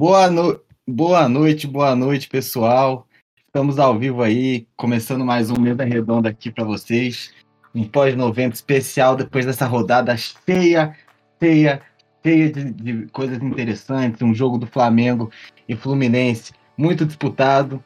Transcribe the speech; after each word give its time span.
Boa, 0.00 0.30
no... 0.30 0.58
boa 0.88 1.28
noite, 1.28 1.66
boa 1.66 1.94
noite, 1.94 2.26
pessoal. 2.26 3.06
Estamos 3.46 3.78
ao 3.78 3.98
vivo 3.98 4.22
aí, 4.22 4.66
começando 4.74 5.26
mais 5.26 5.50
um 5.50 5.60
Mesa 5.60 5.84
Redonda 5.84 6.30
aqui 6.30 6.50
para 6.50 6.64
vocês. 6.64 7.34
Um 7.74 7.84
pós-90 7.84 8.54
especial 8.54 9.14
depois 9.14 9.44
dessa 9.44 9.66
rodada 9.66 10.16
cheia, 10.16 10.96
cheia, 11.38 11.82
cheia 12.24 12.50
de, 12.50 12.70
de 12.72 13.06
coisas 13.08 13.42
interessantes. 13.42 14.22
Um 14.22 14.34
jogo 14.34 14.56
do 14.56 14.66
Flamengo 14.66 15.30
e 15.68 15.76
Fluminense 15.76 16.54
muito 16.78 17.04
disputado. 17.04 17.84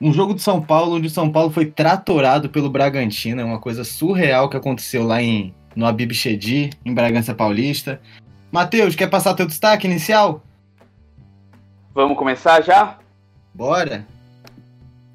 Um 0.00 0.12
jogo 0.12 0.34
de 0.34 0.42
São 0.42 0.60
Paulo, 0.60 0.96
onde 0.96 1.06
o 1.06 1.10
São 1.10 1.30
Paulo 1.30 1.52
foi 1.52 1.66
tratorado 1.66 2.50
pelo 2.50 2.68
Bragantino. 2.68 3.40
É 3.40 3.44
uma 3.44 3.60
coisa 3.60 3.84
surreal 3.84 4.50
que 4.50 4.56
aconteceu 4.56 5.04
lá 5.04 5.22
em, 5.22 5.54
no 5.76 5.86
Abib 5.86 6.12
Chedi, 6.14 6.70
em 6.84 6.92
Bragança 6.92 7.32
Paulista. 7.32 8.00
Matheus, 8.50 8.96
quer 8.96 9.06
passar 9.06 9.34
teu 9.34 9.46
destaque 9.46 9.86
inicial? 9.86 10.42
Vamos 11.94 12.18
começar 12.18 12.60
já? 12.60 12.98
Bora. 13.54 14.04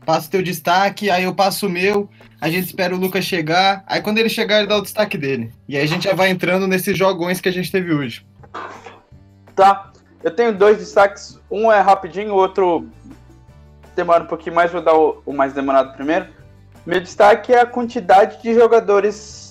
Passa 0.05 0.27
o 0.27 0.31
teu 0.31 0.41
destaque, 0.41 1.09
aí 1.09 1.25
eu 1.25 1.35
passo 1.35 1.67
o 1.67 1.69
meu, 1.69 2.09
a 2.39 2.49
gente 2.49 2.67
espera 2.67 2.95
o 2.95 2.97
Lucas 2.97 3.25
chegar, 3.25 3.83
aí 3.85 4.01
quando 4.01 4.17
ele 4.17 4.29
chegar 4.29 4.59
ele 4.59 4.67
dá 4.67 4.77
o 4.77 4.81
destaque 4.81 5.17
dele. 5.17 5.51
E 5.67 5.75
aí 5.75 5.83
a 5.83 5.87
gente 5.87 6.05
já 6.05 6.15
vai 6.15 6.29
entrando 6.29 6.65
nesses 6.67 6.97
jogões 6.97 7.41
que 7.41 7.49
a 7.49 7.51
gente 7.51 7.69
teve 7.69 7.93
hoje. 7.93 8.25
Tá. 9.55 9.91
Eu 10.23 10.31
tenho 10.31 10.57
dois 10.57 10.77
destaques, 10.77 11.37
um 11.51 11.71
é 11.71 11.81
rapidinho, 11.81 12.33
o 12.33 12.37
outro 12.37 12.87
demora 13.95 14.23
um 14.23 14.27
pouquinho 14.27 14.55
mais, 14.55 14.71
vou 14.71 14.81
dar 14.81 14.95
o, 14.95 15.21
o 15.25 15.33
mais 15.33 15.53
demorado 15.53 15.93
primeiro. 15.93 16.27
Meu 16.85 17.01
destaque 17.01 17.53
é 17.53 17.59
a 17.59 17.65
quantidade 17.65 18.41
de 18.41 18.53
jogadores 18.53 19.48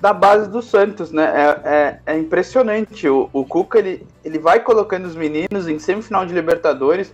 da 0.00 0.12
base 0.12 0.50
do 0.50 0.60
Santos, 0.62 1.10
né? 1.10 1.24
É, 1.24 1.68
é, 1.68 2.00
é, 2.14 2.18
impressionante. 2.18 3.08
O, 3.08 3.28
o 3.32 3.44
Cuca 3.44 3.78
ele, 3.78 4.06
ele 4.24 4.38
vai 4.38 4.60
colocando 4.60 5.06
os 5.06 5.16
meninos 5.16 5.68
em 5.68 5.78
semifinal 5.78 6.26
de 6.26 6.34
Libertadores, 6.34 7.12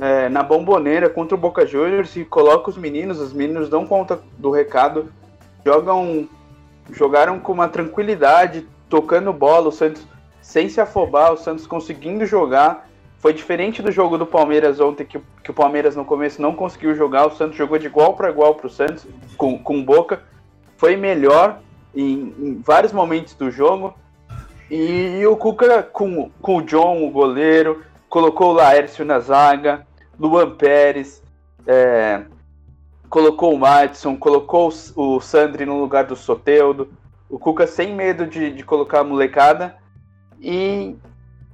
é, 0.00 0.28
na 0.28 0.42
bomboneira 0.42 1.10
contra 1.10 1.34
o 1.34 1.38
Boca 1.38 1.66
Juniors 1.66 2.16
e 2.16 2.24
coloca 2.24 2.70
os 2.70 2.76
meninos. 2.76 3.20
Os 3.20 3.32
meninos 3.32 3.68
dão 3.68 3.86
conta 3.86 4.20
do 4.38 4.50
recado, 4.50 5.12
jogam, 5.64 6.28
jogaram 6.90 7.38
com 7.38 7.52
uma 7.52 7.68
tranquilidade, 7.68 8.66
tocando 8.88 9.32
bola. 9.32 9.68
O 9.68 9.72
Santos 9.72 10.06
sem 10.40 10.68
se 10.68 10.80
afobar, 10.80 11.32
o 11.32 11.36
Santos 11.36 11.66
conseguindo 11.66 12.24
jogar. 12.26 12.88
Foi 13.18 13.32
diferente 13.32 13.80
do 13.80 13.92
jogo 13.92 14.18
do 14.18 14.26
Palmeiras 14.26 14.80
ontem, 14.80 15.04
que, 15.04 15.20
que 15.44 15.50
o 15.50 15.54
Palmeiras 15.54 15.94
no 15.94 16.04
começo 16.04 16.42
não 16.42 16.54
conseguiu 16.54 16.94
jogar. 16.96 17.26
O 17.26 17.36
Santos 17.36 17.56
jogou 17.56 17.78
de 17.78 17.86
igual 17.86 18.14
para 18.14 18.30
igual 18.30 18.54
para 18.56 18.66
o 18.66 18.70
Santos, 18.70 19.06
com, 19.36 19.56
com 19.58 19.84
Boca. 19.84 20.22
Foi 20.76 20.96
melhor 20.96 21.60
em, 21.94 22.34
em, 22.38 22.62
vários 22.64 22.92
momentos 22.92 23.34
do 23.34 23.50
jogo. 23.50 23.94
E, 24.70 25.18
e, 25.20 25.26
o 25.26 25.36
Cuca, 25.36 25.82
com, 25.82 26.30
com 26.40 26.56
o 26.56 26.62
John, 26.62 27.06
o 27.06 27.10
goleiro, 27.10 27.82
colocou 28.08 28.50
o 28.50 28.54
Laércio 28.54 29.04
na 29.04 29.20
zaga, 29.20 29.86
Luan 30.18 30.50
Pérez, 30.56 31.22
é, 31.66 32.22
colocou 33.08 33.54
o 33.54 33.58
Madison, 33.58 34.16
colocou 34.16 34.72
o, 34.96 35.20
Sandri 35.20 35.66
no 35.66 35.80
lugar 35.80 36.04
do 36.04 36.16
Soteudo. 36.16 36.90
O 37.28 37.38
Cuca 37.38 37.66
sem 37.66 37.94
medo 37.94 38.26
de, 38.26 38.50
de 38.50 38.62
colocar 38.64 39.00
a 39.00 39.04
molecada. 39.04 39.76
E, 40.40 40.96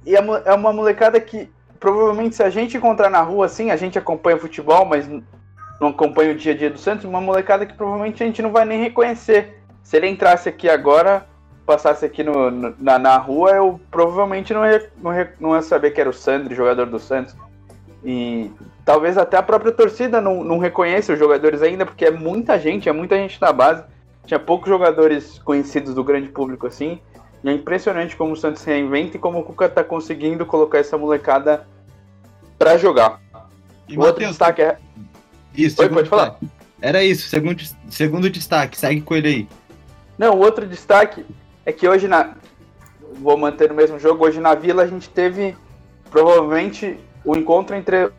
e 0.05 0.15
é, 0.15 0.19
é 0.45 0.53
uma 0.53 0.71
molecada 0.71 1.19
que 1.19 1.49
provavelmente 1.79 2.35
se 2.35 2.43
a 2.43 2.49
gente 2.49 2.77
encontrar 2.77 3.09
na 3.09 3.21
rua 3.21 3.45
assim, 3.45 3.71
a 3.71 3.75
gente 3.75 3.97
acompanha 3.97 4.37
futebol, 4.37 4.85
mas 4.85 5.07
não 5.79 5.89
acompanha 5.89 6.31
o 6.31 6.35
dia 6.35 6.53
a 6.53 6.57
dia 6.57 6.69
do 6.69 6.77
Santos, 6.77 7.05
uma 7.05 7.21
molecada 7.21 7.65
que 7.65 7.73
provavelmente 7.73 8.21
a 8.21 8.25
gente 8.25 8.41
não 8.41 8.51
vai 8.51 8.65
nem 8.65 8.81
reconhecer. 8.81 9.58
Se 9.89 9.97
ele 9.97 10.07
entrasse 10.07 10.47
aqui 10.47 10.69
agora, 10.69 11.25
passasse 11.65 12.05
aqui 12.05 12.21
no, 12.23 12.51
no 12.51 12.75
na, 12.77 12.99
na, 12.99 13.17
rua, 13.17 13.53
eu 13.53 13.81
provavelmente 13.89 14.53
não 14.53 14.63
ia, 14.63 14.87
não, 15.01 15.11
ia, 15.11 15.33
não 15.39 15.55
ia 15.55 15.63
saber 15.63 15.89
que 15.89 15.99
era 15.99 16.07
o 16.07 16.13
Sandro, 16.13 16.53
jogador 16.53 16.85
do 16.85 16.99
Santos. 16.99 17.35
E 18.05 18.51
talvez 18.85 19.17
até 19.17 19.35
a 19.35 19.41
própria 19.41 19.71
torcida 19.71 20.21
não, 20.21 20.43
não 20.43 20.59
reconheça 20.59 21.11
os 21.11 21.17
jogadores 21.17 21.63
ainda, 21.63 21.87
porque 21.87 22.05
é 22.05 22.11
muita 22.11 22.59
gente, 22.59 22.87
é 22.87 22.91
muita 22.91 23.15
gente 23.15 23.41
na 23.41 23.51
base. 23.51 23.83
Tinha 24.27 24.39
poucos 24.39 24.69
jogadores 24.69 25.39
conhecidos 25.39 25.95
do 25.95 26.03
grande 26.03 26.27
público 26.27 26.67
assim. 26.67 26.99
E 27.43 27.49
é 27.49 27.51
impressionante 27.51 28.15
como 28.15 28.33
o 28.33 28.37
Santos 28.37 28.63
reinventa 28.63 29.17
e 29.17 29.19
como 29.19 29.39
o 29.39 29.43
Cuca 29.43 29.67
tá 29.67 29.83
conseguindo 29.83 30.45
colocar 30.45 30.77
essa 30.77 30.99
molecada 30.99 31.65
para 32.59 32.77
jogar. 32.77 33.19
E 33.87 33.97
o 33.97 34.01
outro 34.01 34.23
destaque 34.23 34.61
é. 34.61 34.77
Isso, 35.57 35.81
Oi, 35.81 35.89
pode 35.89 36.07
falar. 36.07 36.37
Era 36.79 37.03
isso, 37.03 37.27
segundo, 37.27 37.63
segundo 37.89 38.29
destaque, 38.29 38.77
segue 38.77 39.01
com 39.01 39.15
ele 39.15 39.27
aí. 39.27 39.47
Não, 40.19 40.37
outro 40.37 40.67
destaque 40.67 41.25
é 41.65 41.71
que 41.71 41.87
hoje 41.87 42.05
na. 42.05 42.35
Vou 43.13 43.37
manter 43.37 43.71
o 43.71 43.73
mesmo 43.73 43.97
jogo. 43.97 44.25
Hoje 44.25 44.41
na 44.41 44.53
Vila 44.53 44.83
a 44.83 44.87
gente 44.87 45.09
teve 45.09 45.55
provavelmente 46.11 46.99
o 47.23 47.37
encontro 47.37 47.73
entre, 47.73 48.11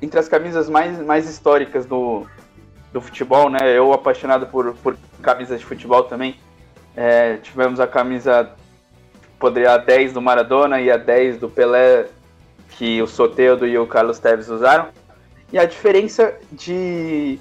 entre 0.00 0.18
as 0.18 0.26
camisas 0.26 0.70
mais, 0.70 0.98
mais 1.00 1.28
históricas 1.28 1.84
do, 1.84 2.26
do 2.94 3.00
futebol, 3.00 3.50
né? 3.50 3.76
Eu 3.76 3.92
apaixonado 3.92 4.46
por, 4.46 4.74
por 4.76 4.96
camisas 5.20 5.60
de 5.60 5.66
futebol 5.66 6.04
também. 6.04 6.36
É, 6.96 7.36
tivemos 7.36 7.78
a 7.78 7.86
camisa, 7.86 8.50
poderia 9.38 9.74
a 9.74 9.76
10 9.76 10.14
do 10.14 10.22
Maradona 10.22 10.80
e 10.80 10.90
a 10.90 10.96
10 10.96 11.40
do 11.40 11.48
Pelé, 11.50 12.06
que 12.70 13.02
o 13.02 13.06
Soteudo 13.06 13.66
e 13.66 13.76
o 13.76 13.86
Carlos 13.86 14.18
Teves 14.18 14.48
usaram. 14.48 14.88
E 15.52 15.58
a 15.58 15.66
diferença 15.66 16.34
de, 16.50 17.38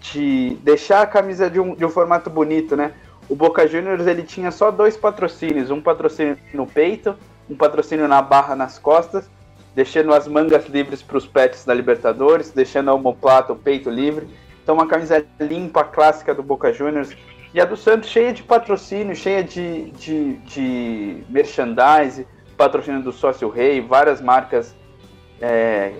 de 0.00 0.56
deixar 0.62 1.02
a 1.02 1.06
camisa 1.06 1.50
de 1.50 1.58
um, 1.58 1.74
de 1.74 1.84
um 1.84 1.90
formato 1.90 2.30
bonito, 2.30 2.76
né? 2.76 2.92
O 3.28 3.34
Boca 3.34 3.66
Juniors 3.66 4.06
ele 4.06 4.22
tinha 4.22 4.50
só 4.50 4.70
dois 4.70 4.96
patrocínios, 4.96 5.70
um 5.70 5.80
patrocínio 5.80 6.38
no 6.52 6.66
peito, 6.66 7.16
um 7.48 7.56
patrocínio 7.56 8.06
na 8.06 8.20
barra 8.20 8.54
nas 8.54 8.78
costas, 8.78 9.28
deixando 9.74 10.12
as 10.12 10.28
mangas 10.28 10.66
livres 10.66 11.02
para 11.02 11.16
os 11.16 11.26
pets 11.26 11.64
da 11.64 11.74
Libertadores, 11.74 12.50
deixando 12.50 12.90
a 12.90 12.94
omoplata, 12.94 13.52
o 13.52 13.56
peito 13.56 13.90
livre. 13.90 14.28
Então 14.62 14.74
uma 14.74 14.86
camisa 14.86 15.24
limpa, 15.40 15.84
clássica 15.84 16.34
do 16.34 16.42
Boca 16.42 16.72
Juniors, 16.72 17.14
e 17.52 17.60
a 17.60 17.64
do 17.64 17.76
Santos 17.76 18.08
cheia 18.08 18.32
de 18.32 18.42
patrocínio, 18.42 19.14
cheia 19.14 19.42
de, 19.42 19.90
de, 19.92 20.34
de 20.38 21.24
merchandise, 21.28 22.26
patrocínio 22.56 23.02
do 23.02 23.12
Sócio 23.12 23.48
Rei, 23.48 23.80
várias 23.80 24.20
marcas 24.20 24.74
é, 25.40 25.92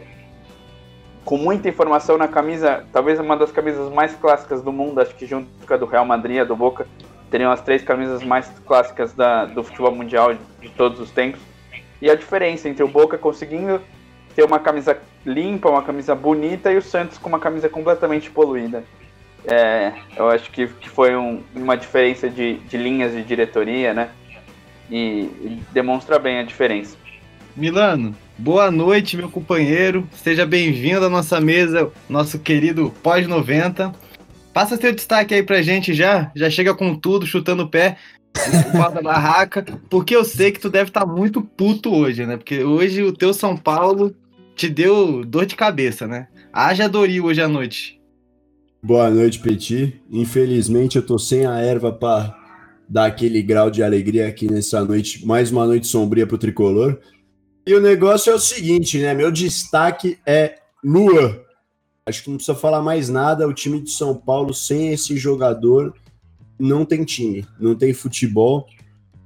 com 1.25 1.39
muita 1.39 1.69
informação 1.69 2.19
na 2.19 2.29
camisa, 2.29 2.85
talvez 2.93 3.19
uma 3.19 3.37
das 3.37 3.51
camisas 3.51 3.93
mais 3.93 4.15
clássicas 4.15 4.63
do 4.63 4.73
mundo, 4.73 5.01
acho 5.01 5.15
que 5.15 5.27
junto 5.27 5.49
com 5.67 5.75
a 5.75 5.77
do 5.77 5.87
Real 5.87 6.05
Madrid, 6.05 6.39
a 6.41 6.45
do 6.45 6.55
Boca, 6.55 6.87
teriam 7.31 7.51
as 7.51 7.61
três 7.61 7.83
camisas 7.83 8.23
mais 8.23 8.51
clássicas 8.67 9.13
da, 9.13 9.45
do 9.45 9.63
futebol 9.63 9.95
mundial 9.95 10.35
de 10.61 10.69
todos 10.71 11.01
os 11.01 11.11
tempos. 11.11 11.41
E 12.01 12.11
a 12.11 12.15
diferença 12.15 12.69
entre 12.69 12.83
o 12.83 12.89
Boca 12.89 13.17
conseguindo 13.17 13.81
ter 14.35 14.45
uma 14.45 14.59
camisa 14.59 14.99
limpa, 15.25 15.71
uma 15.71 15.83
camisa 15.83 16.15
bonita, 16.15 16.73
e 16.73 16.77
o 16.77 16.83
Santos 16.83 17.19
com 17.19 17.29
uma 17.29 17.39
camisa 17.39 17.69
completamente 17.69 18.31
poluída. 18.31 18.85
É, 19.47 19.93
eu 20.17 20.29
acho 20.29 20.51
que, 20.51 20.67
que 20.67 20.89
foi 20.89 21.15
um, 21.15 21.43
uma 21.55 21.77
diferença 21.77 22.29
de, 22.29 22.55
de 22.55 22.77
linhas 22.77 23.13
de 23.13 23.23
diretoria, 23.23 23.93
né? 23.93 24.11
E, 24.91 24.97
e 24.97 25.63
demonstra 25.73 26.19
bem 26.19 26.39
a 26.39 26.43
diferença. 26.43 26.97
Milano, 27.57 28.15
boa 28.37 28.71
noite, 28.71 29.17
meu 29.17 29.31
companheiro. 29.31 30.07
Seja 30.13 30.45
bem-vindo 30.45 31.05
à 31.07 31.11
nossa 31.11 31.41
mesa, 31.41 31.91
nosso 32.09 32.39
querido 32.39 32.93
pós-90. 33.03 33.95
Passa 34.55 34.77
seu 34.77 34.95
destaque 34.95 35.35
aí 35.35 35.43
pra 35.43 35.61
gente 35.61 35.93
já. 35.93 36.31
Já 36.35 36.49
chega 36.49 36.73
com 36.73 36.95
tudo, 36.95 37.27
chutando 37.27 37.65
o 37.65 37.69
pé 37.69 37.99
da 38.33 39.03
barraca, 39.03 39.65
porque 39.91 40.15
eu 40.15 40.25
sei 40.25 40.53
que 40.53 40.61
tu 40.61 40.71
deve 40.71 40.91
estar 40.91 41.01
tá 41.01 41.07
muito 41.07 41.43
puto 41.43 41.93
hoje, 41.93 42.25
né? 42.25 42.37
Porque 42.37 42.63
hoje 42.63 43.03
o 43.03 43.13
teu 43.13 43.35
São 43.35 43.57
Paulo 43.57 44.15
te 44.55 44.69
deu 44.69 45.25
dor 45.25 45.45
de 45.45 45.57
cabeça, 45.57 46.07
né? 46.07 46.29
Haja 46.53 46.89
Doril 46.89 47.25
hoje 47.25 47.43
à 47.43 47.49
noite. 47.49 48.01
Boa 48.81 49.11
noite, 49.11 49.41
Petit. 49.41 50.01
Infelizmente 50.09 50.97
eu 50.97 51.05
tô 51.05 51.19
sem 51.19 51.47
a 51.47 51.59
erva 51.59 51.93
para 51.93 52.33
dar 52.89 53.07
aquele 53.07 53.43
grau 53.43 53.71
de 53.71 53.83
alegria 53.83 54.29
aqui 54.29 54.51
nessa 54.51 54.85
noite, 54.85 55.27
mais 55.27 55.51
uma 55.51 55.67
noite 55.67 55.89
sombria 55.89 56.27
pro 56.27 56.39
tricolor. 56.39 57.01
E 57.67 57.75
o 57.75 57.81
negócio 57.81 58.31
é 58.31 58.35
o 58.37 58.39
seguinte, 58.39 58.99
né? 58.99 59.15
Meu 59.15 59.33
destaque 59.33 60.19
é 60.25 60.59
Lua. 60.85 61.45
Acho 62.07 62.23
que 62.23 62.29
não 62.29 62.37
precisa 62.37 62.57
falar 62.57 62.83
mais 62.83 63.09
nada. 63.09 63.49
O 63.49 63.55
time 63.55 63.81
de 63.81 63.91
São 63.91 64.15
Paulo, 64.15 64.53
sem 64.53 64.93
esse 64.93 65.17
jogador, 65.17 65.95
não 66.59 66.85
tem 66.85 67.03
time, 67.03 67.47
não 67.59 67.75
tem 67.75 67.95
futebol. 67.95 68.67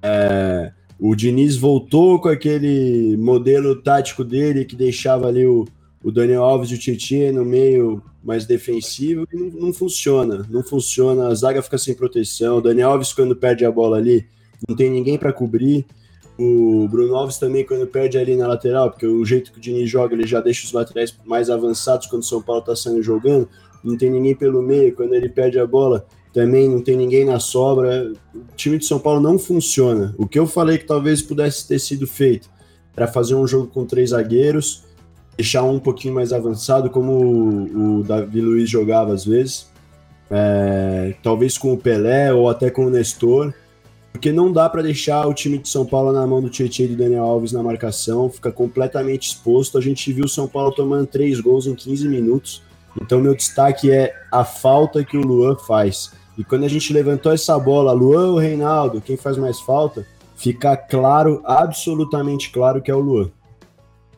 É, 0.01 0.73
o 0.97 1.17
Diniz 1.17 1.57
voltou 1.57 2.21
com 2.21 2.29
aquele 2.29 3.17
modelo 3.17 3.83
tático 3.83 4.23
dele 4.23 4.65
que 4.65 4.77
deixava 4.77 5.27
ali 5.27 5.45
o, 5.45 5.67
o 6.05 6.13
Daniel 6.13 6.45
Alves 6.45 6.71
e 6.71 6.75
o 6.75 6.79
Tietchan 6.79 7.33
no 7.33 7.45
meio 7.45 8.01
mais 8.23 8.47
defensivo 8.47 9.27
e 9.33 9.37
não, 9.37 9.47
não, 9.61 9.73
funciona. 9.73 10.47
Não 10.49 10.63
funciona, 10.63 11.27
a 11.27 11.35
zaga 11.35 11.63
fica 11.63 11.79
sem 11.79 11.97
proteção. 11.97 12.59
O 12.59 12.63
Daniel 12.63 12.91
Alves, 12.91 13.13
quando 13.13 13.35
perde 13.35 13.65
a 13.65 13.73
bola 13.73 13.97
ali, 13.97 14.25
não 14.69 14.77
tem 14.77 14.89
ninguém 14.89 15.19
para 15.19 15.33
cobrir. 15.33 15.85
O 16.38 16.87
Bruno 16.88 17.17
Alves 17.17 17.37
também, 17.37 17.67
quando 17.67 17.87
perde 17.87 18.17
ali 18.17 18.37
na 18.37 18.46
lateral, 18.46 18.90
porque 18.90 19.06
o 19.06 19.25
jeito 19.25 19.50
que 19.50 19.58
o 19.58 19.61
Diniz 19.61 19.90
joga, 19.90 20.14
ele 20.14 20.26
já 20.26 20.40
deixa 20.40 20.64
os 20.64 20.73
laterais 20.73 21.17
mais 21.25 21.50
avançados 21.50 22.06
quando 22.06 22.23
o 22.23 22.26
São 22.26 22.40
Paulo 22.40 22.61
está 22.61 22.76
saindo 22.76 23.02
jogando. 23.02 23.49
Não 23.82 23.96
tem 23.96 24.11
ninguém 24.11 24.37
pelo 24.37 24.62
meio. 24.62 24.94
Quando 24.94 25.14
ele 25.14 25.29
perde 25.29 25.58
a 25.58 25.67
bola, 25.67 26.06
também 26.32 26.69
não 26.69 26.81
tem 26.81 26.96
ninguém 26.96 27.25
na 27.25 27.40
sobra. 27.40 28.12
O 28.32 28.55
time 28.55 28.79
de 28.79 28.87
São 28.87 29.00
Paulo 29.00 29.20
não 29.20 29.37
funciona. 29.37 30.14
O 30.17 30.29
que 30.29 30.38
eu 30.38 30.46
falei 30.46 30.79
que 30.79 30.87
talvez 30.87 31.20
pudesse 31.20 31.67
ter 31.67 31.81
sido 31.81 32.06
feito 32.06 32.49
era 32.96 33.06
fazer 33.06 33.34
um 33.34 33.46
jogo 33.46 33.69
com 33.69 33.84
três 33.84 34.11
zagueiros, 34.11 34.84
deixar 35.37 35.62
um 35.62 35.79
pouquinho 35.79 36.14
mais 36.14 36.32
avançado, 36.32 36.91
como 36.91 37.12
o, 37.12 37.99
o 37.99 38.02
Davi 38.02 38.41
Luiz 38.41 38.69
jogava 38.69 39.12
às 39.12 39.25
vezes, 39.25 39.70
é, 40.31 41.14
talvez 41.23 41.56
com 41.56 41.73
o 41.73 41.79
Pelé 41.79 42.32
ou 42.32 42.49
até 42.49 42.70
com 42.70 42.87
o 42.87 42.91
Nestor, 42.91 43.55
porque 44.19 44.32
não 44.32 44.53
dá 44.53 44.69
para 44.69 44.82
deixar 44.82 45.29
o 45.29 45.32
time 45.32 45.59
de 45.59 45.69
São 45.69 45.87
Paulo 45.87 46.11
na 46.11 46.26
mão 46.26 46.43
do 46.43 46.50
Tietchan 46.50 46.82
e 46.82 46.88
do 46.88 46.97
Daniel 46.97 47.23
Alves 47.23 47.53
na 47.53 47.62
marcação, 47.62 48.29
fica 48.29 48.50
completamente 48.50 49.29
exposto. 49.29 49.79
A 49.79 49.81
gente 49.81 50.12
viu 50.12 50.25
o 50.25 50.29
São 50.29 50.49
Paulo 50.49 50.73
tomando 50.73 51.06
três 51.06 51.41
gols 51.41 51.69
em 51.69 51.75
15 51.76 52.09
minutos, 52.09 52.61
então 53.00 53.20
meu 53.20 53.32
destaque 53.32 53.93
é 53.93 54.12
a 54.32 54.44
falta 54.44 55.05
que 55.05 55.17
o 55.17 55.20
Luan 55.20 55.55
faz. 55.55 56.12
E 56.37 56.43
quando 56.43 56.65
a 56.65 56.69
gente 56.69 56.93
levantou 56.93 57.31
essa 57.31 57.56
bola, 57.61 57.93
Luan 57.93 58.32
ou 58.32 58.38
Reinaldo, 58.38 59.00
quem 59.00 59.17
faz 59.17 59.37
mais 59.37 59.61
falta, 59.61 60.05
fica 60.35 60.76
claro, 60.76 61.41
absolutamente 61.44 62.50
claro 62.50 62.82
que 62.82 62.91
é 62.91 62.94
o 62.97 63.00
Luan. 63.00 63.31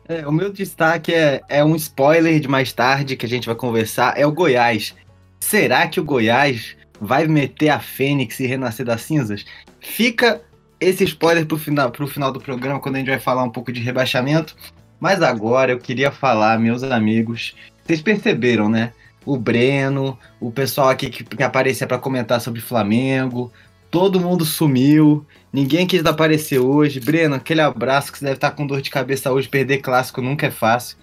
É, 0.09 0.25
o 0.25 0.31
meu 0.31 0.51
destaque 0.51 1.13
é, 1.13 1.41
é 1.47 1.63
um 1.63 1.75
spoiler 1.75 2.39
de 2.39 2.47
mais 2.47 2.73
tarde 2.73 3.15
que 3.15 3.27
a 3.27 3.29
gente 3.29 3.45
vai 3.45 3.55
conversar, 3.55 4.17
é 4.17 4.25
o 4.25 4.31
Goiás. 4.31 4.95
Será 5.39 5.87
que 5.87 5.99
o 5.99 6.03
Goiás 6.03 6.75
vai 7.01 7.27
meter 7.27 7.69
a 7.69 7.79
Fênix 7.79 8.39
e 8.39 8.45
renascer 8.45 8.85
das 8.85 9.01
cinzas? 9.01 9.43
Fica 9.81 10.41
esse 10.79 11.03
spoiler 11.03 11.45
pro 11.45 11.57
final, 11.57 11.91
pro 11.91 12.07
final 12.07 12.31
do 12.31 12.39
programa, 12.39 12.79
quando 12.79 12.95
a 12.95 12.99
gente 12.99 13.09
vai 13.09 13.19
falar 13.19 13.43
um 13.43 13.49
pouco 13.49 13.71
de 13.71 13.81
rebaixamento. 13.81 14.55
Mas 14.99 15.21
agora 15.21 15.71
eu 15.71 15.79
queria 15.79 16.11
falar, 16.11 16.59
meus 16.59 16.83
amigos, 16.83 17.55
vocês 17.83 18.01
perceberam, 18.01 18.69
né? 18.69 18.93
O 19.25 19.37
Breno, 19.37 20.17
o 20.39 20.51
pessoal 20.51 20.89
aqui 20.89 21.09
que, 21.09 21.23
que 21.23 21.43
aparecia 21.43 21.87
para 21.87 21.97
comentar 21.97 22.39
sobre 22.39 22.61
Flamengo, 22.61 23.51
todo 23.89 24.19
mundo 24.19 24.45
sumiu, 24.45 25.25
ninguém 25.51 25.85
quis 25.85 26.05
aparecer 26.05 26.59
hoje. 26.59 26.99
Breno, 26.99 27.35
aquele 27.35 27.61
abraço 27.61 28.11
que 28.11 28.19
você 28.19 28.25
deve 28.25 28.37
estar 28.37 28.51
com 28.51 28.65
dor 28.65 28.81
de 28.81 28.89
cabeça 28.89 29.31
hoje, 29.31 29.49
perder 29.49 29.79
clássico 29.79 30.21
nunca 30.21 30.47
é 30.47 30.51
fácil. 30.51 30.97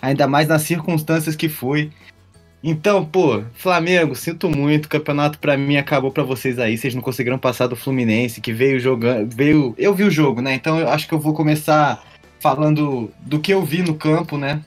Ainda 0.00 0.28
mais 0.28 0.46
nas 0.46 0.62
circunstâncias 0.62 1.34
que 1.34 1.48
foi. 1.48 1.90
Então, 2.62 3.04
pô, 3.04 3.42
Flamengo, 3.54 4.16
sinto 4.16 4.48
muito, 4.48 4.86
o 4.86 4.88
campeonato 4.88 5.38
para 5.38 5.56
mim 5.56 5.76
acabou 5.76 6.10
para 6.10 6.24
vocês 6.24 6.58
aí, 6.58 6.76
vocês 6.76 6.94
não 6.94 7.00
conseguiram 7.00 7.38
passar 7.38 7.68
do 7.68 7.76
Fluminense, 7.76 8.40
que 8.40 8.52
veio 8.52 8.80
jogando, 8.80 9.32
veio, 9.32 9.74
eu 9.78 9.94
vi 9.94 10.02
o 10.04 10.10
jogo, 10.10 10.40
né? 10.40 10.54
Então 10.54 10.78
eu 10.78 10.88
acho 10.88 11.06
que 11.06 11.14
eu 11.14 11.20
vou 11.20 11.32
começar 11.32 12.04
falando 12.40 13.10
do 13.20 13.38
que 13.38 13.52
eu 13.52 13.64
vi 13.64 13.82
no 13.82 13.94
campo, 13.94 14.36
né? 14.36 14.60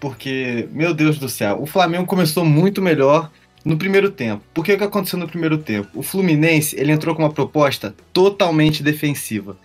Porque, 0.00 0.68
meu 0.72 0.92
Deus 0.92 1.16
do 1.16 1.28
céu, 1.28 1.62
o 1.62 1.66
Flamengo 1.66 2.06
começou 2.06 2.44
muito 2.44 2.82
melhor 2.82 3.30
no 3.64 3.76
primeiro 3.76 4.10
tempo. 4.10 4.42
Por 4.52 4.64
que 4.64 4.74
o 4.74 4.78
que 4.78 4.84
aconteceu 4.84 5.18
no 5.18 5.28
primeiro 5.28 5.58
tempo? 5.58 5.88
O 5.94 6.02
Fluminense, 6.02 6.78
ele 6.78 6.92
entrou 6.92 7.14
com 7.14 7.22
uma 7.22 7.32
proposta 7.32 7.94
totalmente 8.12 8.82
defensiva. 8.82 9.56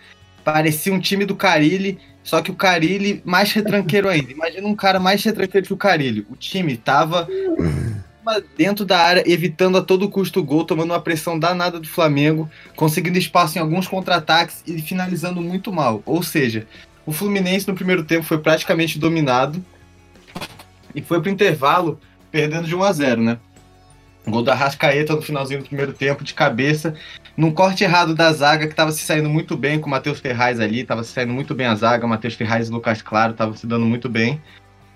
Parecia 0.44 0.94
um 0.94 1.00
time 1.00 1.26
do 1.26 1.36
Carilli 1.36 1.98
só 2.30 2.44
que 2.44 2.52
o 2.52 2.56
Carilli 2.56 3.24
mais 3.26 3.52
retranqueiro 3.52 4.08
ainda. 4.08 4.32
Imagina 4.32 4.68
um 4.68 4.76
cara 4.76 5.00
mais 5.00 5.24
retranqueiro 5.24 5.66
que 5.66 5.74
o 5.74 5.78
Carilli. 5.78 6.28
O 6.30 6.36
time 6.36 6.78
tava 6.78 7.28
dentro 8.56 8.86
da 8.86 9.00
área, 9.00 9.24
evitando 9.26 9.80
a 9.80 9.82
todo 9.82 10.08
custo 10.08 10.40
o 10.40 10.44
gol, 10.44 10.64
tomando 10.64 10.92
uma 10.92 11.02
pressão 11.02 11.40
danada 11.40 11.80
do 11.80 11.88
Flamengo, 11.88 12.48
conseguindo 12.76 13.18
espaço 13.18 13.58
em 13.58 13.62
alguns 13.62 13.88
contra-ataques 13.88 14.62
e 14.68 14.80
finalizando 14.80 15.42
muito 15.42 15.74
mal. 15.74 16.04
Ou 16.06 16.22
seja, 16.22 16.68
o 17.04 17.12
Fluminense 17.12 17.68
no 17.68 17.74
primeiro 17.74 18.04
tempo 18.04 18.24
foi 18.24 18.38
praticamente 18.38 19.00
dominado 19.00 19.66
e 20.94 21.02
foi 21.02 21.20
pro 21.20 21.32
intervalo 21.32 22.00
perdendo 22.30 22.68
de 22.68 22.76
1 22.76 22.84
a 22.84 22.94
0, 22.94 23.22
né? 23.24 23.40
Gol 24.28 24.44
da 24.44 24.54
Rascaeta 24.54 25.16
no 25.16 25.22
finalzinho 25.22 25.62
do 25.62 25.68
primeiro 25.68 25.94
tempo, 25.94 26.24
de 26.24 26.34
cabeça, 26.34 26.94
num 27.36 27.52
corte 27.52 27.84
errado 27.84 28.14
da 28.14 28.32
zaga, 28.34 28.68
que 28.68 28.74
estava 28.74 28.92
se 28.92 29.04
saindo 29.04 29.30
muito 29.30 29.56
bem 29.56 29.80
com 29.80 29.88
o 29.88 29.90
Matheus 29.90 30.20
Ferraz 30.20 30.60
ali, 30.60 30.82
estava 30.82 31.04
se 31.04 31.12
saindo 31.12 31.34
muito 31.34 31.56
bem 31.56 31.68
a 31.68 31.76
zaga, 31.76 32.06
Matheus 32.06 32.34
Ferraz 32.34 32.68
e 32.68 32.72
Lucas 32.72 33.02
Claro 33.02 33.32
estavam 33.32 33.56
se 33.56 33.66
dando 33.66 33.86
muito 33.86 34.10
bem. 34.10 34.42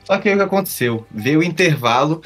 Só 0.04 0.18
que 0.18 0.28
aí 0.28 0.36
o 0.36 0.38
que 0.38 0.44
aconteceu? 0.44 1.08
Veio 1.10 1.40
o 1.40 1.44
intervalo 1.44 2.22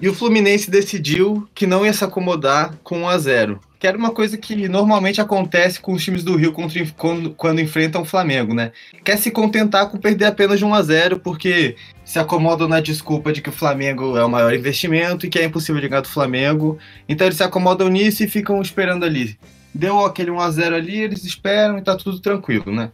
e 0.00 0.08
o 0.08 0.14
Fluminense 0.14 0.70
decidiu 0.70 1.48
que 1.54 1.66
não 1.66 1.84
ia 1.84 1.92
se 1.92 2.04
acomodar 2.04 2.74
com 2.82 3.00
1 3.00 3.08
a 3.08 3.18
0 3.18 3.60
que 3.80 3.86
era 3.86 3.96
uma 3.96 4.10
coisa 4.10 4.36
que 4.36 4.68
normalmente 4.68 5.22
acontece 5.22 5.80
com 5.80 5.94
os 5.94 6.04
times 6.04 6.22
do 6.22 6.36
Rio 6.36 6.52
contra, 6.52 6.86
quando, 6.98 7.30
quando, 7.30 7.62
enfrentam 7.62 8.02
o 8.02 8.04
Flamengo, 8.04 8.52
né? 8.52 8.72
Quer 9.02 9.16
se 9.16 9.30
contentar 9.30 9.88
com 9.88 9.96
perder 9.96 10.26
apenas 10.26 10.58
de 10.58 10.66
1 10.66 10.74
a 10.74 10.82
0 10.82 11.20
porque 11.20 11.76
se 12.04 12.18
acomodam 12.18 12.68
na 12.68 12.78
desculpa 12.78 13.32
de 13.32 13.40
que 13.40 13.48
o 13.48 13.52
Flamengo 13.52 14.18
é 14.18 14.24
o 14.24 14.28
maior 14.28 14.54
investimento 14.54 15.24
e 15.24 15.30
que 15.30 15.38
é 15.38 15.44
impossível 15.46 15.80
ganhar 15.80 16.02
do 16.02 16.08
Flamengo. 16.08 16.78
Então 17.08 17.26
eles 17.26 17.38
se 17.38 17.42
acomodam 17.42 17.88
nisso 17.88 18.22
e 18.22 18.28
ficam 18.28 18.60
esperando 18.60 19.06
ali. 19.06 19.38
Deu 19.74 20.04
aquele 20.04 20.30
1 20.30 20.40
a 20.40 20.50
0 20.50 20.76
ali, 20.76 20.98
eles 20.98 21.24
esperam 21.24 21.78
e 21.78 21.82
tá 21.82 21.96
tudo 21.96 22.20
tranquilo, 22.20 22.70
né? 22.70 22.92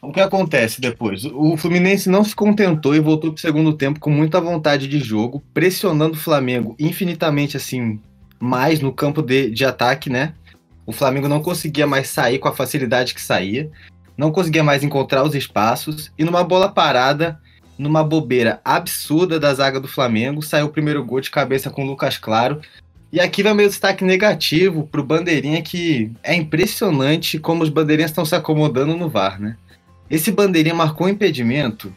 O 0.00 0.10
que 0.10 0.20
acontece 0.20 0.80
depois? 0.80 1.26
O 1.26 1.54
Fluminense 1.58 2.08
não 2.08 2.24
se 2.24 2.34
contentou 2.34 2.94
e 2.94 3.00
voltou 3.00 3.32
para 3.32 3.38
o 3.38 3.42
segundo 3.42 3.74
tempo 3.74 4.00
com 4.00 4.10
muita 4.10 4.40
vontade 4.40 4.88
de 4.88 4.98
jogo, 5.00 5.42
pressionando 5.52 6.14
o 6.14 6.18
Flamengo 6.18 6.74
infinitamente 6.78 7.58
assim 7.58 8.00
mais 8.38 8.80
no 8.80 8.92
campo 8.92 9.22
de, 9.22 9.50
de 9.50 9.64
ataque, 9.64 10.10
né? 10.10 10.34
O 10.86 10.92
Flamengo 10.92 11.28
não 11.28 11.42
conseguia 11.42 11.86
mais 11.86 12.08
sair 12.08 12.38
com 12.38 12.48
a 12.48 12.54
facilidade 12.54 13.14
que 13.14 13.20
saía, 13.20 13.70
não 14.16 14.32
conseguia 14.32 14.64
mais 14.64 14.82
encontrar 14.82 15.22
os 15.22 15.34
espaços, 15.34 16.10
e 16.18 16.24
numa 16.24 16.42
bola 16.42 16.68
parada, 16.68 17.38
numa 17.78 18.02
bobeira 18.02 18.60
absurda 18.64 19.38
da 19.38 19.52
zaga 19.54 19.78
do 19.78 19.86
Flamengo, 19.86 20.42
saiu 20.42 20.66
o 20.66 20.70
primeiro 20.70 21.04
gol 21.04 21.20
de 21.20 21.30
cabeça 21.30 21.70
com 21.70 21.84
o 21.84 21.86
Lucas 21.86 22.18
Claro. 22.18 22.60
E 23.10 23.20
aqui 23.20 23.42
vai 23.42 23.54
meu 23.54 23.68
destaque 23.68 24.04
negativo 24.04 24.86
pro 24.86 25.04
Bandeirinha, 25.04 25.62
que 25.62 26.10
é 26.22 26.34
impressionante 26.34 27.38
como 27.38 27.62
os 27.62 27.70
bandeirinhas 27.70 28.10
estão 28.10 28.24
se 28.24 28.34
acomodando 28.34 28.96
no 28.96 29.08
VAR, 29.08 29.40
né? 29.40 29.56
Esse 30.10 30.30
Bandeirinha 30.30 30.74
marcou 30.74 31.06
um 31.06 31.10
impedimento 31.10 31.94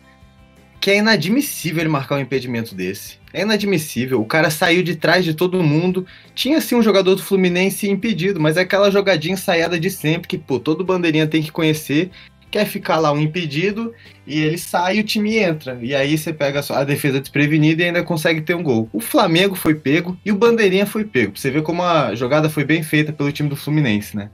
que 0.79 0.91
é 0.91 0.97
inadmissível 0.97 1.81
ele 1.81 1.89
marcar 1.89 2.15
um 2.15 2.21
impedimento 2.21 2.73
desse. 2.73 3.20
É 3.33 3.41
inadmissível. 3.41 4.21
O 4.21 4.25
cara 4.25 4.49
saiu 4.49 4.83
de 4.83 4.95
trás 4.95 5.23
de 5.23 5.33
todo 5.33 5.63
mundo. 5.63 6.05
Tinha 6.35 6.59
sim 6.59 6.75
um 6.75 6.81
jogador 6.81 7.15
do 7.15 7.23
Fluminense 7.23 7.89
impedido, 7.89 8.39
mas 8.39 8.57
é 8.57 8.61
aquela 8.61 8.91
jogadinha 8.91 9.33
ensaiada 9.33 9.79
de 9.79 9.89
sempre 9.89 10.27
que, 10.27 10.37
pô, 10.37 10.59
todo 10.59 10.83
bandeirinha 10.83 11.27
tem 11.27 11.41
que 11.41 11.51
conhecer. 11.51 12.11
Quer 12.49 12.65
ficar 12.65 12.97
lá 12.97 13.13
um 13.13 13.19
impedido 13.19 13.93
e 14.27 14.39
ele 14.39 14.57
sai 14.57 14.97
e 14.97 14.99
o 14.99 15.03
time 15.03 15.37
entra. 15.37 15.79
E 15.81 15.95
aí 15.95 16.17
você 16.17 16.33
pega 16.33 16.61
a 16.69 16.83
defesa 16.83 17.21
desprevenida 17.21 17.81
e 17.81 17.85
ainda 17.85 18.03
consegue 18.03 18.41
ter 18.41 18.55
um 18.55 18.61
gol. 18.61 18.89
O 18.91 18.99
Flamengo 18.99 19.55
foi 19.55 19.73
pego 19.73 20.17
e 20.25 20.31
o 20.33 20.35
Bandeirinha 20.35 20.85
foi 20.85 21.05
pego. 21.05 21.31
Pra 21.31 21.41
você 21.41 21.49
ver 21.49 21.63
como 21.63 21.81
a 21.81 22.13
jogada 22.13 22.49
foi 22.49 22.65
bem 22.65 22.83
feita 22.83 23.13
pelo 23.13 23.31
time 23.31 23.47
do 23.47 23.55
Fluminense, 23.55 24.17
né? 24.17 24.29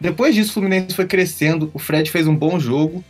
Depois 0.00 0.34
disso, 0.34 0.50
o 0.50 0.54
Fluminense 0.54 0.94
foi 0.94 1.06
crescendo. 1.06 1.70
O 1.72 1.78
Fred 1.78 2.10
fez 2.10 2.26
um 2.26 2.36
bom 2.36 2.60
jogo. 2.60 3.02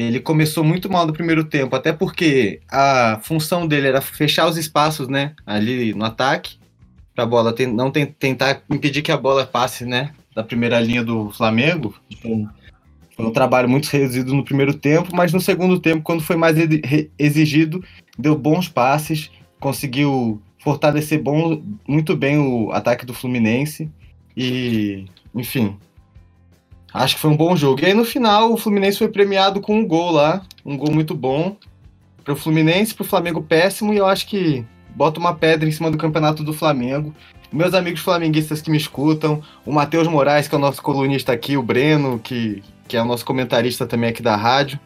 Ele 0.00 0.20
começou 0.20 0.62
muito 0.62 0.88
mal 0.88 1.04
no 1.04 1.12
primeiro 1.12 1.42
tempo, 1.42 1.74
até 1.74 1.92
porque 1.92 2.60
a 2.70 3.18
função 3.24 3.66
dele 3.66 3.88
era 3.88 4.00
fechar 4.00 4.46
os 4.46 4.56
espaços, 4.56 5.08
né, 5.08 5.34
ali 5.44 5.92
no 5.92 6.04
ataque, 6.04 6.56
para 7.14 7.24
a 7.24 7.26
bola 7.26 7.52
não 7.74 7.90
tentar 7.90 8.62
impedir 8.70 9.02
que 9.02 9.10
a 9.10 9.16
bola 9.16 9.44
passe, 9.44 9.84
né, 9.84 10.12
da 10.36 10.44
primeira 10.44 10.78
linha 10.78 11.02
do 11.02 11.30
Flamengo. 11.30 11.96
Então, 12.08 12.48
foi 13.16 13.26
um 13.26 13.32
trabalho 13.32 13.68
muito 13.68 13.88
reduzido 13.88 14.32
no 14.32 14.44
primeiro 14.44 14.72
tempo, 14.72 15.08
mas 15.12 15.32
no 15.32 15.40
segundo 15.40 15.80
tempo, 15.80 16.04
quando 16.04 16.22
foi 16.22 16.36
mais 16.36 16.56
exigido, 17.18 17.82
deu 18.16 18.38
bons 18.38 18.68
passes, 18.68 19.32
conseguiu 19.58 20.40
fortalecer 20.60 21.20
bom, 21.20 21.60
muito 21.88 22.16
bem 22.16 22.38
o 22.38 22.70
ataque 22.70 23.04
do 23.04 23.12
Fluminense 23.12 23.90
e, 24.36 25.06
enfim, 25.34 25.76
Acho 26.98 27.14
que 27.14 27.20
foi 27.20 27.30
um 27.30 27.36
bom 27.36 27.54
jogo. 27.54 27.80
E 27.80 27.86
aí 27.86 27.94
no 27.94 28.04
final 28.04 28.52
o 28.52 28.56
Fluminense 28.56 28.98
foi 28.98 29.06
premiado 29.06 29.60
com 29.60 29.78
um 29.78 29.86
gol 29.86 30.10
lá, 30.10 30.42
um 30.66 30.76
gol 30.76 30.90
muito 30.90 31.14
bom 31.14 31.56
para 32.24 32.32
o 32.32 32.36
Fluminense, 32.36 32.92
para 32.92 33.04
o 33.04 33.06
Flamengo 33.06 33.40
péssimo, 33.40 33.94
e 33.94 33.98
eu 33.98 34.06
acho 34.06 34.26
que 34.26 34.66
bota 34.96 35.20
uma 35.20 35.32
pedra 35.32 35.68
em 35.68 35.70
cima 35.70 35.92
do 35.92 35.96
campeonato 35.96 36.42
do 36.42 36.52
Flamengo. 36.52 37.14
Meus 37.52 37.72
amigos 37.72 38.00
flamenguistas 38.00 38.60
que 38.60 38.68
me 38.68 38.76
escutam, 38.76 39.40
o 39.64 39.72
Matheus 39.72 40.08
Moraes, 40.08 40.48
que 40.48 40.54
é 40.56 40.58
o 40.58 40.60
nosso 40.60 40.82
colunista 40.82 41.32
aqui, 41.32 41.56
o 41.56 41.62
Breno, 41.62 42.18
que, 42.18 42.64
que 42.88 42.96
é 42.96 43.02
o 43.02 43.04
nosso 43.04 43.24
comentarista 43.24 43.86
também 43.86 44.10
aqui 44.10 44.20
da 44.20 44.34
rádio, 44.34 44.78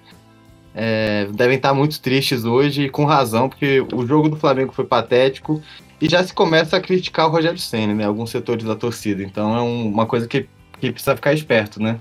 é, 0.75 1.26
devem 1.33 1.57
estar 1.57 1.73
muito 1.73 1.99
tristes 1.99 2.45
hoje, 2.45 2.85
e 2.85 2.90
com 2.90 3.07
razão, 3.07 3.49
porque 3.49 3.81
o 3.90 4.07
jogo 4.07 4.28
do 4.28 4.37
Flamengo 4.37 4.73
foi 4.73 4.85
patético 4.85 5.62
e 5.99 6.11
já 6.11 6.23
se 6.23 6.35
começa 6.35 6.76
a 6.76 6.81
criticar 6.81 7.26
o 7.26 7.31
Rogério 7.31 7.59
Senna, 7.59 7.95
né? 7.95 8.04
Alguns 8.04 8.31
setores 8.31 8.64
da 8.64 8.76
torcida. 8.76 9.23
Então 9.23 9.57
é 9.57 9.62
um, 9.62 9.88
uma 9.88 10.04
coisa 10.04 10.28
que 10.28 10.47
que 10.82 10.90
precisa 10.90 11.14
ficar 11.14 11.32
esperto, 11.32 11.80
né? 11.80 12.00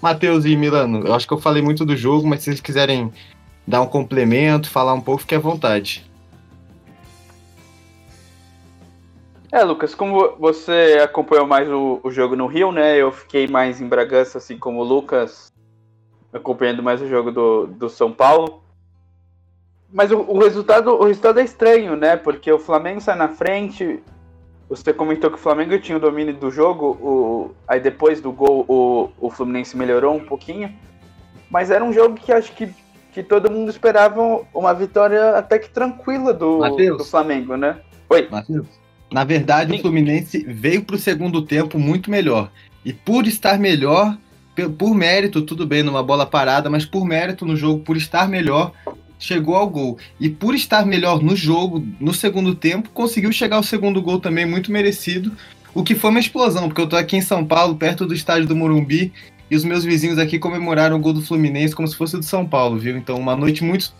Matheus 0.00 0.44
e 0.44 0.56
Milano, 0.56 1.04
eu 1.04 1.12
acho 1.12 1.26
que 1.26 1.34
eu 1.34 1.40
falei 1.40 1.60
muito 1.60 1.84
do 1.84 1.96
jogo, 1.96 2.26
mas 2.26 2.40
se 2.40 2.44
vocês 2.44 2.60
quiserem 2.60 3.12
dar 3.66 3.82
um 3.82 3.86
complemento, 3.86 4.70
falar 4.70 4.94
um 4.94 5.00
pouco, 5.00 5.22
fique 5.22 5.34
à 5.34 5.40
vontade. 5.40 6.08
É, 9.50 9.64
Lucas, 9.64 9.92
como 9.94 10.36
você 10.38 11.00
acompanhou 11.02 11.46
mais 11.46 11.68
o, 11.68 12.00
o, 12.02 12.10
jogo 12.10 12.36
no 12.36 12.46
Rio, 12.46 12.70
né? 12.70 12.96
Eu 12.96 13.10
fiquei 13.10 13.46
mais 13.48 13.80
em 13.80 13.88
Bragança, 13.88 14.38
assim 14.38 14.56
como 14.56 14.80
o 14.80 14.84
Lucas, 14.84 15.52
acompanhando 16.32 16.82
mais 16.82 17.02
o 17.02 17.08
jogo 17.08 17.30
do, 17.30 17.66
do 17.66 17.88
São 17.88 18.12
Paulo. 18.12 18.62
Mas 19.92 20.10
o, 20.10 20.20
o, 20.20 20.38
resultado, 20.38 20.94
o 20.94 21.04
resultado 21.04 21.40
é 21.40 21.44
estranho, 21.44 21.96
né? 21.96 22.16
Porque 22.16 22.50
o 22.50 22.58
Flamengo 22.58 23.00
sai 23.00 23.16
na 23.16 23.28
frente, 23.28 24.02
você 24.76 24.92
comentou 24.92 25.30
que 25.30 25.36
o 25.36 25.40
Flamengo 25.40 25.78
tinha 25.78 25.98
o 25.98 26.00
domínio 26.00 26.34
do 26.34 26.50
jogo, 26.50 26.86
o, 27.00 27.54
aí 27.68 27.78
depois 27.78 28.20
do 28.20 28.32
gol 28.32 28.64
o, 28.68 29.10
o 29.20 29.30
Fluminense 29.30 29.76
melhorou 29.76 30.14
um 30.14 30.24
pouquinho. 30.24 30.72
mas 31.50 31.70
era 31.70 31.84
um 31.84 31.92
jogo 31.92 32.14
que 32.14 32.32
acho 32.32 32.52
que, 32.52 32.70
que 33.12 33.22
todo 33.22 33.50
mundo 33.50 33.70
esperava 33.70 34.42
uma 34.54 34.72
vitória 34.72 35.36
até 35.36 35.58
que 35.58 35.68
tranquila 35.68 36.32
do, 36.32 36.58
do 36.96 37.04
Flamengo, 37.04 37.56
né? 37.56 37.80
Oi. 38.08 38.28
Matheus, 38.30 38.66
na 39.12 39.24
verdade, 39.24 39.72
Sim. 39.72 39.78
o 39.78 39.82
Fluminense 39.82 40.42
veio 40.48 40.82
para 40.84 40.96
o 40.96 40.98
segundo 40.98 41.42
tempo 41.42 41.78
muito 41.78 42.10
melhor. 42.10 42.50
E 42.82 42.92
por 42.92 43.26
estar 43.26 43.58
melhor, 43.58 44.16
por 44.78 44.94
mérito, 44.94 45.42
tudo 45.42 45.66
bem, 45.66 45.82
numa 45.82 46.02
bola 46.02 46.24
parada, 46.24 46.70
mas 46.70 46.86
por 46.86 47.04
mérito 47.04 47.44
no 47.44 47.54
jogo, 47.54 47.84
por 47.84 47.96
estar 47.96 48.26
melhor, 48.26 48.72
chegou 49.22 49.54
ao 49.54 49.68
gol. 49.68 49.98
E 50.18 50.28
por 50.28 50.54
estar 50.54 50.84
melhor 50.84 51.22
no 51.22 51.36
jogo, 51.36 51.86
no 52.00 52.12
segundo 52.12 52.54
tempo, 52.54 52.90
conseguiu 52.90 53.32
chegar 53.32 53.56
ao 53.56 53.62
segundo 53.62 54.02
gol 54.02 54.18
também, 54.18 54.44
muito 54.44 54.72
merecido. 54.72 55.32
O 55.72 55.82
que 55.82 55.94
foi 55.94 56.10
uma 56.10 56.20
explosão, 56.20 56.68
porque 56.68 56.80
eu 56.80 56.88
tô 56.88 56.96
aqui 56.96 57.16
em 57.16 57.22
São 57.22 57.44
Paulo, 57.44 57.76
perto 57.76 58.04
do 58.04 58.12
estádio 58.12 58.48
do 58.48 58.56
Morumbi, 58.56 59.12
e 59.50 59.56
os 59.56 59.64
meus 59.64 59.84
vizinhos 59.84 60.18
aqui 60.18 60.38
comemoraram 60.38 60.96
o 60.96 60.98
gol 60.98 61.12
do 61.12 61.22
Fluminense 61.22 61.74
como 61.74 61.86
se 61.86 61.96
fosse 61.96 62.16
do 62.16 62.24
São 62.24 62.44
Paulo, 62.46 62.78
viu? 62.78 62.96
Então, 62.96 63.16
uma 63.16 63.36
noite 63.36 63.62
muito. 63.62 63.92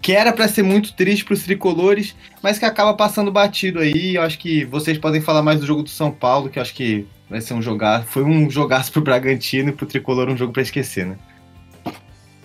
que 0.00 0.12
era 0.12 0.32
para 0.32 0.48
ser 0.48 0.62
muito 0.62 0.92
triste 0.92 1.24
para 1.24 1.34
os 1.34 1.42
tricolores, 1.42 2.14
mas 2.42 2.58
que 2.58 2.64
acaba 2.64 2.94
passando 2.94 3.32
batido 3.32 3.80
aí. 3.80 4.16
Eu 4.16 4.22
acho 4.22 4.38
que 4.38 4.64
vocês 4.64 4.98
podem 4.98 5.20
falar 5.20 5.42
mais 5.42 5.60
do 5.60 5.66
jogo 5.66 5.82
do 5.82 5.88
São 5.88 6.10
Paulo, 6.10 6.48
que 6.48 6.58
eu 6.58 6.62
acho 6.62 6.74
que 6.74 7.06
vai 7.28 7.40
ser 7.40 7.54
um 7.54 7.62
jogar. 7.62 8.04
Foi 8.04 8.22
um 8.22 8.50
jogaço 8.50 8.92
pro 8.92 9.02
Bragantino 9.02 9.70
e 9.70 9.72
pro 9.72 9.86
tricolor 9.86 10.28
um 10.28 10.36
jogo 10.36 10.52
para 10.52 10.62
esquecer, 10.62 11.06
né? 11.06 11.16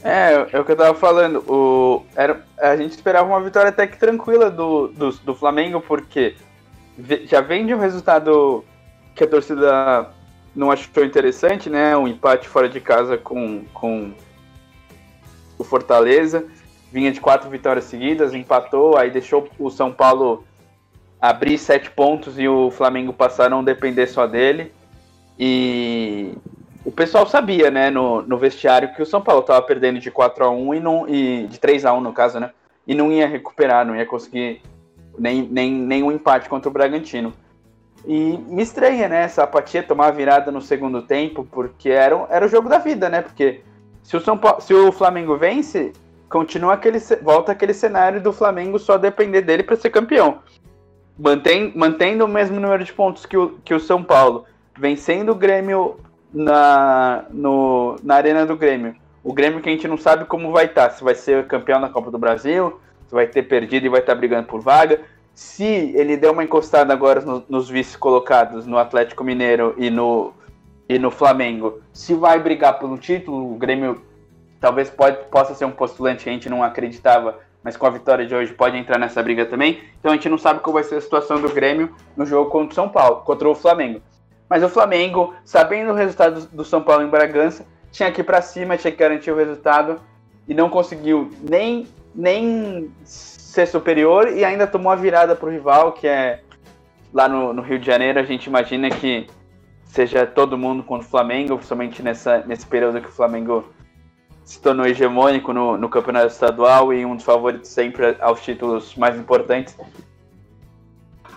É, 0.04 0.48
é 0.52 0.60
o 0.60 0.66
que 0.66 0.72
eu 0.72 0.76
tava 0.76 0.94
falando. 0.94 1.40
O, 1.50 2.06
era, 2.16 2.46
a 2.60 2.76
gente 2.76 2.92
esperava 2.92 3.28
uma 3.28 3.42
vitória 3.42 3.70
até 3.70 3.88
que 3.88 3.98
tranquila 3.98 4.52
do, 4.52 4.90
do, 4.90 5.12
do 5.12 5.34
Flamengo, 5.34 5.80
porque 5.80 6.36
já 7.26 7.40
vem 7.40 7.66
de 7.66 7.74
um 7.74 7.80
resultado 7.80 8.66
que 9.16 9.24
a 9.24 9.28
torcida 9.28 10.10
não 10.54 10.70
achou 10.70 11.06
interessante, 11.06 11.70
né? 11.70 11.96
Um 11.96 12.08
empate 12.08 12.50
fora 12.50 12.68
de 12.68 12.82
casa 12.82 13.18
com, 13.18 13.64
com 13.74 14.12
o 15.58 15.64
Fortaleza. 15.64 16.46
Vinha 16.92 17.12
de 17.12 17.22
quatro 17.22 17.50
vitórias 17.50 17.86
seguidas, 17.86 18.34
empatou, 18.34 18.98
aí 18.98 19.10
deixou 19.10 19.48
o 19.58 19.72
São 19.72 19.92
Paulo 19.92 20.44
abrir 21.20 21.58
sete 21.58 21.90
pontos 21.90 22.38
e 22.38 22.48
o 22.48 22.70
Flamengo 22.70 23.14
passar 23.14 23.46
a 23.46 23.50
não 23.50 23.64
depender 23.64 24.06
só 24.08 24.28
dele. 24.28 24.72
E 25.40 26.36
o 26.86 26.92
pessoal 26.92 27.26
sabia, 27.26 27.72
né, 27.72 27.90
no, 27.90 28.22
no 28.22 28.38
vestiário, 28.38 28.94
que 28.94 29.02
o 29.02 29.06
São 29.06 29.22
Paulo 29.22 29.42
estava 29.42 29.62
perdendo 29.62 30.00
de 30.00 30.12
4 30.12 30.44
a 30.44 30.50
1 30.50 30.74
e, 30.74 30.80
não, 30.80 31.08
e 31.08 31.48
de 31.48 31.60
3 31.60 31.86
a 31.86 31.94
1 31.94 32.02
no 32.02 32.12
caso, 32.12 32.40
né? 32.40 32.52
E 32.86 32.94
não 32.94 33.12
ia 33.12 33.28
recuperar, 33.28 33.86
não 33.86 33.96
ia 33.96 34.06
conseguir 34.06 34.62
nem, 35.18 35.44
nem, 35.44 36.06
empate 36.12 36.50
contra 36.50 36.70
o 36.70 36.74
Bragantino. 36.74 37.34
E 38.06 38.38
me 38.48 38.62
estranha, 38.62 39.08
né, 39.08 39.24
essa 39.24 39.44
apatia 39.44 39.82
tomar 39.82 40.12
virada 40.12 40.52
no 40.52 40.62
segundo 40.62 41.02
tempo, 41.02 41.48
porque 41.50 41.90
era, 41.90 42.28
era 42.30 42.46
o 42.46 42.50
jogo 42.50 42.68
da 42.68 42.80
vida, 42.80 43.08
né? 43.08 43.22
Porque 43.22 43.62
se 44.04 44.18
o, 44.18 44.20
São 44.20 44.38
Paulo, 44.38 44.60
se 44.62 44.74
o 44.74 44.92
Flamengo 44.92 45.38
vence, 45.38 45.94
continua 46.30 46.74
aquele, 46.74 47.00
volta 47.22 47.54
aquele 47.54 47.74
cenário 47.74 48.22
do 48.22 48.34
Flamengo 48.34 48.78
só 48.78 48.98
depender 48.98 49.42
dele 49.42 49.64
para 49.64 49.78
ser 49.78 49.90
campeão. 49.90 50.40
Mantém, 51.18 51.72
mantendo 51.76 52.26
o 52.26 52.28
mesmo 52.28 52.60
número 52.60 52.84
de 52.84 52.92
pontos 52.92 53.26
que 53.26 53.38
o, 53.38 53.58
que 53.64 53.74
o 53.74 53.80
São 53.80 54.04
Paulo, 54.04 54.44
vencendo 54.78 55.32
o 55.32 55.36
Grêmio 55.36 55.98
na, 56.34 57.26
no, 57.30 57.98
na 58.04 58.16
arena 58.16 58.46
do 58.46 58.58
Grêmio. 58.58 58.96
O 59.24 59.32
Grêmio 59.32 59.62
que 59.62 59.70
a 59.70 59.72
gente 59.72 59.88
não 59.88 59.98
sabe 59.98 60.26
como 60.26 60.52
vai 60.52 60.66
estar, 60.66 60.90
tá, 60.90 60.96
se 60.96 61.04
vai 61.04 61.16
ser 61.16 61.46
campeão 61.48 61.80
na 61.80 61.90
Copa 61.90 62.12
do 62.12 62.18
Brasil, 62.18 62.80
se 63.08 63.14
vai 63.14 63.28
ter 63.28 63.44
perdido 63.44 63.86
e 63.86 63.90
vai 63.90 64.00
estar 64.00 64.14
tá 64.14 64.18
brigando 64.18 64.48
por 64.48 64.60
vaga. 64.60 65.02
Se 65.34 65.64
ele 65.64 66.18
der 66.18 66.30
uma 66.30 66.44
encostada 66.44 66.94
agora 66.94 67.22
no, 67.22 67.44
nos 67.48 67.70
vice-colocados, 67.70 68.66
no 68.66 68.78
Atlético 68.78 69.24
Mineiro 69.24 69.74
e 69.78 69.90
no, 69.90 70.34
e 70.90 71.00
no 71.00 71.10
Flamengo, 71.10 71.80
se 71.92 72.14
vai 72.14 72.40
brigar 72.40 72.80
por 72.80 72.90
um 72.90 72.98
título, 72.98 73.54
o 73.54 73.58
Grêmio 73.58 74.02
talvez 74.60 74.90
pode, 74.90 75.18
possa 75.30 75.56
ser 75.56 75.66
um 75.66 75.72
postulante 75.72 76.24
que 76.24 76.30
a 76.30 76.34
gente 76.34 76.50
não 76.50 76.64
acreditava, 76.64 77.40
mas 77.64 77.78
com 77.78 77.86
a 77.86 77.90
vitória 77.90 78.26
de 78.26 78.36
hoje 78.36 78.54
pode 78.54 78.78
entrar 78.78 78.98
nessa 78.98 79.24
briga 79.24 79.46
também. 79.46 79.82
Então 80.00 80.12
a 80.12 80.16
gente 80.16 80.30
não 80.30 80.38
sabe 80.38 80.60
qual 80.60 80.74
vai 80.74 80.84
ser 80.84 80.96
a 80.96 81.02
situação 81.02 81.42
do 81.42 81.50
Grêmio 81.50 81.96
no 82.16 82.26
jogo 82.26 82.50
contra 82.50 82.72
o 82.72 82.76
São 82.76 82.90
Paulo, 82.90 83.22
contra 83.22 83.50
o 83.50 83.56
Flamengo. 83.56 84.02
Mas 84.54 84.62
o 84.62 84.70
Flamengo, 84.70 85.34
sabendo 85.44 85.92
o 85.92 85.96
resultado 85.96 86.48
do 86.52 86.64
São 86.64 86.80
Paulo 86.80 87.04
em 87.04 87.10
Bragança, 87.10 87.66
tinha 87.92 88.12
que 88.12 88.22
ir 88.22 88.24
para 88.24 88.40
cima, 88.40 88.78
tinha 88.78 88.92
que 88.92 88.98
garantir 89.00 89.32
o 89.32 89.36
resultado 89.36 90.00
e 90.48 90.54
não 90.54 90.70
conseguiu 90.70 91.32
nem, 91.42 91.88
nem 92.14 92.92
ser 93.04 93.66
superior 93.66 94.28
e 94.28 94.46
ainda 94.46 94.68
tomou 94.68 94.92
a 94.92 94.96
virada 94.96 95.36
para 95.36 95.50
o 95.50 95.52
rival, 95.52 95.94
que 95.94 96.08
é 96.08 96.42
lá 97.12 97.28
no, 97.28 97.52
no, 97.52 97.64
Rio 97.64 97.80
de 97.80 97.88
Janeiro. 97.88 98.20
A 98.20 98.24
gente 98.24 98.46
imagina 98.46 98.92
que 98.92 99.26
seja 99.86 100.24
todo 100.28 100.56
mundo 100.56 100.84
contra 100.84 101.08
o 101.08 101.10
Flamengo, 101.10 101.56
principalmente 101.56 102.04
nessa, 102.04 102.44
nesse 102.46 102.68
período 102.68 103.02
que 103.02 103.10
o 103.10 103.12
Flamengo 103.12 103.74
se 104.46 104.62
tornou 104.62 104.86
hegemônico 104.86 105.52
no, 105.52 105.80
no 105.80 105.90
campeonato 105.90 106.28
estadual 106.28 106.94
e 106.94 107.04
um 107.04 107.16
dos 107.16 107.26
favoritos 107.26 107.72
sempre 107.72 108.16
aos 108.20 108.44
títulos 108.44 108.96
mais 108.98 109.18
importantes. 109.18 109.76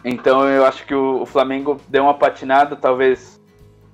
Então 0.08 0.48
eu 0.48 0.64
acho 0.64 0.86
que 0.86 0.94
o, 0.94 1.22
o, 1.22 1.26
Flamengo 1.26 1.80
deu 1.88 2.04
uma 2.04 2.14
patinada, 2.14 2.76
talvez 2.76 3.40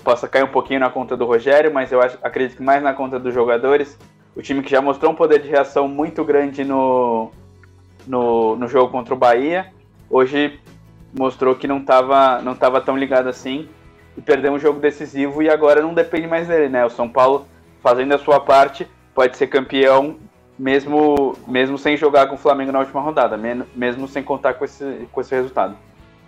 possa 0.04 0.28
cair 0.28 0.44
um 0.44 0.48
pouquinho 0.48 0.78
na 0.78 0.90
conta 0.90 1.16
do 1.16 1.24
Rogério, 1.24 1.72
mas 1.72 1.90
eu 1.90 2.02
acho, 2.02 2.18
acredito 2.22 2.58
que 2.58 2.62
mais 2.62 2.82
na 2.82 2.92
conta 2.92 3.18
dos 3.18 3.32
jogadores. 3.32 3.98
O 4.36 4.42
time 4.42 4.62
que 4.62 4.70
já 4.70 4.82
mostrou 4.82 5.10
um 5.10 5.14
poder 5.14 5.40
de 5.40 5.48
reação 5.48 5.88
muito 5.88 6.22
grande 6.22 6.64
no, 6.64 7.30
no, 8.06 8.56
no 8.56 8.68
jogo 8.68 8.92
contra 8.92 9.14
o 9.14 9.16
Bahia, 9.16 9.72
hoje 10.10 10.60
mostrou 11.18 11.54
que 11.54 11.66
não 11.66 11.78
estava 11.78 12.42
não 12.42 12.54
tava 12.54 12.78
tão 12.82 12.94
ligado 12.94 13.28
assim 13.28 13.66
e 14.14 14.20
perdeu 14.20 14.52
um 14.52 14.58
jogo 14.58 14.80
decisivo 14.80 15.42
e 15.42 15.48
agora 15.48 15.80
não 15.80 15.94
depende 15.94 16.26
mais 16.26 16.46
dele, 16.46 16.68
né? 16.68 16.84
O 16.84 16.90
São 16.90 17.08
Paulo 17.08 17.46
fazendo 17.82 18.12
a 18.12 18.18
sua 18.18 18.38
parte 18.38 18.86
pode 19.14 19.38
ser 19.38 19.46
campeão 19.46 20.16
mesmo 20.58 21.34
mesmo 21.48 21.78
sem 21.78 21.96
jogar 21.96 22.26
com 22.26 22.34
o 22.34 22.38
Flamengo 22.38 22.70
na 22.70 22.80
última 22.80 23.00
rodada, 23.00 23.38
mesmo 23.74 24.06
sem 24.06 24.22
contar 24.22 24.54
com 24.54 24.66
esse, 24.66 25.08
com 25.10 25.22
esse 25.22 25.34
resultado. 25.34 25.74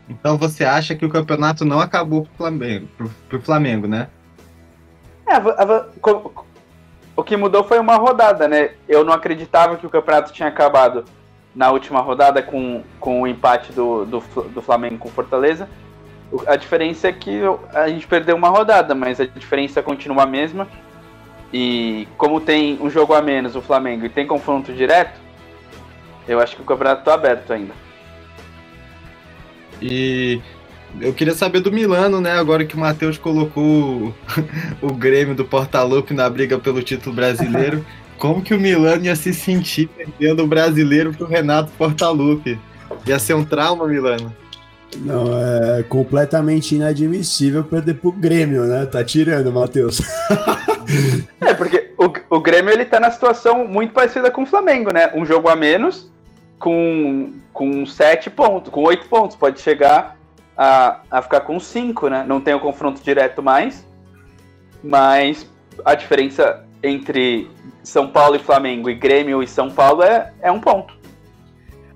Então 0.08 0.36
você 0.36 0.64
acha 0.64 0.94
que 0.94 1.04
o 1.04 1.08
campeonato 1.08 1.64
não 1.64 1.80
acabou 1.80 2.22
pro 2.22 2.34
Flamengo, 2.36 2.88
pro, 2.96 3.08
pro 3.28 3.40
Flamengo 3.40 3.86
né? 3.86 4.08
É, 5.26 5.38
o 7.16 7.22
que 7.22 7.36
mudou 7.36 7.64
foi 7.64 7.78
uma 7.78 7.96
rodada, 7.96 8.46
né? 8.46 8.72
Eu 8.88 9.04
não 9.04 9.12
acreditava 9.12 9.76
que 9.76 9.86
o 9.86 9.90
campeonato 9.90 10.32
tinha 10.32 10.48
acabado 10.48 11.04
na 11.54 11.70
última 11.70 12.00
rodada 12.00 12.42
com, 12.42 12.82
com 12.98 13.22
o 13.22 13.26
empate 13.26 13.72
do, 13.72 14.04
do, 14.04 14.18
do 14.20 14.60
Flamengo 14.60 14.98
com 14.98 15.08
Fortaleza. 15.08 15.68
A 16.46 16.56
diferença 16.56 17.08
é 17.08 17.12
que 17.12 17.40
a 17.72 17.88
gente 17.88 18.06
perdeu 18.06 18.34
uma 18.34 18.48
rodada, 18.48 18.94
mas 18.94 19.20
a 19.20 19.26
diferença 19.26 19.82
continua 19.82 20.24
a 20.24 20.26
mesma. 20.26 20.66
E 21.52 22.08
como 22.18 22.40
tem 22.40 22.76
um 22.80 22.90
jogo 22.90 23.14
a 23.14 23.22
menos 23.22 23.54
o 23.54 23.62
Flamengo 23.62 24.04
e 24.04 24.08
tem 24.08 24.26
confronto 24.26 24.72
direto, 24.72 25.20
eu 26.26 26.40
acho 26.40 26.56
que 26.56 26.62
o 26.62 26.64
campeonato 26.64 27.02
está 27.02 27.14
aberto 27.14 27.52
ainda. 27.52 27.72
E 29.80 30.40
eu 31.00 31.12
queria 31.12 31.34
saber 31.34 31.60
do 31.60 31.72
Milano, 31.72 32.20
né? 32.20 32.32
Agora 32.32 32.64
que 32.64 32.76
o 32.76 32.80
Matheus 32.80 33.18
colocou 33.18 34.14
o, 34.80 34.92
Grêmio 34.94 35.34
do 35.34 35.44
Portaluppi 35.44 36.14
na 36.14 36.28
briga 36.28 36.58
pelo 36.58 36.82
título 36.82 37.14
brasileiro. 37.14 37.84
Como 38.18 38.42
que 38.42 38.54
o 38.54 38.60
Milano 38.60 39.04
ia 39.04 39.16
se 39.16 39.34
sentir 39.34 39.88
perdendo 39.88 40.44
o 40.44 40.46
brasileiro 40.46 41.12
pro 41.12 41.26
Renato 41.26 41.72
Portaluppi? 41.76 42.58
Ia 43.06 43.18
ser 43.18 43.34
um 43.34 43.44
trauma, 43.44 43.88
Milano? 43.88 44.32
Não, 44.96 45.26
é 45.36 45.82
completamente 45.82 46.76
inadmissível 46.76 47.64
perder 47.64 47.94
pro 47.94 48.12
Grêmio, 48.12 48.64
né? 48.64 48.86
Tá 48.86 49.02
tirando, 49.02 49.52
Matheus. 49.52 50.00
é, 51.40 51.52
porque 51.54 51.92
o, 51.98 52.36
o 52.36 52.40
Grêmio 52.40 52.72
ele 52.72 52.84
tá 52.84 53.00
na 53.00 53.10
situação 53.10 53.66
muito 53.66 53.92
parecida 53.92 54.30
com 54.30 54.44
o 54.44 54.46
Flamengo, 54.46 54.92
né? 54.92 55.10
Um 55.14 55.26
jogo 55.26 55.48
a 55.48 55.56
menos, 55.56 56.10
com, 56.64 57.30
com 57.52 57.84
sete 57.84 58.30
pontos, 58.30 58.72
com 58.72 58.82
oito 58.84 59.06
pontos, 59.06 59.36
pode 59.36 59.60
chegar 59.60 60.16
a, 60.56 61.00
a 61.10 61.20
ficar 61.20 61.40
com 61.40 61.60
cinco, 61.60 62.08
né? 62.08 62.24
Não 62.26 62.40
tem 62.40 62.54
o 62.54 62.58
confronto 62.58 63.02
direto 63.02 63.42
mais, 63.42 63.86
mas 64.82 65.46
a 65.84 65.94
diferença 65.94 66.64
entre 66.82 67.50
São 67.82 68.08
Paulo 68.08 68.36
e 68.36 68.38
Flamengo 68.38 68.88
e 68.88 68.94
Grêmio 68.94 69.42
e 69.42 69.46
São 69.46 69.70
Paulo 69.70 70.02
é, 70.02 70.32
é 70.40 70.50
um 70.50 70.58
ponto. 70.58 70.94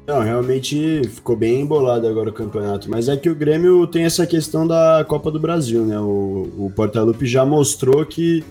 Não, 0.07 0.21
realmente 0.21 1.01
ficou 1.09 1.35
bem 1.35 1.63
embolado 1.63 2.07
agora 2.07 2.29
o 2.29 2.33
campeonato. 2.33 2.91
Mas 2.91 3.09
é 3.09 3.17
que 3.17 3.31
o 3.31 3.35
Grêmio 3.35 3.87
tem 3.87 4.05
essa 4.05 4.27
questão 4.27 4.67
da 4.67 5.03
Copa 5.09 5.31
do 5.31 5.41
Brasil, 5.41 5.83
né? 5.87 5.99
O, 5.99 6.47
o 6.59 6.73
Portalupe 6.77 7.25
já 7.25 7.47
mostrou 7.47 8.05
que 8.05 8.45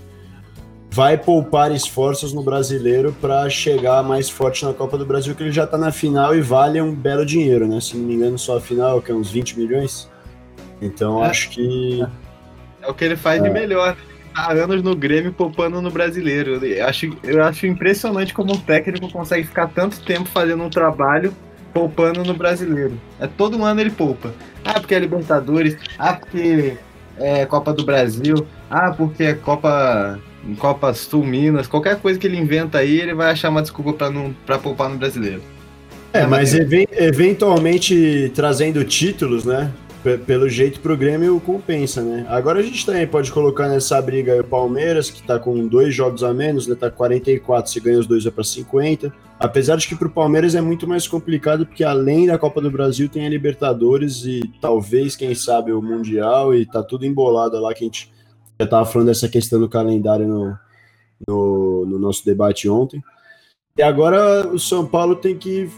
vai 0.97 1.15
poupar 1.15 1.71
esforços 1.71 2.33
no 2.33 2.41
brasileiro 2.41 3.15
para 3.21 3.47
chegar 3.51 4.01
mais 4.01 4.31
forte 4.31 4.65
na 4.65 4.73
Copa 4.73 4.97
do 4.97 5.05
Brasil, 5.05 5.35
que 5.35 5.43
ele 5.43 5.51
já 5.51 5.65
está 5.65 5.77
na 5.77 5.91
final 5.91 6.35
e 6.35 6.41
vale 6.41 6.81
um 6.81 6.91
belo 6.91 7.23
dinheiro, 7.23 7.67
né? 7.67 7.79
Se 7.79 7.95
não 7.95 8.03
me 8.03 8.15
engano, 8.15 8.35
só 8.39 8.57
a 8.57 8.59
final, 8.59 8.99
que 8.99 9.11
é 9.11 9.13
uns 9.13 9.29
20 9.29 9.59
milhões. 9.59 10.09
Então 10.81 11.23
é. 11.23 11.27
acho 11.27 11.51
que. 11.51 12.03
É 12.81 12.87
o 12.89 12.95
que 12.95 13.05
ele 13.05 13.15
faz 13.15 13.39
é. 13.39 13.43
de 13.43 13.49
melhor. 13.51 13.95
Há 14.33 14.53
anos 14.53 14.81
no 14.81 14.95
Grêmio 14.95 15.31
poupando 15.31 15.79
no 15.83 15.91
brasileiro. 15.91 16.65
Eu 16.65 16.87
acho, 16.87 17.15
eu 17.23 17.43
acho 17.43 17.67
impressionante 17.67 18.33
como 18.33 18.55
um 18.55 18.59
técnico 18.59 19.07
consegue 19.11 19.45
ficar 19.45 19.67
tanto 19.67 20.01
tempo 20.01 20.27
fazendo 20.27 20.63
um 20.63 20.69
trabalho 20.69 21.31
poupando 21.75 22.23
no 22.23 22.33
brasileiro. 22.33 22.99
É 23.19 23.27
todo 23.27 23.63
ano 23.63 23.79
ele 23.79 23.91
poupa. 23.91 24.33
Ah, 24.65 24.79
porque 24.79 24.95
é 24.95 24.99
Libertadores. 24.99 25.77
Ah, 25.99 26.13
porque 26.13 26.75
é 27.19 27.45
Copa 27.45 27.71
do 27.71 27.85
Brasil. 27.85 28.47
Ah, 28.67 28.91
porque 28.91 29.25
é 29.25 29.33
Copa 29.35 30.19
em 30.47 30.55
Copa 30.55 30.93
Sul, 30.93 31.25
Minas, 31.25 31.67
qualquer 31.67 31.99
coisa 31.99 32.17
que 32.17 32.25
ele 32.25 32.37
inventa 32.37 32.77
aí, 32.77 32.99
ele 32.99 33.13
vai 33.13 33.31
achar 33.31 33.49
uma 33.49 33.61
desculpa 33.61 33.93
para 33.93 34.09
não 34.09 34.33
para 34.45 34.57
poupar 34.57 34.89
no 34.89 34.97
brasileiro. 34.97 35.41
É, 36.13 36.25
mas 36.25 36.53
eventualmente 36.53 38.31
trazendo 38.33 38.83
títulos, 38.83 39.45
né? 39.45 39.71
pelo 40.25 40.47
jeito 40.47 40.79
pro 40.79 40.95
Grêmio 40.95 41.37
compensa, 41.41 42.01
né? 42.01 42.25
Agora 42.29 42.59
a 42.59 42.63
gente 42.63 42.85
também 42.85 43.05
pode 43.05 43.31
colocar 43.31 43.67
nessa 43.67 44.01
briga 44.01 44.39
o 44.39 44.43
Palmeiras, 44.43 45.09
que 45.09 45.21
tá 45.21 45.37
com 45.37 45.67
dois 45.67 45.93
jogos 45.93 46.23
a 46.23 46.33
menos, 46.33 46.67
né? 46.67 46.75
Tá 46.75 46.89
44, 46.89 47.69
se 47.69 47.79
ganha 47.79 47.99
os 47.99 48.07
dois 48.07 48.25
é 48.25 48.31
para 48.31 48.43
50. 48.43 49.11
Apesar 49.39 49.75
de 49.75 49.87
que 49.87 49.95
pro 49.95 50.09
Palmeiras 50.09 50.55
é 50.55 50.61
muito 50.61 50.87
mais 50.87 51.07
complicado, 51.07 51.65
porque 51.65 51.83
além 51.83 52.27
da 52.27 52.37
Copa 52.37 52.61
do 52.61 52.71
Brasil 52.71 53.09
tem 53.09 53.25
a 53.25 53.29
Libertadores 53.29 54.23
e 54.23 54.41
talvez, 54.61 55.15
quem 55.15 55.35
sabe, 55.35 55.73
o 55.73 55.81
Mundial, 55.81 56.55
e 56.55 56.65
tá 56.65 56.81
tudo 56.81 57.05
embolado 57.05 57.59
lá 57.59 57.73
que 57.73 57.83
a 57.83 57.87
gente 57.87 58.09
já 58.59 58.67
tava 58.67 58.85
falando 58.85 59.07
dessa 59.07 59.29
questão 59.29 59.59
do 59.59 59.69
calendário 59.69 60.27
no, 60.27 60.57
no, 61.27 61.85
no 61.85 61.99
nosso 61.99 62.25
debate 62.25 62.67
ontem. 62.69 63.01
E 63.77 63.83
agora 63.83 64.47
o 64.47 64.59
São 64.59 64.85
Paulo 64.85 65.15
tem 65.15 65.37
que 65.37 65.69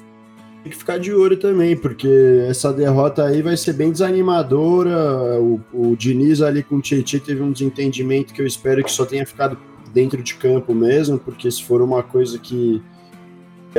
tem 0.64 0.72
que 0.72 0.78
ficar 0.78 0.98
de 0.98 1.14
olho 1.14 1.38
também, 1.38 1.76
porque 1.76 2.46
essa 2.48 2.74
derrota 2.74 3.24
aí 3.24 3.42
vai 3.42 3.56
ser 3.56 3.74
bem 3.74 3.92
desanimadora. 3.92 5.40
O, 5.42 5.62
o 5.74 5.96
Diniz 5.96 6.42
ali 6.42 6.62
com 6.64 6.76
o 6.76 6.82
Tietchan 6.82 7.20
teve 7.20 7.42
um 7.42 7.52
desentendimento 7.52 8.34
que 8.34 8.42
eu 8.42 8.46
espero 8.46 8.84
que 8.84 8.92
só 8.92 9.06
tenha 9.06 9.26
ficado 9.26 9.58
dentro 9.94 10.22
de 10.22 10.36
campo 10.36 10.74
mesmo, 10.74 11.18
porque 11.18 11.50
se 11.50 11.64
for 11.64 11.82
uma 11.82 12.04
coisa 12.04 12.38
que, 12.38 12.82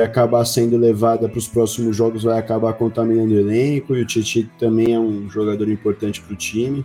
acabar 0.03 0.43
sendo 0.45 0.75
levada 0.77 1.29
para 1.29 1.37
os 1.37 1.47
próximos 1.47 1.95
jogos, 1.95 2.23
vai 2.23 2.39
acabar 2.39 2.73
contaminando 2.73 3.33
o 3.33 3.39
elenco. 3.39 3.95
E 3.95 4.01
o 4.01 4.05
Tietchan 4.05 4.49
também 4.57 4.93
é 4.93 4.99
um 4.99 5.29
jogador 5.29 5.69
importante 5.69 6.19
para 6.19 6.33
o 6.33 6.35
time. 6.35 6.83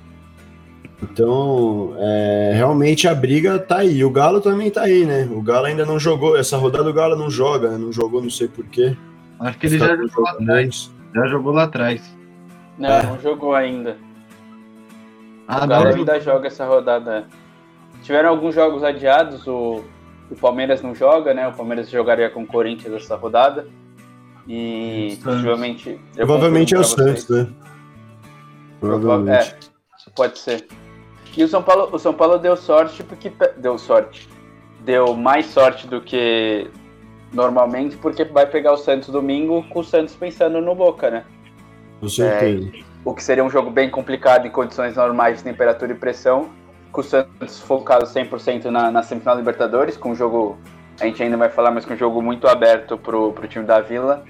Então, 1.03 1.95
é, 1.99 2.53
realmente 2.55 3.07
a 3.07 3.15
briga 3.15 3.59
tá 3.59 3.79
aí. 3.79 4.03
O 4.03 4.11
Galo 4.11 4.41
também 4.41 4.71
tá 4.71 4.83
aí, 4.83 5.05
né? 5.05 5.29
O 5.31 5.43
Galo 5.43 5.67
ainda 5.67 5.85
não 5.85 5.99
jogou. 5.99 6.37
Essa 6.37 6.57
rodada 6.57 6.89
o 6.89 6.93
Galo 6.93 7.17
não 7.17 7.31
joga, 7.31 7.71
né? 7.71 7.79
não 7.79 7.93
jogou, 7.93 8.23
não 8.23 8.31
sei 8.31 8.49
porquê. 8.49 8.97
Acho 9.39 9.59
que 9.59 9.67
ele 9.67 9.79
já 9.79 9.95
jogou 9.95 10.25
lá 10.25 10.31
atrás. 10.31 10.91
Já 11.15 11.27
jogou 11.27 11.53
lá 11.53 11.63
atrás. 11.65 12.17
Não, 12.79 12.89
é. 12.89 13.03
não 13.03 13.21
jogou 13.21 13.55
ainda. 13.55 13.99
Ah, 15.47 15.65
o 15.65 15.69
Galo 15.69 15.89
ainda 15.89 16.21
joga 16.21 16.47
essa 16.47 16.65
rodada. 16.67 17.27
Tiveram 18.03 18.31
alguns 18.31 18.55
jogos 18.55 18.83
adiados, 18.83 19.47
o, 19.47 19.85
o 20.31 20.37
Palmeiras 20.37 20.81
não 20.81 20.95
joga, 20.95 21.35
né? 21.35 21.47
O 21.47 21.53
Palmeiras 21.53 21.91
jogaria 21.91 22.31
com 22.31 22.43
o 22.43 22.47
Corinthians 22.47 22.95
essa 22.95 23.17
rodada. 23.17 23.67
E 24.49 25.19
provavelmente. 25.23 26.01
Provavelmente 26.15 26.75
é 26.75 26.79
o 26.79 26.85
Santos, 26.85 27.29
né? 27.29 27.49
Provavelmente. 28.81 29.55
É, 29.55 30.11
pode 30.15 30.39
ser. 30.39 30.67
E 31.37 31.45
o 31.45 31.49
São 31.49 31.63
Paulo, 31.63 31.89
o 31.93 31.99
São 31.99 32.15
Paulo 32.15 32.39
deu 32.39 32.57
sorte 32.57 33.03
porque. 33.03 33.33
Deu 33.57 33.77
sorte. 33.79 34.29
Deu 34.81 35.15
mais 35.15 35.47
sorte 35.47 35.87
do 35.87 36.01
que 36.01 36.71
normalmente, 37.33 37.97
porque 37.97 38.25
vai 38.25 38.47
pegar 38.47 38.73
o 38.73 38.77
Santos 38.77 39.09
domingo 39.09 39.63
com 39.69 39.81
o 39.81 39.85
Santos 39.85 40.15
pensando 40.15 40.61
no 40.61 40.75
Boca, 40.75 41.11
né? 41.11 41.25
Com 42.01 42.09
certeza. 42.09 42.71
É, 42.75 42.81
o 43.05 43.15
que 43.15 43.23
seria 43.23 43.45
um 43.45 43.51
jogo 43.51 43.71
bem 43.71 43.91
complicado 43.91 44.47
em 44.47 44.51
condições 44.51 44.97
normais 44.97 45.39
de 45.39 45.45
temperatura 45.45 45.93
e 45.93 45.95
pressão, 45.95 46.49
com 46.91 47.01
o 47.01 47.05
Santos 47.05 47.61
focado 47.61 48.07
100% 48.07 48.67
na, 48.67 48.91
na 48.91 49.03
semifinal 49.03 49.37
Libertadores, 49.37 49.97
com 49.97 50.11
um 50.11 50.15
jogo, 50.15 50.57
a 51.01 51.05
gente 51.05 51.23
ainda 51.23 51.37
vai 51.37 51.51
falar, 51.51 51.71
mas 51.71 51.85
com 51.85 51.95
um 51.95 51.97
jogo 51.97 52.23
muito 52.23 52.49
aberto 52.49 52.97
pro, 52.97 53.33
pro 53.33 53.47
time 53.47 53.65
da 53.65 53.81
Vila. 53.81 54.25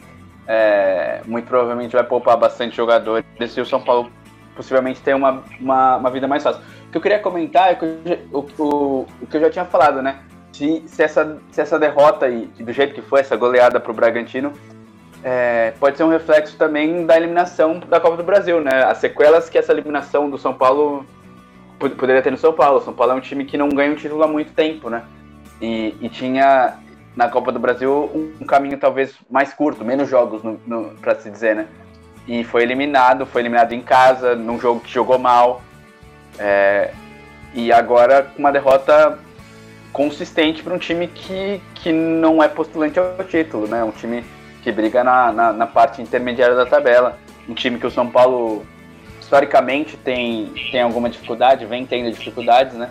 É, 0.48 1.22
muito 1.26 1.46
provavelmente 1.46 1.92
vai 1.92 2.04
poupar 2.04 2.36
bastante 2.36 2.76
jogadores 2.76 3.26
e 3.57 3.61
o 3.61 3.66
São 3.66 3.83
Paulo 3.83 4.11
possivelmente 4.54 5.00
tem 5.00 5.12
uma, 5.12 5.42
uma, 5.61 5.96
uma 5.96 6.11
vida 6.11 6.26
mais 6.26 6.42
fácil. 6.42 6.62
O 6.88 6.90
que 6.92 6.99
eu 6.99 7.03
queria 7.03 7.18
comentar 7.18 7.70
é 7.70 7.75
que 7.75 7.85
o, 8.33 8.38
o, 8.59 9.07
o 9.22 9.27
que 9.27 9.37
eu 9.37 9.40
já 9.40 9.51
tinha 9.51 9.64
falado, 9.64 10.01
né? 10.01 10.20
se, 10.57 10.83
se, 10.87 11.03
essa, 11.03 11.38
se 11.51 11.61
essa 11.61 11.79
derrota 11.79 12.29
e 12.29 12.46
do 12.46 12.72
jeito 12.72 12.94
que 12.94 13.03
foi, 13.03 13.20
essa 13.20 13.37
goleada 13.37 13.79
para 13.79 13.92
o 13.92 13.94
Bragantino, 13.94 14.53
é, 15.22 15.72
pode 15.79 15.99
ser 15.99 16.05
um 16.05 16.09
reflexo 16.09 16.57
também 16.57 17.05
da 17.05 17.16
eliminação 17.16 17.79
da 17.79 18.01
Copa 18.01 18.16
do 18.16 18.22
Brasil, 18.22 18.61
né? 18.61 18.85
As 18.85 18.99
sequelas 18.99 19.51
que 19.51 19.59
essa 19.59 19.72
eliminação 19.72 20.31
do 20.31 20.38
São 20.38 20.55
Paulo 20.55 21.05
poderia 21.79 22.22
ter 22.22 22.31
no 22.31 22.38
São 22.38 22.55
Paulo. 22.55 22.81
São 22.81 22.94
Paulo 22.94 23.12
é 23.12 23.16
um 23.16 23.20
time 23.20 23.44
que 23.44 23.59
não 23.59 23.68
ganha 23.68 23.92
um 23.92 23.96
título 23.96 24.22
há 24.22 24.27
muito 24.27 24.53
tempo, 24.55 24.88
né? 24.88 25.03
E, 25.61 25.94
e 26.01 26.09
tinha 26.09 26.79
na 27.14 27.29
Copa 27.29 27.53
do 27.53 27.59
Brasil 27.59 28.11
um, 28.14 28.33
um, 28.40 28.46
caminho 28.46 28.79
talvez 28.79 29.14
mais 29.31 29.53
curto, 29.53 29.85
menos 29.85 30.09
jogos, 30.09 30.40
para 31.03 31.16
se 31.16 31.31
dizer, 31.31 31.55
né? 31.55 31.66
E 32.27 32.44
foi 32.44 32.62
eliminado, 32.62 33.27
foi 33.27 33.42
eliminado 33.42 33.72
em 33.72 33.83
casa, 33.83 34.35
num 34.35 34.59
jogo 34.59 34.81
que 34.81 34.90
jogou 34.90 35.18
mal. 35.18 35.61
É, 36.38 36.90
e 37.55 37.72
agora 37.72 38.22
com 38.22 38.38
uma 38.38 38.53
derrota 38.53 39.18
consistente 39.92 40.62
para 40.62 40.75
um 40.75 40.79
time 40.79 41.07
que, 41.07 41.61
que 41.75 41.90
não 41.90 42.42
é 42.42 42.49
postulante 42.49 42.99
ao 42.99 43.25
título, 43.25 43.66
né? 43.66 43.83
Um 43.83 43.90
time 43.90 44.22
que 44.62 44.70
briga 44.70 45.03
na, 45.03 45.33
na, 45.33 45.53
na, 45.53 45.66
parte 45.66 46.03
intermediária 46.03 46.55
da 46.55 46.66
tabela. 46.66 47.18
Um 47.49 47.55
time 47.55 47.79
que 47.79 47.87
o 47.87 47.90
São 47.90 48.07
Paulo, 48.07 48.66
historicamente, 49.20 49.96
tem, 49.96 50.53
tem 50.70 50.83
alguma 50.83 51.09
dificuldade, 51.09 51.64
vem 51.64 51.87
tendo 51.87 52.11
dificuldades, 52.11 52.75
né? 52.75 52.90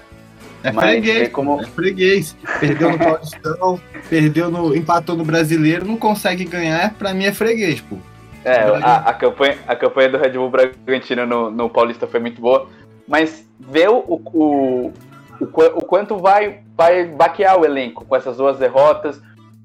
É 0.63 0.71
Mas 0.71 0.89
freguês, 0.89 1.29
como... 1.29 1.61
é 1.61 1.65
freguês. 1.65 2.35
Perdeu 2.59 2.89
no 2.89 2.97
Paulistão, 2.97 3.79
perdeu 4.09 4.49
no. 4.49 4.75
empatou 4.75 5.15
no 5.15 5.23
brasileiro, 5.23 5.85
não 5.85 5.97
consegue 5.97 6.43
ganhar, 6.43 6.95
pra 6.95 7.13
mim 7.13 7.25
é 7.25 7.31
freguês, 7.31 7.81
pô. 7.81 7.97
É, 8.43 8.61
a, 8.81 8.95
a, 8.97 9.13
campanha, 9.13 9.57
a 9.67 9.75
campanha 9.75 10.09
do 10.09 10.17
Red 10.17 10.29
Bull 10.29 10.49
Bragantino 10.49 11.25
no, 11.25 11.51
no 11.51 11.69
Paulista 11.69 12.07
foi 12.07 12.19
muito 12.19 12.41
boa. 12.41 12.67
Mas 13.07 13.47
ver 13.59 13.89
o, 13.89 13.97
o, 13.99 14.91
o, 15.39 15.41
o 15.41 15.85
quanto 15.85 16.17
vai, 16.17 16.61
vai 16.75 17.05
baquear 17.05 17.59
o 17.59 17.65
elenco 17.65 18.05
com 18.05 18.15
essas 18.15 18.37
duas 18.37 18.57
derrotas, 18.57 19.21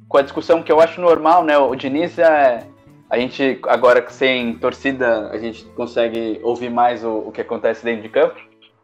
com 0.09 0.18
a 0.18 0.22
discussão 0.22 0.62
que 0.62 0.72
eu 0.72 0.81
acho 0.81 1.00
normal, 1.00 1.44
né? 1.44 1.57
O 1.57 1.74
Diniz 1.74 2.18
é. 2.18 2.66
A 3.09 3.18
gente, 3.18 3.59
agora 3.66 4.05
sem 4.09 4.55
torcida, 4.55 5.31
a 5.31 5.38
gente 5.38 5.64
consegue 5.76 6.40
ouvir 6.44 6.70
mais 6.70 7.05
o, 7.05 7.11
o 7.26 7.33
que 7.33 7.40
acontece 7.40 7.85
dentro 7.85 8.03
de 8.03 8.09
campo. 8.09 8.37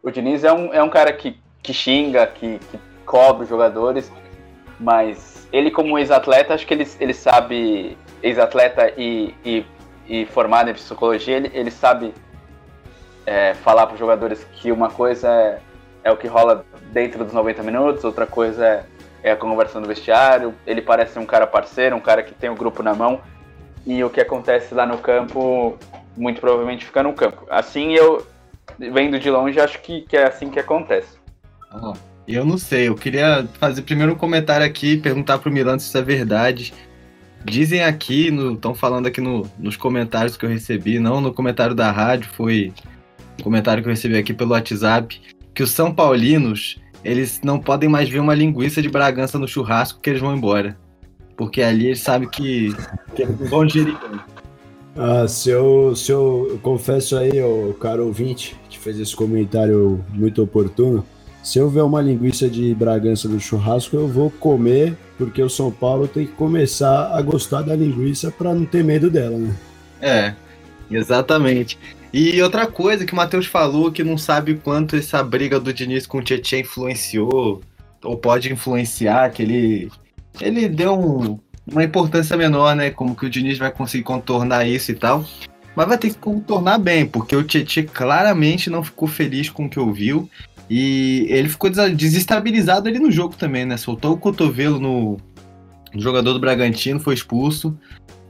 O 0.03 0.11
Diniz 0.11 0.43
é 0.43 0.53
um, 0.53 0.75
é 0.75 0.83
um 0.83 0.89
cara 0.89 1.13
que, 1.13 1.39
que 1.63 1.73
xinga, 1.73 2.27
que, 2.27 2.59
que 2.59 2.79
cobra 3.05 3.45
os 3.45 3.49
jogadores, 3.49 4.11
mas 4.81 5.49
ele, 5.53 5.71
como 5.71 5.99
ex-atleta, 5.99 6.55
acho 6.55 6.67
que 6.67 6.75
ele, 6.75 6.87
ele 7.01 7.15
sabe, 7.15 7.97
ex-atleta 8.23 8.93
e, 8.97 9.33
e, 9.45 9.65
e, 10.09 10.27
formado 10.27 10.71
em 10.71 10.75
psicologia, 10.75 11.37
ele, 11.37 11.51
ele 11.55 11.71
sabe 11.71 12.13
é, 13.27 13.55
falar 13.55 13.87
para 13.87 13.95
os 13.95 13.99
jogadores 13.99 14.47
que 14.55 14.71
uma 14.71 14.89
coisa 14.89 15.29
é, 15.29 15.59
é 16.05 16.13
o 16.13 16.17
que 16.17 16.29
rola 16.29 16.65
dentro 16.93 17.25
dos 17.25 17.33
90 17.33 17.63
minutos, 17.65 18.05
outra 18.05 18.25
coisa 18.25 18.65
é, 18.65 18.85
é 19.23 19.33
a 19.33 19.37
conversa 19.37 19.81
no 19.81 19.87
vestiário. 19.89 20.55
Ele 20.65 20.81
parece 20.81 21.19
um 21.19 21.27
cara 21.27 21.47
parceiro, 21.47 21.97
um 21.97 22.01
cara 22.01 22.23
que 22.23 22.33
tem 22.33 22.49
o 22.49 22.55
grupo 22.55 22.83
na 22.83 22.95
mão. 22.95 23.21
E 23.85 24.03
o 24.03 24.11
que 24.11 24.21
acontece 24.21 24.75
lá 24.75 24.87
no 24.87 24.99
campo, 24.99 25.77
muito 26.17 26.41
provavelmente 26.41 26.85
fica 26.85 27.03
no 27.03 27.13
campo. 27.13 27.45
Assim 27.51 27.93
eu, 27.93 28.27
vendo 28.79 29.19
de 29.19 29.31
longe, 29.31 29.61
acho 29.61 29.81
que, 29.81 30.03
que 30.03 30.17
é 30.17 30.27
assim 30.27 30.49
que 30.49 30.59
acontece. 30.59 31.19
eu 32.27 32.45
não 32.45 32.59
sei, 32.59 32.89
eu 32.89 32.95
queria 32.95 33.47
fazer 33.61 33.83
primeiro 33.83 34.13
um 34.13 34.17
comentário 34.17 34.67
aqui, 34.67 34.97
perguntar 34.97 35.39
pro 35.39 35.53
Milan 35.53 35.79
se 35.79 35.87
isso 35.87 35.99
é 35.99 36.03
verdade. 36.03 36.75
Dizem 37.45 37.85
aqui, 37.85 38.29
estão 38.55 38.75
falando 38.75 39.07
aqui 39.07 39.21
no, 39.21 39.49
nos 39.57 39.77
comentários 39.77 40.37
que 40.37 40.45
eu 40.45 40.51
recebi, 40.51 40.99
não 40.99 41.21
no 41.21 41.33
comentário 41.33 41.77
da 41.77 41.93
rádio, 41.93 42.29
foi 42.35 42.73
um 43.39 43.43
comentário 43.43 43.83
que 43.83 43.89
eu 43.89 43.93
recebi 43.93 44.17
aqui 44.17 44.33
pelo 44.33 44.53
WhatsApp, 44.53 45.21
que 45.55 45.63
os 45.63 45.71
São 45.71 45.93
Paulinos, 45.93 46.79
eles 47.05 47.41
não 47.43 47.59
podem 47.59 47.89
mais 47.89 48.09
ver 48.09 48.21
uma 48.21 48.35
linguiça 48.35 48.83
de 48.83 48.89
Bragança 48.89 49.39
no 49.39 49.49
churrasco 49.49 50.01
que 50.01 50.11
eles 50.11 50.21
vão 50.21 50.37
embora. 50.37 50.77
Porque 51.37 51.63
ali 51.63 51.87
eles 51.87 52.01
sabem 52.01 52.29
que, 52.29 52.75
que 53.15 53.23
eles 53.23 53.51
vão 53.51 53.69
gerir. 53.69 53.97
Ah, 54.97 55.29
se 55.29 55.51
eu, 55.51 55.95
se 55.95 56.11
eu, 56.11 56.49
eu 56.51 56.59
confesso 56.59 57.17
aí, 57.17 57.41
o 57.43 57.75
caro 57.75 58.07
ouvinte, 58.07 58.57
que 58.69 58.79
fez 58.79 58.99
esse 58.99 59.15
comentário 59.15 60.03
muito 60.15 60.43
oportuno, 60.43 61.05
se 61.43 61.59
eu 61.59 61.71
ver 61.71 61.83
uma 61.83 62.01
linguiça 62.01 62.49
de 62.49 62.75
Bragança 62.75 63.29
no 63.29 63.39
churrasco, 63.39 63.95
eu 63.95 64.09
vou 64.09 64.31
comer, 64.31 64.97
porque 65.17 65.41
o 65.41 65.49
São 65.49 65.71
Paulo 65.71 66.09
tem 66.09 66.27
que 66.27 66.33
começar 66.33 67.15
a 67.15 67.23
gostar 67.23 67.63
da 67.63 67.77
linguiça 67.77 68.33
para 68.33 68.53
não 68.53 68.65
ter 68.65 68.83
medo 68.83 69.09
dela, 69.09 69.39
né? 69.39 69.55
É, 70.01 70.35
exatamente. 70.91 71.79
E 72.13 72.41
outra 72.41 72.67
coisa 72.67 73.05
que 73.05 73.13
o 73.13 73.17
Matheus 73.17 73.47
falou, 73.47 73.93
que 73.93 74.05
não 74.05 74.17
sabe 74.17 74.55
quanto 74.55 74.97
essa 74.97 75.23
briga 75.23 75.61
do 75.61 75.73
Diniz 75.73 76.07
com 76.07 76.19
o 76.19 76.23
Tietchan 76.23 76.61
influenciou, 76.61 77.61
ou 78.03 78.17
pode 78.17 78.53
influenciar, 78.53 79.31
que 79.31 79.43
ele, 79.43 79.91
ele 80.41 80.69
deu 80.69 80.99
um, 80.99 81.39
uma 81.67 81.85
importância 81.85 82.37
menor, 82.37 82.75
né? 82.77 82.91
Como 82.91 83.17
que 83.17 83.27
o 83.27 83.31
Diniz 83.31 83.59
vai 83.59 83.71
conseguir 83.71 84.05
contornar 84.05 84.67
isso 84.67 84.93
e 84.93 84.95
tal. 84.95 85.25
Mas 85.75 85.89
vai 85.89 85.99
ter 85.99 86.11
que 86.11 86.19
contornar 86.19 86.79
bem, 86.79 87.05
porque 87.05 87.37
o 87.37 87.43
Tietchan 87.43 87.85
claramente 87.85 88.71
não 88.71 88.83
ficou 88.83 89.09
feliz 89.09 89.51
com 89.51 89.67
o 89.67 89.69
que 89.69 89.79
ouviu. 89.79 90.31
E 90.71 91.27
ele 91.29 91.49
ficou 91.49 91.71
desestabilizado 91.71 92.89
ali 92.89 92.99
no 92.99 93.11
jogo 93.11 93.37
também, 93.37 93.65
né? 93.65 93.77
Soltou 93.77 94.15
o 94.15 94.19
cotovelo 94.19 94.81
no, 94.81 95.19
no 95.93 96.01
jogador 96.01 96.33
do 96.33 96.41
Bragantino, 96.41 96.99
foi 96.99 97.15
expulso. 97.15 97.79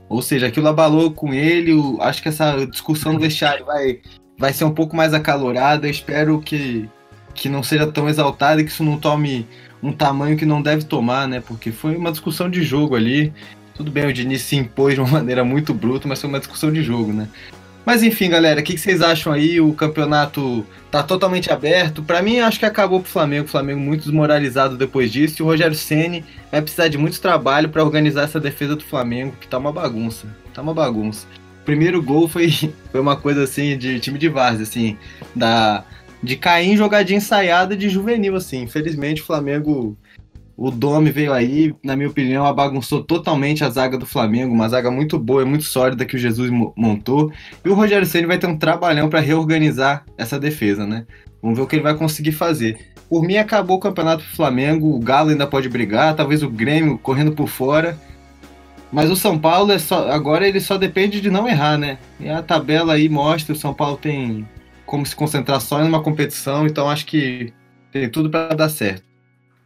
Ou 0.09 0.21
seja, 0.21 0.47
aquilo 0.47 0.67
abalou 0.67 1.11
com 1.11 1.33
ele. 1.33 1.73
Acho 1.99 2.21
que 2.21 2.29
essa 2.29 2.65
discussão 2.65 3.13
no 3.13 3.19
vestiário 3.19 3.65
vai, 3.65 3.99
vai 4.37 4.53
ser 4.53 4.63
um 4.63 4.73
pouco 4.73 4.95
mais 4.95 5.13
acalorada. 5.13 5.89
espero 5.89 6.39
que, 6.41 6.87
que 7.33 7.49
não 7.49 7.61
seja 7.61 7.87
tão 7.87 8.07
exaltada 8.07 8.61
e 8.61 8.63
que 8.63 8.71
isso 8.71 8.83
não 8.83 8.97
tome 8.97 9.47
um 9.81 9.91
tamanho 9.91 10.37
que 10.37 10.45
não 10.45 10.61
deve 10.61 10.85
tomar, 10.85 11.27
né? 11.27 11.41
Porque 11.45 11.71
foi 11.71 11.95
uma 11.95 12.11
discussão 12.11 12.49
de 12.49 12.63
jogo 12.63 12.95
ali. 12.95 13.33
Tudo 13.75 13.91
bem, 13.91 14.07
o 14.07 14.13
Diniz 14.13 14.41
se 14.41 14.55
impôs 14.55 14.95
de 14.95 15.01
uma 15.01 15.09
maneira 15.19 15.43
muito 15.43 15.73
bruta, 15.73 16.07
mas 16.07 16.19
foi 16.19 16.29
uma 16.29 16.39
discussão 16.39 16.71
de 16.71 16.81
jogo, 16.81 17.13
né? 17.13 17.27
Mas 17.87 18.03
enfim, 18.03 18.29
galera, 18.29 18.59
o 18.59 18.63
que 18.65 18.77
vocês 18.77 19.01
acham 19.01 19.31
aí? 19.31 19.61
O 19.61 19.71
campeonato 19.71 20.67
tá 20.91 21.01
totalmente 21.01 21.49
aberto. 21.49 22.03
Para 22.03 22.21
mim, 22.21 22.41
acho 22.41 22.59
que 22.59 22.65
acabou 22.65 22.99
pro 22.99 23.09
Flamengo. 23.09 23.45
O 23.45 23.49
Flamengo 23.49 23.79
muito 23.79 24.01
desmoralizado 24.01 24.75
depois 24.75 25.09
disso. 25.09 25.37
E 25.39 25.41
o 25.41 25.45
Rogério 25.45 25.73
Ceni 25.73 26.25
vai 26.51 26.61
precisar 26.61 26.89
de 26.89 26.97
muito 26.97 27.21
trabalho 27.21 27.69
para 27.69 27.81
organizar 27.81 28.23
essa 28.23 28.41
defesa 28.41 28.75
do 28.75 28.83
Flamengo, 28.83 29.37
que 29.39 29.47
tá 29.47 29.57
uma 29.57 29.71
bagunça. 29.71 30.27
Tá 30.53 30.61
uma 30.61 30.73
bagunça. 30.73 31.27
O 31.61 31.63
primeiro 31.63 32.03
gol 32.03 32.27
foi, 32.27 32.51
foi 32.91 32.99
uma 32.99 33.15
coisa 33.15 33.43
assim 33.43 33.77
de 33.77 34.01
time 34.01 34.19
de 34.19 34.27
várzea, 34.27 34.63
assim, 34.63 34.97
da 35.33 35.85
de 36.21 36.35
cair 36.35 36.71
em 36.71 36.75
jogadinha 36.75 37.19
ensaiada 37.19 37.73
de 37.73 37.87
juvenil, 37.87 38.35
assim. 38.35 38.63
Infelizmente, 38.63 39.21
o 39.21 39.25
Flamengo 39.25 39.97
o 40.57 40.71
Domi 40.71 41.11
veio 41.11 41.31
aí, 41.31 41.75
na 41.83 41.95
minha 41.95 42.09
opinião, 42.09 42.51
bagunçou 42.51 43.03
totalmente 43.03 43.63
a 43.63 43.69
zaga 43.69 43.95
do 43.95 44.07
Flamengo, 44.07 44.55
uma 44.55 44.67
zaga 44.67 44.89
muito 44.89 45.19
boa, 45.19 45.45
muito 45.45 45.65
sólida 45.65 46.03
que 46.03 46.15
o 46.15 46.19
Jesus 46.19 46.49
montou. 46.75 47.31
E 47.63 47.69
o 47.69 47.75
Rogério 47.75 48.07
Ceni 48.07 48.25
vai 48.25 48.39
ter 48.39 48.47
um 48.47 48.57
trabalhão 48.57 49.07
para 49.07 49.19
reorganizar 49.19 50.03
essa 50.17 50.39
defesa, 50.39 50.87
né? 50.87 51.05
Vamos 51.43 51.59
ver 51.59 51.63
o 51.63 51.67
que 51.67 51.75
ele 51.75 51.83
vai 51.83 51.93
conseguir 51.93 52.31
fazer. 52.31 52.79
Por 53.07 53.21
mim, 53.21 53.37
acabou 53.37 53.77
o 53.77 53.79
campeonato 53.79 54.23
do 54.23 54.35
Flamengo, 54.35 54.95
o 54.95 54.99
Galo 54.99 55.29
ainda 55.29 55.45
pode 55.45 55.69
brigar, 55.69 56.15
talvez 56.15 56.41
o 56.41 56.49
Grêmio 56.49 56.97
correndo 56.97 57.33
por 57.33 57.47
fora. 57.47 57.95
Mas 58.91 59.11
o 59.11 59.15
São 59.15 59.37
Paulo 59.37 59.71
é 59.71 59.77
só, 59.77 60.09
agora 60.09 60.47
ele 60.47 60.59
só 60.59 60.75
depende 60.75 61.21
de 61.21 61.29
não 61.29 61.47
errar, 61.47 61.77
né? 61.77 61.99
E 62.19 62.27
a 62.27 62.41
tabela 62.41 62.93
aí 62.93 63.07
mostra, 63.07 63.53
o 63.53 63.57
São 63.57 63.75
Paulo 63.75 63.97
tem 63.97 64.47
como 64.87 65.05
se 65.05 65.15
concentrar 65.15 65.61
só 65.61 65.83
em 65.83 65.87
uma 65.87 66.01
competição, 66.01 66.65
então 66.65 66.89
acho 66.89 67.05
que 67.05 67.53
tem 67.91 68.09
tudo 68.09 68.29
para 68.29 68.55
dar 68.55 68.69
certo 68.69 69.06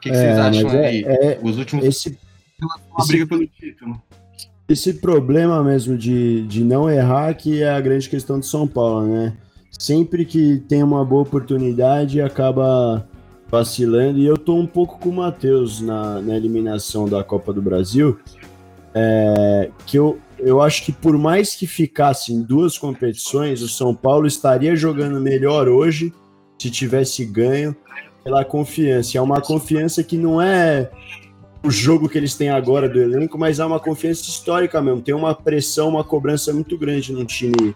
que, 0.02 0.10
que 0.10 0.16
é, 0.16 0.20
vocês 0.20 0.38
acham 0.38 0.72
é, 0.72 0.88
aí? 0.88 1.04
É, 1.06 1.40
Os 1.42 1.58
últimos. 1.58 1.86
Esse, 1.86 2.18
uma 2.60 3.06
briga 3.08 3.28
pelo 3.28 3.48
título. 3.48 4.02
Esse 4.68 4.94
problema 4.96 5.64
mesmo 5.64 5.98
de, 5.98 6.44
de 6.48 6.64
não 6.64 6.90
errar 6.90 7.34
que 7.34 7.62
é 7.62 7.70
a 7.70 7.80
grande 7.80 8.10
questão 8.10 8.40
de 8.40 8.46
São 8.46 8.68
Paulo, 8.68 9.06
né? 9.06 9.34
Sempre 9.78 10.26
que 10.26 10.64
tem 10.68 10.82
uma 10.82 11.04
boa 11.04 11.24
oportunidade, 11.24 12.22
acaba 12.22 13.08
vacilando. 13.50 14.20
E 14.20 14.26
eu 14.26 14.38
tô 14.38 14.56
um 14.56 14.66
pouco 14.66 14.98
com 15.00 15.10
o 15.10 15.14
Matheus 15.14 15.82
na, 15.82 16.22
na 16.22 16.36
eliminação 16.36 17.08
da 17.08 17.24
Copa 17.24 17.52
do 17.52 17.62
Brasil. 17.62 18.18
É, 18.94 19.70
que 19.86 19.98
eu, 19.98 20.20
eu 20.38 20.62
acho 20.62 20.84
que 20.84 20.92
por 20.92 21.18
mais 21.18 21.56
que 21.56 21.68
ficasse 21.68 22.34
em 22.34 22.42
duas 22.42 22.78
competições, 22.78 23.62
o 23.62 23.68
São 23.68 23.94
Paulo 23.94 24.28
estaria 24.28 24.76
jogando 24.76 25.20
melhor 25.20 25.68
hoje 25.68 26.14
se 26.60 26.70
tivesse 26.70 27.26
ganho 27.26 27.76
pela 28.24 28.46
confiança. 28.46 29.18
É 29.18 29.22
uma 29.22 29.42
confiança 29.42 30.04
que 30.04 30.18
não 30.18 30.42
é 30.42 30.90
o 31.64 31.70
jogo 31.70 32.10
que 32.10 32.18
eles 32.18 32.36
têm 32.36 32.50
agora 32.50 32.90
do 32.90 33.00
elenco, 33.00 33.38
mas 33.38 33.60
é 33.60 33.66
uma 33.66 33.80
confiança 33.80 34.24
histórica 34.24 34.82
mesmo. 34.82 35.02
Tem 35.02 35.14
uma 35.14 35.36
pressão, 35.36 35.90
uma 35.90 36.04
cobrança 36.04 36.52
muito 36.54 36.78
grande 36.78 37.14
no 37.14 37.26
time 37.26 37.76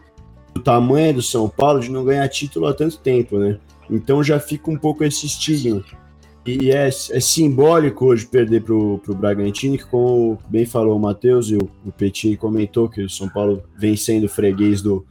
do 0.54 0.62
tamanho 0.62 1.16
do 1.16 1.22
São 1.22 1.48
Paulo 1.48 1.80
de 1.80 1.92
não 1.92 2.04
ganhar 2.04 2.28
título 2.30 2.68
há 2.68 2.74
tanto 2.74 2.98
tempo, 2.98 3.38
né? 3.38 3.60
Então 3.90 4.24
já 4.24 4.40
fica 4.40 4.72
um 4.72 4.78
pouco 4.78 5.04
esse 5.04 5.26
estigma. 5.26 5.84
E 6.46 6.72
é, 6.72 6.88
é 6.88 6.92
simbólico 6.92 8.06
hoje 8.06 8.28
perder 8.28 8.62
para 8.62 8.74
o 8.74 9.00
Bragantino, 9.16 9.78
que 9.78 9.86
como 9.86 10.38
bem 10.48 10.66
falou 10.66 10.96
o 10.96 11.00
Matheus 11.00 11.50
e 11.50 11.56
o, 11.56 11.70
o 11.84 11.92
Petit 11.92 12.38
comentou 12.38 12.88
que 12.88 13.02
o 13.02 13.10
São 13.10 13.28
Paulo 13.28 13.64
vem 13.76 13.98
sendo 13.98 14.30
freguês 14.30 14.82
do, 14.82 15.04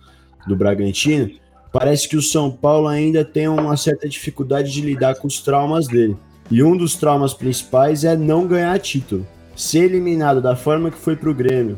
do 0.47 0.55
Bragantino 0.55 1.31
parece 1.75 2.09
que 2.09 2.17
o 2.17 2.23
São 2.23 2.53
Paulo 2.53 2.87
ainda 2.87 3.25
tem 3.25 3.49
uma 3.49 3.77
certa 3.77 4.09
dificuldade 4.09 4.71
de 4.71 4.81
lidar 4.81 5.17
com 5.17 5.27
os 5.27 5.41
traumas 5.41 5.89
dele. 5.89 6.17
E 6.49 6.63
um 6.63 6.77
dos 6.77 6.95
traumas 6.95 7.35
principais 7.35 8.05
é 8.05 8.17
não 8.17 8.47
ganhar 8.47 8.79
título. 8.79 9.27
Ser 9.57 9.87
eliminado 9.87 10.41
da 10.41 10.55
forma 10.55 10.89
que 10.89 10.97
foi 10.97 11.17
para 11.17 11.29
o 11.29 11.35
Grêmio, 11.35 11.77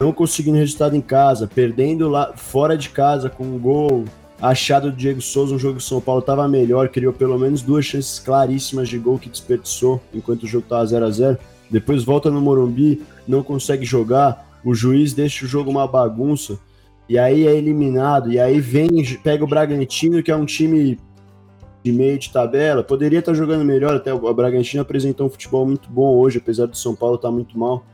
não 0.00 0.12
conseguindo 0.12 0.58
resultado 0.58 0.96
em 0.96 1.00
casa, 1.00 1.46
perdendo 1.46 2.08
lá 2.08 2.32
fora 2.34 2.76
de 2.76 2.88
casa 2.88 3.30
com 3.30 3.44
um 3.44 3.56
gol 3.56 4.04
achado 4.42 4.90
do 4.90 4.96
Diego 4.96 5.20
Souza, 5.20 5.54
um 5.54 5.58
jogo 5.60 5.78
que 5.78 5.84
o 5.84 5.86
São 5.86 6.00
Paulo 6.00 6.20
estava 6.20 6.48
melhor, 6.48 6.88
criou 6.88 7.12
pelo 7.12 7.38
menos 7.38 7.62
duas 7.62 7.84
chances 7.84 8.18
claríssimas 8.18 8.88
de 8.88 8.98
gol 8.98 9.16
que 9.16 9.28
desperdiçou 9.28 10.02
enquanto 10.12 10.42
o 10.42 10.48
jogo 10.48 10.64
estava 10.64 10.84
0 10.86 11.04
a 11.04 11.10
0 11.10 11.38
Depois 11.70 12.02
volta 12.02 12.32
no 12.32 12.40
Morumbi, 12.40 13.00
não 13.28 13.44
consegue 13.44 13.84
jogar, 13.84 14.58
o 14.64 14.74
juiz 14.74 15.12
deixa 15.12 15.44
o 15.44 15.48
jogo 15.48 15.70
uma 15.70 15.86
bagunça 15.86 16.58
e 17.08 17.18
aí 17.18 17.46
é 17.46 17.54
eliminado, 17.54 18.32
e 18.32 18.38
aí 18.38 18.60
vem, 18.60 18.88
pega 19.22 19.44
o 19.44 19.48
Bragantino, 19.48 20.22
que 20.22 20.30
é 20.30 20.36
um 20.36 20.46
time 20.46 20.98
de 21.82 21.92
meio 21.92 22.18
de 22.18 22.30
tabela, 22.30 22.82
poderia 22.82 23.18
estar 23.18 23.34
jogando 23.34 23.64
melhor, 23.64 23.94
até 23.94 24.12
o 24.12 24.34
Bragantino 24.34 24.82
apresentou 24.82 25.26
um 25.26 25.30
futebol 25.30 25.66
muito 25.66 25.90
bom 25.90 26.16
hoje, 26.16 26.38
apesar 26.38 26.66
do 26.66 26.76
São 26.76 26.94
Paulo 26.94 27.16
estar 27.16 27.30
muito 27.30 27.58
mal. 27.58 27.84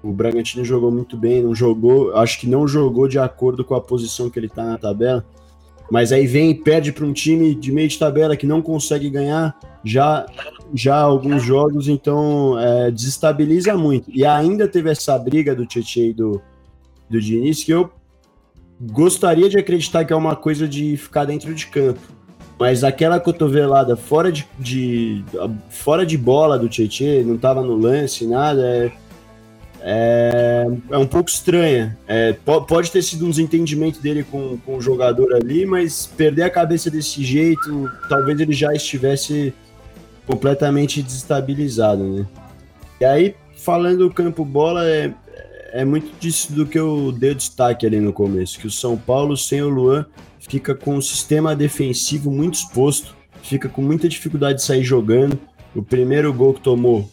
O 0.00 0.12
Bragantino 0.12 0.64
jogou 0.64 0.92
muito 0.92 1.16
bem, 1.16 1.42
não 1.42 1.52
jogou, 1.52 2.14
acho 2.16 2.38
que 2.38 2.46
não 2.46 2.68
jogou 2.68 3.08
de 3.08 3.18
acordo 3.18 3.64
com 3.64 3.74
a 3.74 3.80
posição 3.80 4.30
que 4.30 4.38
ele 4.38 4.46
está 4.46 4.64
na 4.64 4.78
tabela. 4.78 5.26
Mas 5.90 6.12
aí 6.12 6.26
vem 6.26 6.50
e 6.50 6.54
perde 6.54 6.92
para 6.92 7.04
um 7.04 7.12
time 7.12 7.54
de 7.54 7.72
meio 7.72 7.88
de 7.88 7.98
tabela 7.98 8.36
que 8.36 8.46
não 8.46 8.62
consegue 8.62 9.10
ganhar 9.10 9.56
já 9.84 10.26
já 10.74 10.96
alguns 10.96 11.42
jogos, 11.42 11.88
então 11.88 12.58
é, 12.58 12.90
desestabiliza 12.90 13.76
muito. 13.76 14.10
E 14.12 14.24
ainda 14.24 14.66
teve 14.66 14.90
essa 14.90 15.16
briga 15.18 15.54
do 15.54 15.64
Tietchan 15.64 16.00
e 16.00 16.12
do, 16.12 16.40
do 17.08 17.20
Diniz, 17.20 17.62
que 17.62 17.72
eu 17.72 17.90
gostaria 18.80 19.48
de 19.48 19.58
acreditar 19.58 20.04
que 20.04 20.12
é 20.12 20.16
uma 20.16 20.36
coisa 20.36 20.68
de 20.68 20.96
ficar 20.96 21.24
dentro 21.24 21.54
de 21.54 21.66
campo. 21.66 22.00
Mas 22.58 22.82
aquela 22.82 23.20
cotovelada 23.20 23.96
fora 23.96 24.32
de, 24.32 24.46
de 24.58 25.24
fora 25.68 26.06
de 26.06 26.16
bola 26.16 26.58
do 26.58 26.68
Tietchan, 26.68 27.22
não 27.24 27.34
estava 27.34 27.60
no 27.62 27.76
lance, 27.76 28.26
nada, 28.26 28.62
é, 28.62 28.92
é, 29.82 30.66
é 30.90 30.98
um 30.98 31.06
pouco 31.06 31.28
estranha. 31.28 31.98
É, 32.08 32.32
pode 32.66 32.90
ter 32.90 33.02
sido 33.02 33.26
um 33.26 33.30
desentendimento 33.30 34.00
dele 34.00 34.24
com, 34.24 34.58
com 34.64 34.78
o 34.78 34.80
jogador 34.80 35.34
ali, 35.34 35.66
mas 35.66 36.06
perder 36.06 36.44
a 36.44 36.50
cabeça 36.50 36.90
desse 36.90 37.22
jeito, 37.22 37.90
talvez 38.08 38.40
ele 38.40 38.54
já 38.54 38.72
estivesse 38.72 39.52
completamente 40.26 41.02
desestabilizado, 41.02 42.02
né? 42.02 42.26
E 43.00 43.04
aí, 43.04 43.34
falando 43.58 44.08
do 44.08 44.12
campo 44.12 44.44
bola, 44.44 44.88
é, 44.88 45.12
é 45.76 45.84
muito 45.84 46.18
disso 46.18 46.54
do 46.54 46.64
que 46.64 46.78
eu 46.78 47.12
dei 47.12 47.34
destaque 47.34 47.84
ali 47.86 48.00
no 48.00 48.10
começo, 48.10 48.58
que 48.58 48.66
o 48.66 48.70
São 48.70 48.96
Paulo 48.96 49.36
sem 49.36 49.60
o 49.60 49.68
Luan 49.68 50.06
fica 50.40 50.74
com 50.74 50.96
um 50.96 51.00
sistema 51.02 51.54
defensivo 51.54 52.30
muito 52.30 52.54
exposto, 52.54 53.14
fica 53.42 53.68
com 53.68 53.82
muita 53.82 54.08
dificuldade 54.08 54.60
de 54.60 54.64
sair 54.64 54.82
jogando. 54.82 55.38
O 55.74 55.82
primeiro 55.82 56.32
gol 56.32 56.54
que 56.54 56.62
tomou 56.62 57.10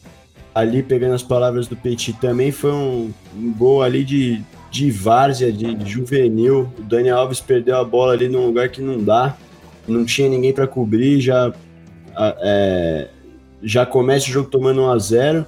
ali, 0.56 0.82
pegando 0.82 1.14
as 1.14 1.22
palavras 1.22 1.68
do 1.68 1.76
Petit, 1.76 2.14
também 2.14 2.54
foi 2.54 2.72
um, 2.72 3.12
um 3.36 3.54
gol 3.54 3.82
ali 3.82 4.06
de, 4.06 4.42
de 4.72 4.90
várzea, 4.90 5.52
de, 5.52 5.76
de, 5.76 5.92
juvenil. 5.92 6.72
O 6.80 6.84
Daniel 6.84 7.18
Alves 7.18 7.42
perdeu 7.42 7.76
a 7.78 7.84
bola 7.84 8.14
ali 8.14 8.30
num 8.30 8.46
lugar 8.46 8.70
que 8.70 8.82
não 8.82 9.04
dá, 9.04 9.36
não 9.86 10.06
tinha 10.06 10.30
ninguém 10.30 10.54
para 10.54 10.68
cobrir, 10.68 11.20
já, 11.20 11.54
é, 12.42 13.10
já 13.62 13.86
começa 13.86 14.30
o 14.30 14.32
jogo 14.32 14.50
tomando 14.50 14.84
1 14.84 14.90
a 14.90 14.98
0 14.98 15.46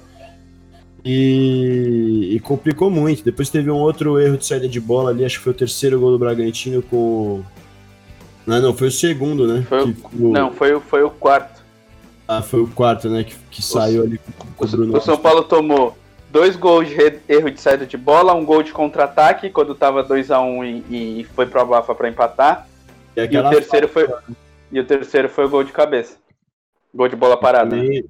e, 1.08 2.34
e, 2.34 2.40
complicou 2.40 2.90
muito. 2.90 3.22
Depois 3.22 3.48
teve 3.48 3.70
um 3.70 3.76
outro 3.76 4.18
erro 4.18 4.36
de 4.36 4.44
saída 4.44 4.68
de 4.68 4.80
bola 4.80 5.10
ali, 5.10 5.24
acho 5.24 5.38
que 5.38 5.44
foi 5.44 5.52
o 5.52 5.56
terceiro 5.56 6.00
gol 6.00 6.10
do 6.10 6.18
Bragantino 6.18 6.82
com. 6.82 7.44
Não, 8.44 8.60
não, 8.60 8.74
foi 8.74 8.88
o 8.88 8.90
segundo, 8.90 9.46
né? 9.46 9.64
Foi 9.68 9.84
o... 9.84 10.32
Não, 10.32 10.52
foi, 10.52 10.80
foi 10.80 11.02
o 11.04 11.10
quarto. 11.10 11.62
Ah, 12.26 12.42
foi 12.42 12.60
o 12.60 12.66
quarto, 12.66 13.08
né? 13.08 13.22
Que, 13.22 13.36
que 13.52 13.62
saiu 13.62 14.02
ali 14.02 14.20
com 14.56 14.64
o 14.64 14.68
Bruno. 14.68 14.98
O 14.98 15.00
São 15.00 15.16
Paulo 15.16 15.44
tomou 15.44 15.96
dois 16.28 16.56
gols 16.56 16.88
de 16.88 17.20
erro 17.28 17.52
de 17.52 17.60
saída 17.60 17.86
de 17.86 17.96
bola, 17.96 18.34
um 18.34 18.44
gol 18.44 18.64
de 18.64 18.72
contra-ataque 18.72 19.48
quando 19.48 19.76
tava 19.76 20.02
2x1 20.02 20.42
um 20.42 20.64
e, 20.64 21.20
e, 21.20 21.24
foi 21.36 21.46
pro 21.46 21.64
Bafa 21.64 21.94
para 21.94 22.08
empatar. 22.08 22.66
E, 23.16 23.20
e, 23.20 23.38
o 23.38 23.48
terceiro 23.48 23.86
foi, 23.88 24.08
e 24.72 24.80
o 24.80 24.84
terceiro 24.84 25.28
foi 25.28 25.44
o 25.44 25.48
gol 25.48 25.62
de 25.62 25.70
cabeça. 25.70 26.16
Gol 26.94 27.08
de 27.08 27.16
bola 27.16 27.36
parada. 27.36 27.70
Também, 27.70 28.04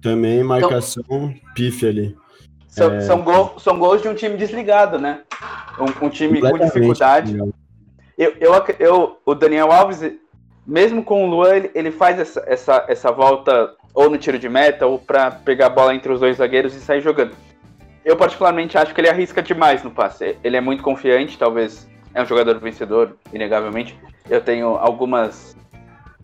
também 0.00 0.42
marcação 0.42 1.02
então, 1.08 1.34
pife 1.54 1.86
ali. 1.86 2.16
São, 2.68 2.94
é... 2.94 3.00
são, 3.00 3.22
gol, 3.22 3.54
são 3.58 3.78
gols 3.78 4.02
de 4.02 4.08
um 4.08 4.14
time 4.14 4.36
desligado, 4.36 4.98
né? 4.98 5.22
Um, 5.78 6.06
um 6.06 6.08
time 6.08 6.40
com 6.40 6.58
dificuldade. 6.58 7.36
Eu, 8.16 8.34
eu, 8.40 8.64
eu, 8.78 9.18
o 9.24 9.34
Daniel 9.34 9.72
Alves, 9.72 10.00
mesmo 10.66 11.02
com 11.02 11.24
o 11.24 11.30
Luan, 11.30 11.54
ele, 11.54 11.70
ele 11.74 11.90
faz 11.90 12.18
essa, 12.18 12.44
essa, 12.46 12.84
essa 12.88 13.12
volta 13.12 13.74
ou 13.94 14.08
no 14.10 14.18
tiro 14.18 14.38
de 14.38 14.48
meta 14.48 14.86
ou 14.86 14.98
para 14.98 15.30
pegar 15.30 15.66
a 15.66 15.70
bola 15.70 15.94
entre 15.94 16.12
os 16.12 16.20
dois 16.20 16.36
zagueiros 16.36 16.74
e 16.74 16.80
sair 16.80 17.00
jogando. 17.00 17.32
Eu 18.04 18.16
particularmente 18.16 18.78
acho 18.78 18.94
que 18.94 19.00
ele 19.00 19.08
arrisca 19.08 19.42
demais 19.42 19.82
no 19.82 19.90
passe. 19.90 20.36
Ele 20.42 20.56
é 20.56 20.60
muito 20.60 20.82
confiante, 20.82 21.36
talvez 21.36 21.88
é 22.14 22.22
um 22.22 22.26
jogador 22.26 22.58
vencedor, 22.58 23.16
inegavelmente. 23.32 23.98
Eu 24.30 24.40
tenho 24.40 24.76
algumas 24.76 25.56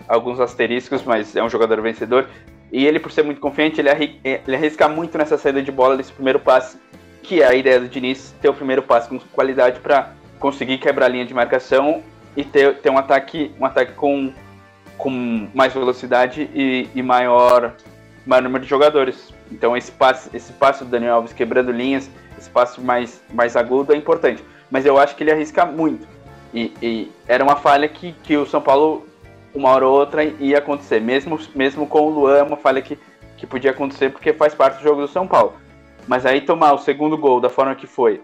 alguns 0.08 0.40
asteriscos, 0.40 1.02
mas 1.02 1.34
é 1.36 1.42
um 1.42 1.48
jogador 1.48 1.80
vencedor. 1.80 2.28
E 2.72 2.86
ele, 2.86 2.98
por 2.98 3.12
ser 3.12 3.22
muito 3.22 3.40
confiante, 3.40 3.80
ele, 3.80 3.90
arri 3.90 4.20
ele 4.24 4.56
arrisca 4.56 4.88
muito 4.88 5.16
nessa 5.16 5.38
saída 5.38 5.62
de 5.62 5.70
bola 5.70 5.96
desse 5.96 6.12
primeiro 6.12 6.40
passe, 6.40 6.78
que 7.22 7.42
é 7.42 7.46
a 7.46 7.54
ideia 7.54 7.80
do 7.80 7.88
Diniz, 7.88 8.34
ter 8.40 8.48
o 8.48 8.54
primeiro 8.54 8.82
passe 8.82 9.08
com 9.08 9.18
qualidade 9.18 9.80
para 9.80 10.12
conseguir 10.38 10.78
quebrar 10.78 11.06
a 11.06 11.08
linha 11.08 11.24
de 11.24 11.32
marcação 11.32 12.02
e 12.36 12.44
ter, 12.44 12.78
ter 12.78 12.90
um 12.90 12.98
ataque, 12.98 13.52
um 13.58 13.64
ataque 13.64 13.92
com, 13.92 14.32
com 14.98 15.48
mais 15.54 15.72
velocidade 15.72 16.50
e, 16.54 16.88
e 16.94 17.02
maior 17.02 17.74
maior 18.26 18.42
número 18.42 18.64
de 18.64 18.70
jogadores. 18.70 19.32
Então 19.50 19.76
esse 19.76 19.92
passe, 19.92 20.30
esse 20.34 20.52
passe 20.52 20.84
do 20.84 20.90
Daniel 20.90 21.16
Alves 21.16 21.32
quebrando 21.32 21.70
linhas, 21.70 22.10
esse 22.38 22.48
passe 22.50 22.80
mais, 22.80 23.22
mais 23.32 23.56
agudo 23.56 23.92
é 23.92 23.96
importante. 23.96 24.42
Mas 24.70 24.86
eu 24.86 24.98
acho 24.98 25.14
que 25.14 25.22
ele 25.22 25.30
arrisca 25.30 25.64
muito. 25.64 26.06
E, 26.52 26.72
e, 26.80 27.12
era 27.26 27.42
uma 27.42 27.56
falha 27.56 27.88
que, 27.88 28.12
que 28.22 28.36
o 28.36 28.46
São 28.46 28.60
Paulo, 28.60 29.06
uma 29.54 29.70
hora 29.70 29.86
ou 29.86 29.98
outra, 29.98 30.24
ia 30.24 30.58
acontecer. 30.58 31.00
Mesmo, 31.00 31.38
mesmo 31.54 31.86
com 31.86 32.00
o 32.00 32.10
Luan, 32.10 32.38
é 32.38 32.42
uma 32.42 32.56
falha 32.56 32.82
que, 32.82 32.98
que 33.36 33.46
podia 33.46 33.70
acontecer 33.70 34.10
porque 34.10 34.32
faz 34.32 34.54
parte 34.54 34.78
do 34.78 34.82
jogo 34.82 35.02
do 35.02 35.08
São 35.08 35.26
Paulo. 35.26 35.54
Mas 36.06 36.26
aí 36.26 36.40
tomar 36.40 36.72
o 36.72 36.78
segundo 36.78 37.16
gol 37.16 37.40
da 37.40 37.48
forma 37.48 37.74
que 37.74 37.86
foi, 37.86 38.20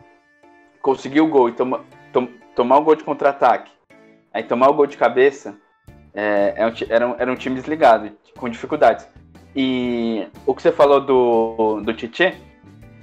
conseguir 0.83 1.21
o 1.21 1.29
gol 1.29 1.49
e 1.49 1.53
toma, 1.53 1.81
tom, 2.13 2.29
tomar 2.55 2.79
o 2.79 2.83
gol 2.83 2.97
de 2.97 3.05
contra-ataque, 3.05 3.71
aí 4.35 4.43
tomar 4.43 4.69
o 4.69 4.75
gol 4.75 4.87
de 4.87 4.97
cabeça, 4.97 5.57
é, 6.13 6.55
é 6.57 6.93
era, 6.93 7.09
um, 7.09 7.15
era 7.19 7.33
um 7.33 7.37
time 7.37 7.57
desligado, 7.57 8.11
com 8.37 8.49
dificuldades. 8.49 9.09
E 9.55 10.27
o 10.47 10.55
que 10.55 10.63
você 10.63 10.71
falou 10.71 11.01
do, 11.01 11.81
do 11.81 11.95
Titi, 11.95 12.35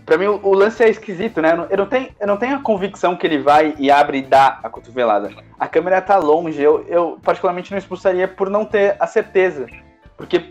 pra 0.07 0.17
mim 0.17 0.25
o, 0.25 0.39
o, 0.41 0.53
lance 0.53 0.81
é 0.81 0.89
esquisito, 0.89 1.41
né? 1.41 1.51
Eu 1.51 1.57
não, 1.57 1.65
eu, 1.65 1.77
não 1.77 1.85
tenho, 1.85 2.07
eu 2.19 2.27
não 2.27 2.37
tenho 2.37 2.55
a 2.55 2.61
convicção 2.61 3.15
que 3.15 3.27
ele 3.27 3.39
vai 3.39 3.75
e 3.77 3.91
abre 3.91 4.19
e 4.19 4.21
dá 4.21 4.57
a 4.63 4.69
cotovelada. 4.69 5.29
A 5.59 5.67
câmera 5.67 6.01
tá 6.01 6.17
longe, 6.17 6.61
eu, 6.61 6.85
eu 6.87 7.19
particularmente 7.21 7.69
não 7.71 7.77
expulsaria 7.77 8.25
por 8.25 8.49
não 8.49 8.63
ter 8.63 8.95
a 8.99 9.05
certeza. 9.05 9.67
Porque. 10.15 10.45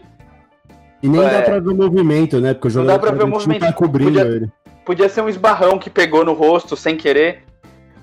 E 1.02 1.08
nem 1.08 1.24
é, 1.24 1.30
dá 1.30 1.42
pra 1.42 1.58
ver 1.58 1.70
o 1.70 1.74
movimento, 1.74 2.38
né? 2.38 2.52
Porque 2.52 2.68
o 2.68 2.70
jogador 2.70 2.92
não 2.92 2.94
dá 2.94 3.00
pra 3.00 3.16
ver 3.16 3.24
o 3.24 3.28
movimento. 3.28 3.60
tá 3.60 3.72
cobrindo 3.72 4.18
podia, 4.18 4.26
ele. 4.26 4.52
Podia 4.84 5.08
ser 5.08 5.22
um 5.22 5.28
esbarrão 5.28 5.78
que 5.78 5.88
pegou 5.88 6.22
no 6.22 6.34
rosto 6.34 6.76
sem 6.76 6.94
querer. 6.94 7.42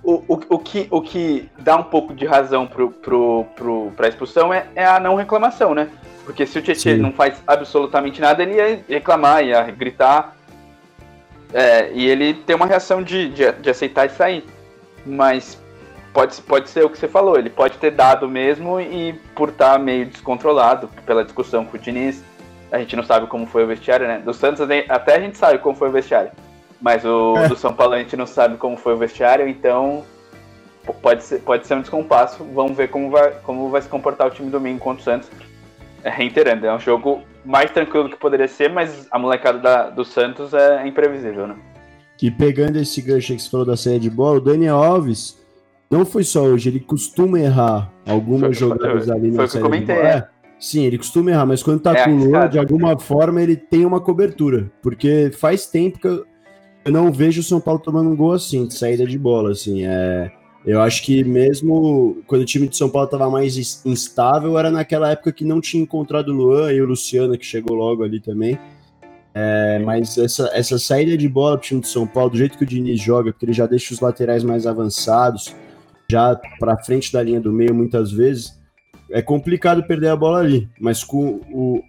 O, 0.04 0.16
o, 0.28 0.39
o, 0.50 0.60
que, 0.60 0.88
o 0.89 1.02
que 1.02 1.50
dá 1.60 1.78
um 1.78 1.84
pouco 1.84 2.13
de 2.13 2.26
razão 2.26 2.68
pro, 2.68 2.89
pro, 2.89 3.46
pro, 3.56 3.92
pra 3.96 4.10
expulsão 4.10 4.54
é, 4.54 4.66
é 4.76 4.86
a 4.86 5.00
não 5.00 5.16
reclamação, 5.16 5.74
né? 5.74 5.88
Porque 6.26 6.46
se 6.46 6.58
o 6.58 6.62
Tietchan 6.62 6.98
não 6.98 7.13
faz 7.13 7.42
absolutamente 7.46 8.20
nada, 8.20 8.44
ele 8.44 8.56
ia 8.56 8.84
reclamar, 8.89 9.46
ia 9.46 9.62
gritar. 9.72 10.36
É, 11.54 11.92
e 11.94 12.08
ele 12.08 12.34
tem 12.34 12.56
uma 12.56 12.66
reação 12.66 13.04
de, 13.04 13.30
de, 13.30 13.52
de, 13.52 13.70
aceitar 13.70 14.06
e 14.06 14.10
sair. 14.10 14.46
Mas 15.06 15.62
pode, 16.12 16.42
pode 16.42 16.70
ser 16.70 16.84
o 16.84 16.89
que 16.89 16.98
você 16.98 17.08
falou, 17.08 17.38
ele 17.38 17.50
pode 17.50 17.78
ter 17.78 17.92
dado 17.92 18.28
mesmo 18.28 18.80
e 18.82 19.13
por 19.36 19.50
estar 19.50 19.78
meio 19.78 20.06
descontrolado 20.06 20.89
pela 21.06 21.24
discussão 21.24 21.66
com 21.66 21.78
o 21.78 21.80
Diniz. 21.80 22.24
A 22.72 22.80
gente 22.80 22.96
não 22.96 23.04
sabe 23.04 23.28
como 23.28 23.46
foi 23.46 23.63
o 23.63 23.68
vestiário, 23.68 24.08
né? 24.08 24.20
Do 24.20 24.34
Santos 24.34 24.62
até 24.89 25.16
a 25.16 25.20
gente 25.20 25.38
sabe 25.38 25.60
como 25.60 25.76
foi 25.76 25.89
o 25.89 25.92
vestiário. 25.92 26.32
Mas 26.82 27.06
o 27.06 27.38
é. 27.38 27.48
do 27.48 27.56
São 27.56 27.74
Paulo 27.74 27.94
a 27.94 28.00
gente 28.00 28.18
não 28.18 28.26
sabe 28.26 28.58
como 28.58 28.76
foi 28.76 28.94
o 28.94 28.98
vestiário, 28.98 29.48
então 29.48 30.04
pode 31.02 31.24
ser, 31.24 31.39
pode 31.42 31.68
ser 31.68 31.76
um 31.76 31.82
descompasso. 31.82 32.44
Vamos 32.44 32.76
ver 32.76 32.89
como 32.89 33.12
vai, 33.12 33.32
como 33.44 33.70
vai 33.70 33.82
se 33.82 33.88
comportar 33.88 34.28
o 34.28 34.32
time 34.32 34.50
domingo 34.50 34.80
contra 34.80 35.02
o 35.02 35.04
Santos 35.04 35.30
é, 36.04 36.10
reiterando, 36.10 36.66
é 36.66 36.76
um 36.76 36.80
jogo 36.80 37.22
mais 37.46 37.72
tranquilo 37.72 38.10
que 38.10 38.18
poderia 38.18 38.48
ser, 38.48 38.70
mas 38.70 39.08
a 39.10 39.18
molecada 39.18 39.60
da, 39.60 39.89
do 39.89 40.04
Santos 40.04 40.54
é 40.54 40.86
imprevisível, 40.88 41.48
né? 41.48 41.56
Que 42.18 42.30
pegando 42.30 42.78
esse 42.78 43.02
gancho 43.02 43.36
que 43.36 43.42
você 43.42 43.50
falou 43.50 43.66
da 43.66 43.78
série 43.78 44.00
de 44.00 44.10
bola, 44.10 44.38
o 44.38 44.42
Daniel 44.42 44.78
Alves 44.78 45.42
não 45.89 46.06
foi 46.06 46.24
só 46.24 46.44
hoje, 46.44 46.70
ele 46.70 46.80
costuma 46.80 47.39
errar 47.39 47.92
algumas 48.06 48.58
foi, 48.58 48.70
jogadas 48.70 49.10
ali 49.10 49.32
na 49.32 49.48
série 49.48 49.80
de 49.80 49.86
bola. 49.86 50.08
É, 50.08 50.28
sim, 50.60 50.84
ele 50.84 50.98
costuma 50.98 51.32
errar, 51.32 51.46
mas 51.46 51.63
quando 51.63 51.82
tá 51.82 51.94
é, 51.94 52.04
com 52.04 52.12
o 52.12 52.26
Luan, 52.26 52.50
de 52.50 52.60
alguma 52.60 52.98
forma 53.00 53.42
ele 53.42 53.56
tem 53.56 53.86
uma 53.86 54.02
cobertura, 54.02 54.72
porque 54.82 55.32
faz 55.34 55.66
tempo 55.66 56.00
que 56.00 56.08
eu, 56.08 56.26
eu 56.86 56.92
não 56.92 57.12
vejo 57.12 57.42
o 57.42 57.44
São 57.44 57.62
Paulo 57.62 57.80
tomando 57.80 58.10
um 58.10 58.16
gol 58.16 58.34
assim, 58.34 58.68
de 58.68 58.74
saída 58.74 59.06
de 59.06 59.18
bola, 59.18 59.52
assim, 59.52 59.86
é 59.86 60.32
eu 60.65 60.82
acho 60.82 61.04
que 61.04 61.23
mesmo 61.23 62.23
quando 62.26 62.41
o 62.41 62.45
time 62.45 62.67
de 62.67 62.78
São 62.78 62.89
Paulo 62.89 63.06
estava 63.06 63.30
mais 63.30 63.84
instável, 63.86 64.58
era 64.58 64.71
naquela 64.71 65.12
época 65.12 65.32
que 65.32 65.43
não 65.43 65.60
tinha 65.60 65.84
encontrado 65.84 66.30
o 66.30 66.34
Luan 66.34 66.71
e 66.71 66.82
o 66.82 66.86
Luciano, 66.86 67.38
que 67.38 67.45
chegou 67.45 67.76
logo 67.76 68.04
ali 68.04 68.19
também. 68.19 68.58
É, 69.36 69.80
mas 69.80 70.17
essa, 70.17 70.49
essa 70.54 70.80
saída 70.80 71.17
de 71.17 71.28
bola 71.28 71.58
para 71.58 71.65
o 71.65 71.67
time 71.67 71.82
de 71.82 71.88
São 71.88 72.08
Paulo, 72.08 72.30
do 72.30 72.38
jeito 72.38 72.58
que 72.58 72.63
o 72.63 72.67
Diniz 72.67 73.02
joga, 73.02 73.32
porque 73.32 73.45
ele 73.45 73.54
já 73.54 73.65
deixa 73.65 73.93
os 73.93 73.99
laterais 73.99 74.43
mais 74.43 74.65
avançados, 74.65 75.54
já 76.10 76.39
para 76.60 76.82
frente 76.84 77.12
da 77.12 77.21
linha 77.21 77.41
do 77.41 77.52
meio 77.52 77.73
muitas 77.73 78.12
vezes, 78.12 78.58
é 79.10 79.21
complicado 79.21 79.84
perder 79.84 80.10
a 80.10 80.15
bola 80.15 80.39
ali. 80.39 80.69
Mas 80.80 81.04
com, 81.04 81.41
o, 81.52 81.84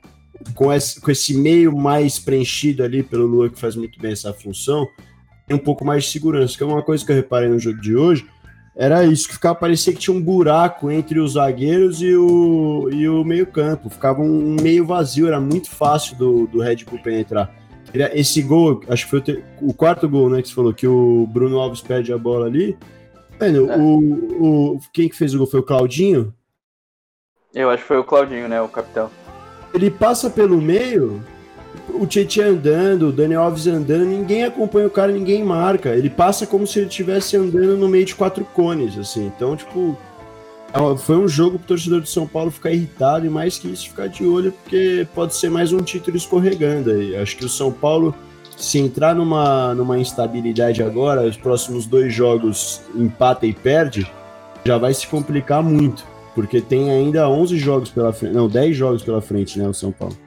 com, 0.54 0.72
esse, 0.72 1.00
com 1.00 1.10
esse 1.12 1.37
meio 1.37 1.76
mais 1.76 2.18
preenchido 2.18 2.82
ali 2.82 3.04
pelo 3.04 3.26
Luan, 3.26 3.50
que 3.50 3.60
faz 3.60 3.76
muito 3.76 4.00
bem 4.00 4.12
essa 4.12 4.32
função, 4.32 4.84
tem 5.46 5.56
um 5.56 5.60
pouco 5.60 5.84
mais 5.84 6.04
de 6.04 6.10
segurança, 6.10 6.56
que 6.56 6.62
é 6.62 6.66
uma 6.66 6.82
coisa 6.82 7.04
que 7.04 7.12
eu 7.12 7.16
reparei 7.16 7.48
no 7.48 7.58
jogo 7.58 7.80
de 7.80 7.94
hoje 7.94 8.26
era 8.76 9.04
isso, 9.04 9.28
que 9.28 9.34
ficava, 9.34 9.54
parecia 9.54 9.92
que 9.92 10.00
tinha 10.00 10.16
um 10.16 10.22
buraco 10.22 10.90
entre 10.90 11.20
os 11.20 11.34
zagueiros 11.34 12.02
e 12.02 12.14
o, 12.14 12.88
e 12.90 13.08
o 13.08 13.24
meio 13.24 13.46
campo, 13.46 13.88
ficava 13.88 14.20
um 14.20 14.56
meio 14.60 14.84
vazio, 14.84 15.28
era 15.28 15.40
muito 15.40 15.70
fácil 15.70 16.16
do, 16.16 16.46
do 16.46 16.60
Red 16.60 16.84
Bull 16.84 16.98
penetrar. 16.98 17.54
Esse 18.12 18.42
gol, 18.42 18.80
acho 18.88 19.04
que 19.04 19.10
foi 19.10 19.44
o, 19.60 19.70
o 19.70 19.74
quarto 19.74 20.08
gol, 20.08 20.28
né, 20.28 20.42
que 20.42 20.48
você 20.48 20.54
falou, 20.54 20.74
que 20.74 20.87
o 20.87 21.28
Bruno 21.28 21.60
Alves 21.60 21.80
perde 21.80 22.12
a 22.12 22.18
bola 22.18 22.46
ali, 22.46 22.76
Mano, 23.40 23.70
é. 23.70 23.76
o, 23.76 24.74
o, 24.74 24.80
quem 24.92 25.08
que 25.08 25.16
fez 25.16 25.34
o 25.34 25.38
gol 25.38 25.46
foi 25.46 25.60
o 25.60 25.64
Claudinho? 25.64 26.32
Eu 27.52 27.70
acho 27.70 27.82
que 27.82 27.88
foi 27.88 27.98
o 27.98 28.04
Claudinho, 28.04 28.48
né, 28.48 28.60
o 28.60 28.68
capitão. 28.68 29.10
Ele 29.72 29.90
passa 29.90 30.30
pelo 30.30 30.60
meio, 30.60 31.22
o 31.88 32.06
Tietchan 32.06 32.50
andando, 32.50 33.08
o 33.08 33.12
Daniel 33.12 33.42
Alves 33.42 33.66
andando, 33.66 34.04
ninguém 34.04 34.44
acompanha 34.44 34.87
o 34.87 34.90
cara, 34.90 35.12
ninguém 35.12 35.44
marca. 35.44 35.90
Ele 35.90 36.10
passa 36.10 36.46
como 36.46 36.66
se 36.66 36.78
ele 36.78 36.88
estivesse 36.88 37.37
andando 37.37 37.76
no 37.76 37.88
meio 37.88 38.04
de 38.04 38.14
quatro 38.14 38.44
cones, 38.44 38.98
assim. 38.98 39.26
Então, 39.26 39.56
tipo, 39.56 39.96
é 40.72 40.96
foi 40.96 41.16
um 41.16 41.28
jogo 41.28 41.56
pro 41.58 41.68
torcedor 41.68 42.00
de 42.00 42.08
São 42.08 42.26
Paulo 42.26 42.50
ficar 42.50 42.72
irritado 42.72 43.24
e 43.24 43.30
mais 43.30 43.58
que 43.58 43.68
isso 43.68 43.88
ficar 43.88 44.08
de 44.08 44.26
olho, 44.26 44.52
porque 44.52 45.06
pode 45.14 45.37
ser 45.37 45.48
mais 45.48 45.72
um 45.72 45.78
título 45.78 46.16
escorregando 46.16 46.90
aí. 46.90 47.16
Acho 47.16 47.37
que 47.37 47.44
o 47.44 47.48
São 47.48 47.70
Paulo, 47.70 48.12
se 48.56 48.78
entrar 48.78 49.14
numa, 49.14 49.72
numa 49.74 49.98
instabilidade 49.98 50.82
agora, 50.82 51.22
os 51.22 51.37
próximos 51.37 51.87
dois 51.87 52.12
jogos 52.12 52.82
empata 52.94 53.46
e 53.46 53.52
perde, 53.52 54.10
já 54.64 54.76
vai 54.76 54.92
se 54.92 55.06
complicar 55.06 55.62
muito, 55.62 56.04
porque 56.34 56.60
tem 56.60 56.90
ainda 56.90 57.28
11 57.28 57.56
jogos 57.56 57.90
pela 57.90 58.12
frente, 58.12 58.34
não, 58.34 58.48
10 58.48 58.76
jogos 58.76 59.02
pela 59.02 59.20
frente, 59.20 59.58
né, 59.58 59.68
o 59.68 59.74
São 59.74 59.92
Paulo. 59.92 60.23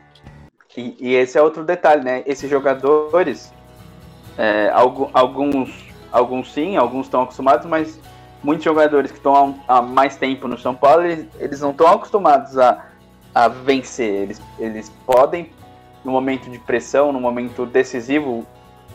E, 0.77 0.95
e, 0.99 1.15
esse 1.15 1.39
é 1.39 1.41
outro 1.41 1.63
detalhe, 1.63 2.03
né? 2.03 2.21
Esses 2.27 2.47
jogadores, 2.47 3.51
é, 4.37 4.69
alguns, 4.71 5.71
alguns 6.11 6.53
sim, 6.53 6.77
alguns 6.77 7.07
estão 7.07 7.23
acostumados, 7.23 7.65
mas 7.65 7.99
muitos 8.43 8.63
jogadores 8.63 9.09
que 9.09 9.17
estão 9.17 9.59
há, 9.67 9.77
há, 9.77 9.81
mais 9.81 10.17
tempo 10.17 10.47
no 10.47 10.55
São 10.55 10.75
Paulo, 10.75 11.03
eles, 11.03 11.27
eles 11.39 11.61
não 11.61 11.71
estão 11.71 11.87
acostumados 11.87 12.59
a, 12.59 12.85
a 13.33 13.47
vencer. 13.47 14.13
Eles, 14.21 14.39
eles 14.59 14.89
podem, 15.03 15.51
no 16.05 16.11
momento 16.11 16.47
de 16.47 16.59
pressão, 16.59 17.11
no 17.11 17.19
momento 17.19 17.65
decisivo 17.65 18.45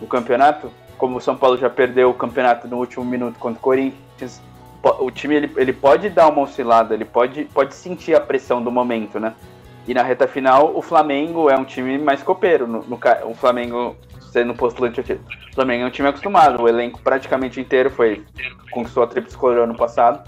do 0.01 0.07
campeonato, 0.07 0.71
como 0.97 1.17
o 1.17 1.21
São 1.21 1.37
Paulo 1.37 1.59
já 1.59 1.69
perdeu 1.69 2.11
o 2.11 2.15
campeonato 2.15 2.69
no 2.69 2.77
último 2.77 3.05
minuto 3.05 3.41
contra 3.41 3.59
o 3.59 3.63
Corinthians, 3.63 4.41
o 4.85 5.11
time 5.11 5.35
ele, 5.35 5.53
ele 5.57 5.73
pode 5.73 6.09
dar 6.11 6.29
uma 6.29 6.43
oscilada, 6.43 6.95
ele 6.95 7.05
pode, 7.05 7.45
pode 7.47 7.75
sentir 7.75 8.15
a 8.15 8.21
pressão 8.21 8.63
do 8.63 8.71
momento, 8.71 9.19
né? 9.19 9.35
E 9.87 9.95
na 9.95 10.03
reta 10.03 10.29
final, 10.29 10.77
o 10.77 10.83
Flamengo 10.83 11.51
é 11.51 11.57
um 11.57 11.65
time 11.65 11.99
mais 11.99 12.23
copeiro. 12.23 12.67
No, 12.67 12.83
no 12.85 13.01
o 13.25 13.35
Flamengo, 13.35 13.97
sendo 14.21 14.55
postulante 14.55 15.01
o 15.01 15.03
título. 15.03 15.29
O 15.51 15.55
Flamengo 15.55 15.85
é 15.85 15.87
um 15.87 15.91
time 15.91 16.09
acostumado. 16.09 16.63
O 16.63 16.69
elenco 16.69 17.01
praticamente 17.01 17.61
inteiro 17.61 17.91
foi 17.91 18.25
conquistou 18.71 19.03
a 19.03 19.07
Tríplice 19.07 19.37
Coroa 19.37 19.65
ano 19.65 19.77
passado. 19.77 20.23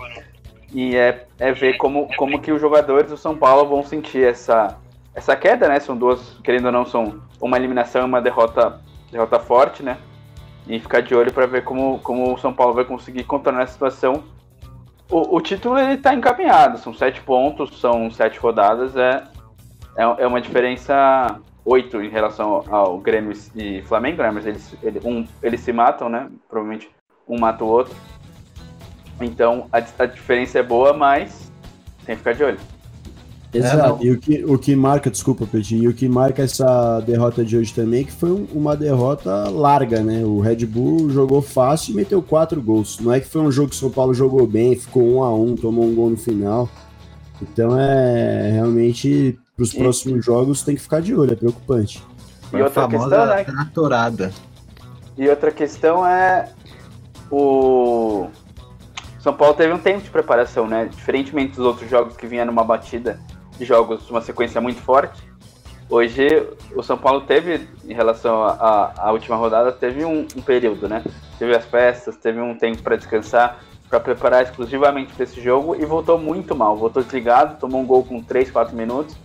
E 0.72 0.96
é, 0.96 1.26
é 1.38 1.52
ver 1.52 1.76
como, 1.76 2.08
como 2.16 2.40
que 2.40 2.50
os 2.50 2.60
jogadores 2.60 3.10
do 3.10 3.16
São 3.16 3.36
Paulo 3.36 3.68
vão 3.68 3.84
sentir 3.84 4.24
essa, 4.24 4.76
essa 5.14 5.36
queda, 5.36 5.68
né? 5.68 5.78
São 5.78 5.96
duas, 5.96 6.36
querendo 6.42 6.66
ou 6.66 6.72
não, 6.72 6.84
são 6.84 7.20
uma 7.40 7.56
eliminação 7.56 8.02
e 8.02 8.04
uma 8.04 8.20
derrota, 8.20 8.80
derrota 9.10 9.38
forte, 9.38 9.84
né? 9.84 9.96
E 10.66 10.80
ficar 10.80 11.00
de 11.00 11.14
olho 11.14 11.32
para 11.32 11.46
ver 11.46 11.62
como, 11.62 12.00
como 12.00 12.34
o 12.34 12.38
São 12.38 12.52
Paulo 12.52 12.74
vai 12.74 12.84
conseguir 12.84 13.22
contornar 13.22 13.62
a 13.62 13.66
situação. 13.68 14.24
O, 15.08 15.36
o 15.36 15.40
título 15.40 15.78
ele 15.78 15.98
tá 15.98 16.12
encaminhado, 16.12 16.78
são 16.78 16.92
sete 16.92 17.20
pontos, 17.20 17.78
são 17.78 18.10
sete 18.10 18.38
rodadas, 18.40 18.96
é, 18.96 19.22
é, 19.96 20.02
é 20.02 20.26
uma 20.26 20.40
diferença 20.40 21.40
8 21.64 22.02
em 22.02 22.11
relação 22.11 22.64
ao 22.68 22.98
Grêmio 22.98 23.33
e 23.54 23.83
Flamengo, 23.83 24.22
né? 24.22 24.30
Mas 24.30 24.46
eles, 24.46 24.76
eles, 24.83 25.04
um, 25.04 25.26
eles 25.42 25.61
se 25.61 25.72
matam, 25.72 26.09
né? 26.09 26.28
Provavelmente 26.48 26.90
um 27.28 27.38
mata 27.38 27.64
o 27.64 27.68
outro. 27.68 27.94
Então 29.20 29.66
a, 29.72 29.78
a 29.78 30.07
diferença 30.07 30.59
é 30.59 30.62
boa, 30.62 30.92
mas 30.92 31.50
tem 32.04 32.14
que 32.14 32.18
ficar 32.18 32.35
de 32.35 32.44
olho. 32.44 32.59
Exato. 33.52 34.02
É, 34.02 34.07
e 34.07 34.11
o 34.11 34.18
que, 34.18 34.44
o 34.44 34.59
que 34.59 34.74
marca, 34.74 35.09
desculpa, 35.09 35.46
Petit, 35.46 35.76
e 35.76 35.87
o 35.87 35.94
que 35.94 36.09
marca 36.09 36.42
essa 36.42 37.00
derrota 37.00 37.44
de 37.44 37.57
hoje 37.57 37.72
também, 37.72 38.00
é 38.00 38.04
que 38.04 38.12
foi 38.12 38.33
um, 38.33 38.46
uma 38.52 38.76
derrota 38.76 39.48
larga, 39.48 40.02
né? 40.02 40.24
O 40.24 40.40
Red 40.40 40.66
Bull 40.66 41.09
jogou 41.09 41.40
fácil 41.40 41.92
e 41.92 41.96
meteu 41.96 42.20
quatro 42.20 42.61
gols. 42.61 42.98
Não 42.98 43.12
é 43.12 43.20
que 43.20 43.28
foi 43.28 43.40
um 43.40 43.52
jogo 43.52 43.70
que 43.70 43.76
o 43.76 43.78
São 43.78 43.90
Paulo 43.90 44.12
jogou 44.12 44.44
bem, 44.46 44.74
ficou 44.74 45.04
um 45.04 45.22
a 45.22 45.33
um, 45.33 45.54
tomou 45.54 45.85
um 45.85 45.94
gol 45.94 46.11
no 46.11 46.16
final. 46.16 46.68
Então 47.40 47.78
é 47.78 48.50
realmente 48.50 49.38
para 49.56 49.62
os 49.62 49.72
próximos 49.72 50.24
jogos 50.24 50.62
tem 50.62 50.74
que 50.74 50.82
ficar 50.82 51.00
de 51.00 51.14
olho, 51.14 51.32
é 51.32 51.36
preocupante. 51.36 52.02
E 52.52 52.60
outra 52.60 52.88
questão, 52.88 53.26
né? 53.26 53.44
Tratorada. 53.44 54.32
E 55.16 55.28
outra 55.28 55.50
questão 55.52 56.06
é 56.06 56.48
o 57.30 58.28
São 59.20 59.32
Paulo 59.32 59.54
teve 59.54 59.72
um 59.72 59.78
tempo 59.78 60.02
de 60.02 60.10
preparação, 60.10 60.66
né? 60.66 60.86
Diferentemente 60.86 61.56
dos 61.56 61.64
outros 61.64 61.88
jogos 61.88 62.16
que 62.16 62.26
vinha 62.26 62.44
numa 62.44 62.64
batida 62.64 63.20
de 63.56 63.64
jogos, 63.64 64.10
uma 64.10 64.20
sequência 64.20 64.60
muito 64.60 64.80
forte. 64.80 65.22
hoje 65.88 66.48
o 66.74 66.82
São 66.82 66.98
Paulo 66.98 67.20
teve, 67.20 67.68
em 67.84 67.94
relação 67.94 68.42
à 68.44 69.10
última 69.12 69.36
rodada, 69.36 69.70
teve 69.70 70.04
um, 70.04 70.26
um, 70.36 70.42
período, 70.42 70.88
né? 70.88 71.04
Teve 71.38 71.54
as 71.54 71.64
festas, 71.64 72.16
teve 72.16 72.40
um 72.40 72.56
tempo 72.56 72.82
para 72.82 72.96
descansar, 72.96 73.60
para 73.88 74.00
preparar 74.00 74.42
exclusivamente 74.42 75.12
para 75.12 75.22
esse 75.22 75.40
jogo 75.40 75.76
e 75.76 75.84
voltou 75.84 76.18
muito 76.18 76.56
mal. 76.56 76.76
Voltou 76.76 77.04
desligado, 77.04 77.58
tomou 77.60 77.80
um 77.80 77.86
gol 77.86 78.04
com 78.04 78.20
3, 78.20 78.50
4 78.50 78.76
minutos 78.76 79.16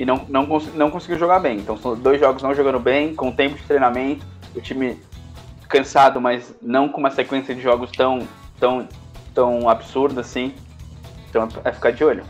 e 0.00 0.06
não, 0.06 0.24
não, 0.30 0.46
não 0.74 0.90
conseguiu 0.90 1.18
jogar 1.18 1.40
bem. 1.40 1.58
Então 1.58 1.76
são 1.76 1.94
dois 1.94 2.18
jogos 2.18 2.42
não 2.42 2.54
jogando 2.54 2.80
bem, 2.80 3.14
com 3.14 3.30
tempo 3.30 3.56
de 3.56 3.62
treinamento, 3.64 4.24
o 4.56 4.60
time 4.60 4.96
cansado, 5.68 6.18
mas 6.18 6.54
não 6.62 6.88
com 6.88 6.98
uma 6.98 7.10
sequência 7.10 7.54
de 7.54 7.60
jogos 7.60 7.90
tão, 7.90 8.26
tão, 8.58 8.88
tão 9.34 9.68
absurda 9.68 10.22
assim. 10.22 10.54
Então 11.28 11.46
é 11.62 11.70
ficar 11.70 11.90
de 11.90 12.02
olho. 12.02 12.24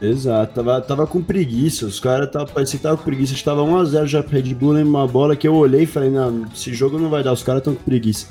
Exato, 0.00 0.54
tava, 0.54 0.80
tava 0.80 1.06
com 1.06 1.22
preguiça, 1.22 1.84
os 1.84 2.00
caras 2.00 2.30
parecia 2.54 2.78
que 2.78 2.82
tava 2.82 2.96
com 2.96 3.04
preguiça, 3.04 3.34
estava 3.34 3.60
1x0 3.60 4.06
já 4.06 4.22
pro 4.22 4.32
Red 4.32 4.54
Bull 4.54 4.82
uma 4.82 5.06
bola 5.06 5.36
que 5.36 5.46
eu 5.46 5.54
olhei 5.54 5.82
e 5.82 5.86
falei, 5.86 6.08
não, 6.08 6.46
esse 6.54 6.72
jogo 6.72 6.98
não 6.98 7.10
vai 7.10 7.22
dar, 7.22 7.34
os 7.34 7.42
caras 7.42 7.62
tão 7.62 7.74
com 7.74 7.84
preguiça. 7.84 8.28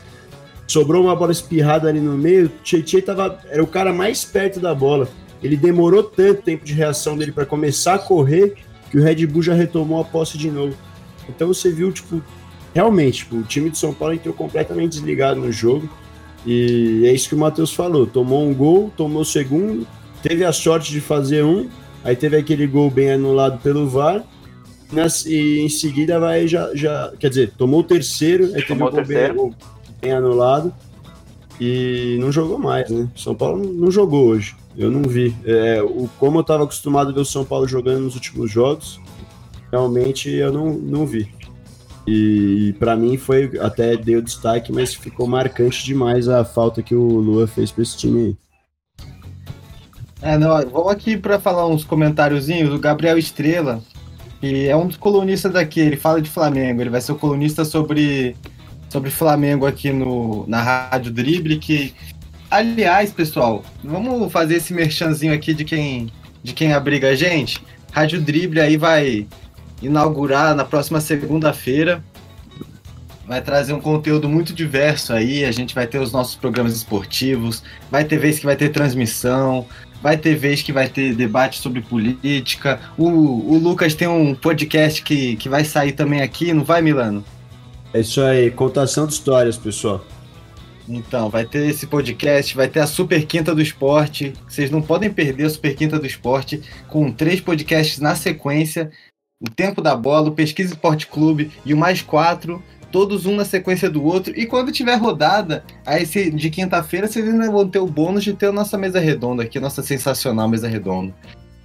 Sobrou 0.66 1.04
uma 1.04 1.16
bola 1.16 1.32
espirrada 1.32 1.88
ali 1.88 2.02
no 2.02 2.18
meio, 2.18 2.48
o 2.48 2.50
Tietchan 2.64 3.02
tava, 3.02 3.38
era 3.50 3.64
o 3.64 3.68
cara 3.68 3.94
mais 3.94 4.26
perto 4.26 4.60
da 4.60 4.74
bola. 4.74 5.08
Ele 5.44 5.56
demorou 5.56 6.02
tanto 6.02 6.42
tempo 6.42 6.66
de 6.66 6.74
reação 6.74 7.16
dele 7.16 7.32
para 7.32 7.46
começar 7.46 7.94
a 7.94 8.00
correr 8.00 8.56
que 8.90 8.98
o 8.98 9.04
Red 9.04 9.26
Bull 9.28 9.44
já 9.44 9.54
retomou 9.54 10.02
a 10.02 10.06
posse 10.06 10.38
de 10.38 10.50
novo. 10.50 10.76
Então 11.28 11.48
você 11.48 11.72
viu, 11.72 11.92
tipo, 11.92 12.22
realmente, 12.74 13.20
tipo, 13.20 13.38
o 13.38 13.44
time 13.44 13.70
de 13.70 13.78
São 13.78 13.94
Paulo 13.94 14.14
entrou 14.14 14.34
completamente 14.34 14.94
desligado 14.94 15.40
no 15.40 15.52
jogo. 15.52 15.90
E 16.46 17.04
é 17.06 17.14
isso 17.14 17.30
que 17.30 17.36
o 17.36 17.38
Matheus 17.38 17.74
falou. 17.74 18.08
Tomou 18.08 18.48
um 18.48 18.54
gol, 18.54 18.92
tomou 18.96 19.22
o 19.22 19.26
segundo, 19.26 19.86
teve 20.22 20.44
a 20.44 20.52
sorte 20.52 20.92
de 20.92 21.02
fazer 21.02 21.44
um, 21.44 21.70
aí 22.04 22.16
teve 22.16 22.38
aquele 22.38 22.68
gol 22.68 22.90
bem 22.90 23.12
anulado 23.12 23.60
pelo 23.62 23.88
VAR, 23.88 24.24
e 25.26 25.60
em 25.60 25.70
seguida 25.70 26.20
vai 26.20 26.48
já, 26.48 26.74
já 26.74 27.14
quer 27.20 27.30
dizer, 27.30 27.52
tomou 27.58 27.82
o 27.82 27.84
terceiro, 27.84 28.46
aí 28.56 28.64
teve 28.64 28.82
o 28.82 28.90
gol 28.90 29.06
bem, 29.06 29.56
bem, 30.02 30.12
anulado 30.12 30.74
e 31.62 32.18
não 32.20 32.32
jogou 32.32 32.58
mais, 32.58 32.90
né? 32.90 33.08
São 33.16 33.36
Paulo 33.36 33.72
não 33.74 33.92
jogou 33.92 34.28
hoje, 34.28 34.56
eu 34.80 34.90
não 34.90 35.04
vi. 35.04 35.36
É, 35.46 35.82
o, 35.84 36.10
como 36.18 36.38
eu 36.38 36.42
estava 36.42 36.64
acostumado 36.64 37.10
a 37.10 37.14
ver 37.14 37.20
o 37.20 37.26
São 37.26 37.44
Paulo 37.44 37.68
jogando 37.68 38.04
nos 38.04 38.16
últimos 38.16 38.50
jogos, 38.50 39.00
realmente 39.70 40.30
eu 40.30 40.54
não, 40.54 40.74
não 40.74 41.06
vi. 41.06 41.30
E, 42.08 42.70
e 42.70 42.74
para 42.74 42.96
mim 42.96 43.18
foi, 43.18 43.52
até 43.60 43.98
deu 43.98 44.22
destaque, 44.22 44.72
mas 44.72 44.96
ficou 44.96 45.28
marcante 45.28 45.84
demais 45.84 46.30
a 46.30 46.46
falta 46.46 46.82
que 46.82 46.96
o 46.96 47.20
Lua 47.20 47.46
fez 47.46 47.72
para 47.72 47.84
esse 47.84 47.98
time 47.98 48.20
aí. 48.20 48.38
É, 50.22 50.38
não, 50.38 50.50
vamos 50.70 50.92
aqui 50.92 51.18
para 51.18 51.40
falar 51.40 51.68
uns 51.68 51.84
comentáriozinhos. 51.84 52.74
O 52.74 52.80
Gabriel 52.80 53.18
Estrela, 53.18 53.82
que 54.40 54.68
é 54.68 54.76
um 54.76 54.88
dos 54.88 54.98
colunistas 54.98 55.52
daqui, 55.52 55.82
ele 55.82 55.98
fala 55.98 56.22
de 56.22 56.30
Flamengo. 56.30 56.82
Ele 56.82 56.90
vai 56.90 57.02
ser 57.02 57.12
o 57.12 57.18
colunista 57.18 57.66
sobre, 57.66 58.36
sobre 58.90 59.10
Flamengo 59.10 59.66
aqui 59.66 59.92
no, 59.92 60.48
na 60.48 60.62
Rádio 60.62 61.12
Drible. 61.12 61.58
Que, 61.58 61.94
aliás, 62.50 63.12
pessoal, 63.12 63.64
vamos 63.84 64.32
fazer 64.32 64.56
esse 64.56 64.74
merchanzinho 64.74 65.34
aqui 65.34 65.54
de 65.54 65.64
quem, 65.64 66.12
de 66.44 66.54
quem 66.54 66.74
abriga 66.74 67.10
a 67.10 67.16
gente. 67.16 67.62
Rádio 67.92 68.22
Drible 68.22 68.60
aí 68.60 68.78
vai 68.78 69.28
inaugurar 69.82 70.56
na 70.56 70.66
próxima 70.66 71.02
segunda-feira. 71.02 72.04
Vai 73.28 73.42
trazer 73.42 73.74
um 73.74 73.80
conteúdo 73.80 74.28
muito 74.28 74.54
diverso 74.54 75.14
aí. 75.14 75.46
A 75.46 75.52
gente 75.52 75.76
vai 75.76 75.86
ter 75.86 76.00
os 76.00 76.12
nossos 76.12 76.36
programas 76.36 76.76
esportivos, 76.76 77.64
vai 77.92 78.04
ter 78.04 78.18
vez 78.18 78.40
que 78.40 78.46
vai 78.46 78.56
ter 78.56 78.70
transmissão, 78.70 79.66
Vai 80.02 80.18
ter 80.18 80.36
vez 80.36 80.62
que 80.62 80.72
vai 80.72 80.88
ter 80.88 81.14
debate 81.14 81.60
sobre 81.60 81.82
política. 81.82 82.80
O, 82.98 83.08
o 83.08 83.58
Lucas 83.58 83.94
tem 83.94 84.08
um 84.08 84.34
podcast 84.34 85.04
que, 85.04 85.36
que 85.36 85.50
vai 85.50 85.66
sair 85.66 85.92
também 85.92 86.22
aqui, 86.22 86.54
não 86.54 86.64
vai, 86.64 86.82
Milano? 86.82 87.24
É 87.94 88.00
isso 88.00 88.22
aí, 88.22 88.50
contação 88.50 89.06
de 89.06 89.14
histórias, 89.14 89.58
pessoal. 89.58 90.06
Então, 90.90 91.30
vai 91.30 91.46
ter 91.46 91.70
esse 91.70 91.86
podcast, 91.86 92.56
vai 92.56 92.68
ter 92.68 92.80
a 92.80 92.88
Super 92.88 93.24
Quinta 93.26 93.54
do 93.54 93.62
Esporte. 93.62 94.34
Vocês 94.48 94.72
não 94.72 94.82
podem 94.82 95.14
perder 95.14 95.46
a 95.46 95.50
Super 95.50 95.76
Quinta 95.76 96.00
do 96.00 96.08
Esporte 96.08 96.64
com 96.88 97.12
três 97.12 97.40
podcasts 97.40 98.00
na 98.00 98.16
sequência. 98.16 98.92
O 99.40 99.50
Tempo 99.50 99.82
da 99.82 99.96
Bola, 99.96 100.30
o 100.30 100.34
Pesquisa 100.34 100.74
Esporte 100.74 101.06
Clube 101.06 101.52
e 101.64 101.74
o 101.74 101.78
Mais 101.78 102.02
Quatro 102.02 102.62
todos 102.92 103.28
um 103.28 103.36
na 103.36 103.46
sequência 103.46 103.90
do 103.90 104.04
outro. 104.04 104.34
E 104.36 104.48
quando 104.48 104.72
tiver 104.72 104.96
rodada, 104.96 105.64
aí 105.86 106.08
se, 106.08 106.32
de 106.32 106.50
quinta-feira, 106.50 107.08
vocês 107.08 107.28
ainda 107.28 107.52
vão 107.52 107.68
ter 107.68 107.80
o 107.80 107.86
bônus 107.86 108.24
de 108.24 108.34
ter 108.34 108.48
a 108.48 108.52
nossa 108.52 108.78
mesa 108.78 109.00
redonda 109.00 109.44
aqui, 109.44 109.60
nossa 109.60 109.84
sensacional 109.84 110.50
mesa 110.50 110.68
redonda. 110.68 111.14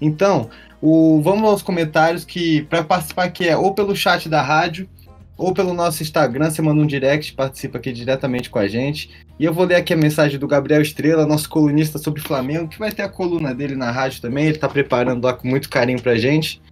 Então, 0.01 0.51
o, 0.83 1.23
vamos 1.23 1.49
aos 1.49 1.63
comentários 1.63 2.25
que 2.25 2.63
para 2.65 2.85
participar 2.85 3.25
aqui 3.25 3.49
é 3.49 3.57
ou 3.57 3.75
pelo 3.75 3.97
chat 3.97 4.29
da 4.29 4.43
rádio 4.43 4.89
ou 5.37 5.53
pelo 5.53 5.75
nosso 5.75 6.03
Instagram, 6.03 6.51
você 6.51 6.63
manda 6.63 6.81
um 6.81 6.87
direct, 6.87 7.35
participa 7.35 7.79
aqui 7.79 7.93
diretamente 7.93 8.49
com 8.49 8.59
a 8.59 8.69
gente. 8.69 9.11
E 9.39 9.45
eu 9.45 9.53
vou 9.53 9.65
ler 9.65 9.77
aqui 9.77 9.93
a 9.93 9.97
mensagem 9.97 10.39
do 10.39 10.47
Gabriel 10.47 10.81
Estrela, 10.81 11.27
nosso 11.27 11.49
colunista 11.49 11.99
sobre 11.99 12.21
Flamengo, 12.21 12.69
que 12.69 12.79
vai 12.79 12.93
ter 12.93 13.03
a 13.03 13.09
coluna 13.09 13.55
dele 13.55 13.75
na 13.75 13.91
rádio 13.91 14.21
também, 14.21 14.45
ele 14.45 14.55
está 14.55 14.69
preparando 14.69 15.25
lá 15.25 15.33
com 15.33 15.49
muito 15.49 15.69
carinho 15.69 16.01
pra 16.01 16.15
gente. 16.15 16.63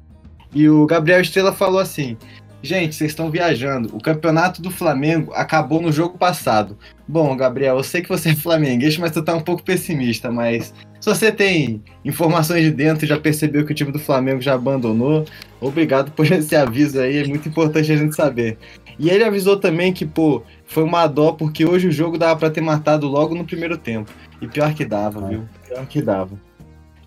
E 0.55 0.69
o 0.69 0.87
Gabriel 0.87 1.21
Estrela 1.21 1.53
falou 1.53 1.81
assim: 1.81 2.17
Gente, 2.63 2.95
vocês 2.95 3.11
estão 3.11 3.29
viajando. 3.29 3.95
O 3.95 4.01
campeonato 4.01 4.63
do 4.63 4.71
Flamengo 4.71 5.33
acabou 5.35 5.83
no 5.83 5.91
jogo 5.91 6.17
passado. 6.17 6.79
Bom, 7.09 7.37
Gabriel, 7.37 7.77
eu 7.77 7.83
sei 7.83 8.03
que 8.03 8.09
você 8.09 8.31
é 8.31 8.37
flamenguista, 8.37 9.01
mas 9.01 9.11
tu 9.11 9.21
tá 9.21 9.35
um 9.35 9.41
pouco 9.41 9.65
pessimista. 9.65 10.31
Mas 10.31 10.73
se 11.01 11.09
você 11.09 11.33
tem 11.33 11.83
informações 12.05 12.63
de 12.63 12.71
dentro 12.71 13.05
e 13.05 13.09
já 13.09 13.19
percebeu 13.19 13.67
que 13.67 13.73
o 13.73 13.75
time 13.75 13.91
do 13.91 13.99
Flamengo 13.99 14.41
já 14.41 14.55
abandonou, 14.55 15.25
obrigado 15.61 16.13
por 16.13 16.25
esse 16.31 16.55
aviso 16.55 17.01
aí. 17.01 17.19
É 17.19 17.27
muito 17.27 17.49
importante 17.49 17.91
a 17.91 17.97
gente 17.97 18.15
saber. 18.15 18.57
E 18.97 19.11
ele 19.11 19.25
avisou 19.25 19.57
também 19.57 19.93
que, 19.93 20.07
pô, 20.07 20.43
foi 20.65 20.85
uma 20.85 21.09
dó 21.09 21.33
porque 21.33 21.67
hoje 21.67 21.89
o 21.89 21.93
jogo 21.93 22.17
dava 22.17 22.39
para 22.39 22.51
ter 22.51 22.61
matado 22.61 23.09
logo 23.09 23.35
no 23.35 23.45
primeiro 23.45 23.77
tempo. 23.77 24.13
E 24.41 24.47
pior 24.47 24.73
que 24.73 24.85
dava, 24.85 25.27
viu? 25.29 25.49
Pior 25.67 25.85
que 25.87 26.01
dava. 26.01 26.39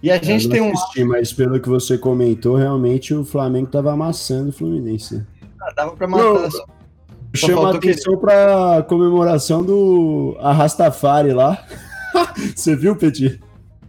E 0.05 0.11
a 0.11 0.21
gente 0.21 0.47
tem 0.47 0.61
um. 0.61 0.71
Assisti, 0.71 1.03
mas 1.03 1.33
pelo 1.33 1.59
que 1.59 1.67
você 1.67 1.97
comentou, 1.97 2.55
realmente 2.55 3.13
o 3.13 3.25
Flamengo 3.25 3.67
tava 3.67 3.91
amassando 3.91 4.49
o 4.49 4.53
Fluminense. 4.53 5.25
Ah, 5.65 5.73
dava 5.75 5.95
pra 5.95 6.07
matar. 6.07 6.23
Não, 6.23 6.51
só, 6.51 6.65
chama 7.33 7.75
atenção 7.75 8.13
que... 8.13 8.21
pra 8.21 8.85
comemoração 8.87 9.63
do 9.63 10.37
Arrastafari 10.39 11.33
lá. 11.33 11.63
Você 12.55 12.75
viu, 12.75 12.95
Petit? 12.95 13.39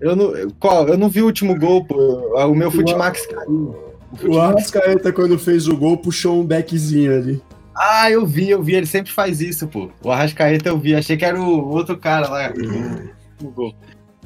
Eu 0.01 0.17
não, 0.17 0.33
qual? 0.59 0.89
Eu 0.89 0.97
não 0.97 1.09
vi 1.09 1.23
o 1.23 1.27
último 1.27 1.59
gol, 1.59 1.85
pô. 1.85 1.97
O 2.47 2.55
meu 2.55 2.71
Futimax 2.71 3.27
caiu. 3.27 3.77
O, 4.23 4.35
o 4.35 4.41
Arrascaeta, 4.41 5.13
quando 5.13 5.39
fez 5.39 5.69
o 5.69 5.77
gol, 5.77 5.97
puxou 5.97 6.41
um 6.41 6.47
backzinho 6.47 7.15
ali. 7.15 7.43
Ah, 7.75 8.11
eu 8.11 8.27
vi, 8.27 8.51
eu 8.51 8.63
vi. 8.63 8.75
Ele 8.75 8.87
sempre 8.87 9.13
faz 9.13 9.41
isso, 9.41 9.67
pô. 9.69 9.91
O 10.03 10.11
Arrascaeta 10.11 10.69
eu 10.69 10.79
vi. 10.79 10.95
Achei 10.95 11.17
que 11.17 11.25
era 11.25 11.41
o 11.41 11.69
outro 11.69 11.97
cara 11.97 12.29
lá. 12.29 12.53
o 13.43 13.51
gol. 13.51 13.75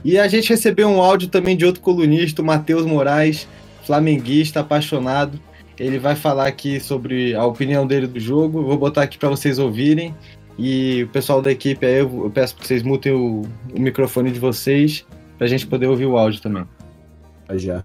E 0.04 0.18
a 0.18 0.28
gente 0.28 0.48
recebeu 0.48 0.88
um 0.88 1.00
áudio 1.00 1.28
também 1.28 1.56
de 1.56 1.64
outro 1.64 1.82
colunista, 1.82 2.40
o 2.40 2.44
Matheus 2.44 2.86
Moraes, 2.86 3.46
flamenguista, 3.84 4.60
apaixonado. 4.60 5.38
Ele 5.80 5.98
vai 5.98 6.14
falar 6.14 6.46
aqui 6.46 6.78
sobre 6.78 7.34
a 7.34 7.42
opinião 7.42 7.86
dele 7.86 8.06
do 8.06 8.20
jogo. 8.20 8.62
vou 8.62 8.76
botar 8.76 9.00
aqui 9.02 9.16
para 9.16 9.30
vocês 9.30 9.58
ouvirem. 9.58 10.14
E 10.58 11.04
o 11.04 11.08
pessoal 11.08 11.40
da 11.40 11.50
equipe 11.50 11.86
aí, 11.86 12.00
eu, 12.00 12.30
peço 12.30 12.54
que 12.54 12.66
vocês 12.66 12.82
mutem 12.82 13.12
o, 13.12 13.40
o 13.74 13.80
microfone 13.80 14.30
de 14.30 14.38
vocês 14.38 15.06
para 15.38 15.46
a 15.46 15.48
gente 15.48 15.66
poder 15.66 15.86
ouvir 15.86 16.04
o 16.04 16.18
áudio 16.18 16.42
também. 16.42 16.68
Já. 17.52 17.82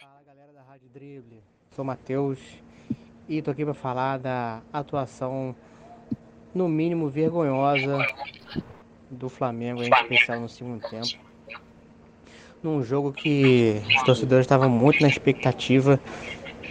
Fala 0.00 0.22
galera 0.26 0.52
da 0.54 0.62
Rádio 0.62 0.88
Drible, 0.94 1.42
sou 1.76 1.84
Matheus 1.84 2.38
e 3.28 3.42
tô 3.42 3.50
aqui 3.50 3.62
para 3.62 3.74
falar 3.74 4.18
da 4.18 4.62
atuação 4.72 5.54
no 6.54 6.66
mínimo 6.66 7.10
vergonhosa 7.10 7.98
do 9.10 9.28
Flamengo, 9.28 9.82
em 9.82 9.90
especial 9.90 10.40
no 10.40 10.48
segundo 10.48 10.80
tempo. 10.88 11.22
Num 12.62 12.82
jogo 12.82 13.12
que 13.12 13.82
os 13.98 14.02
torcedores 14.04 14.44
estavam 14.44 14.70
muito 14.70 15.02
na 15.02 15.08
expectativa 15.08 16.00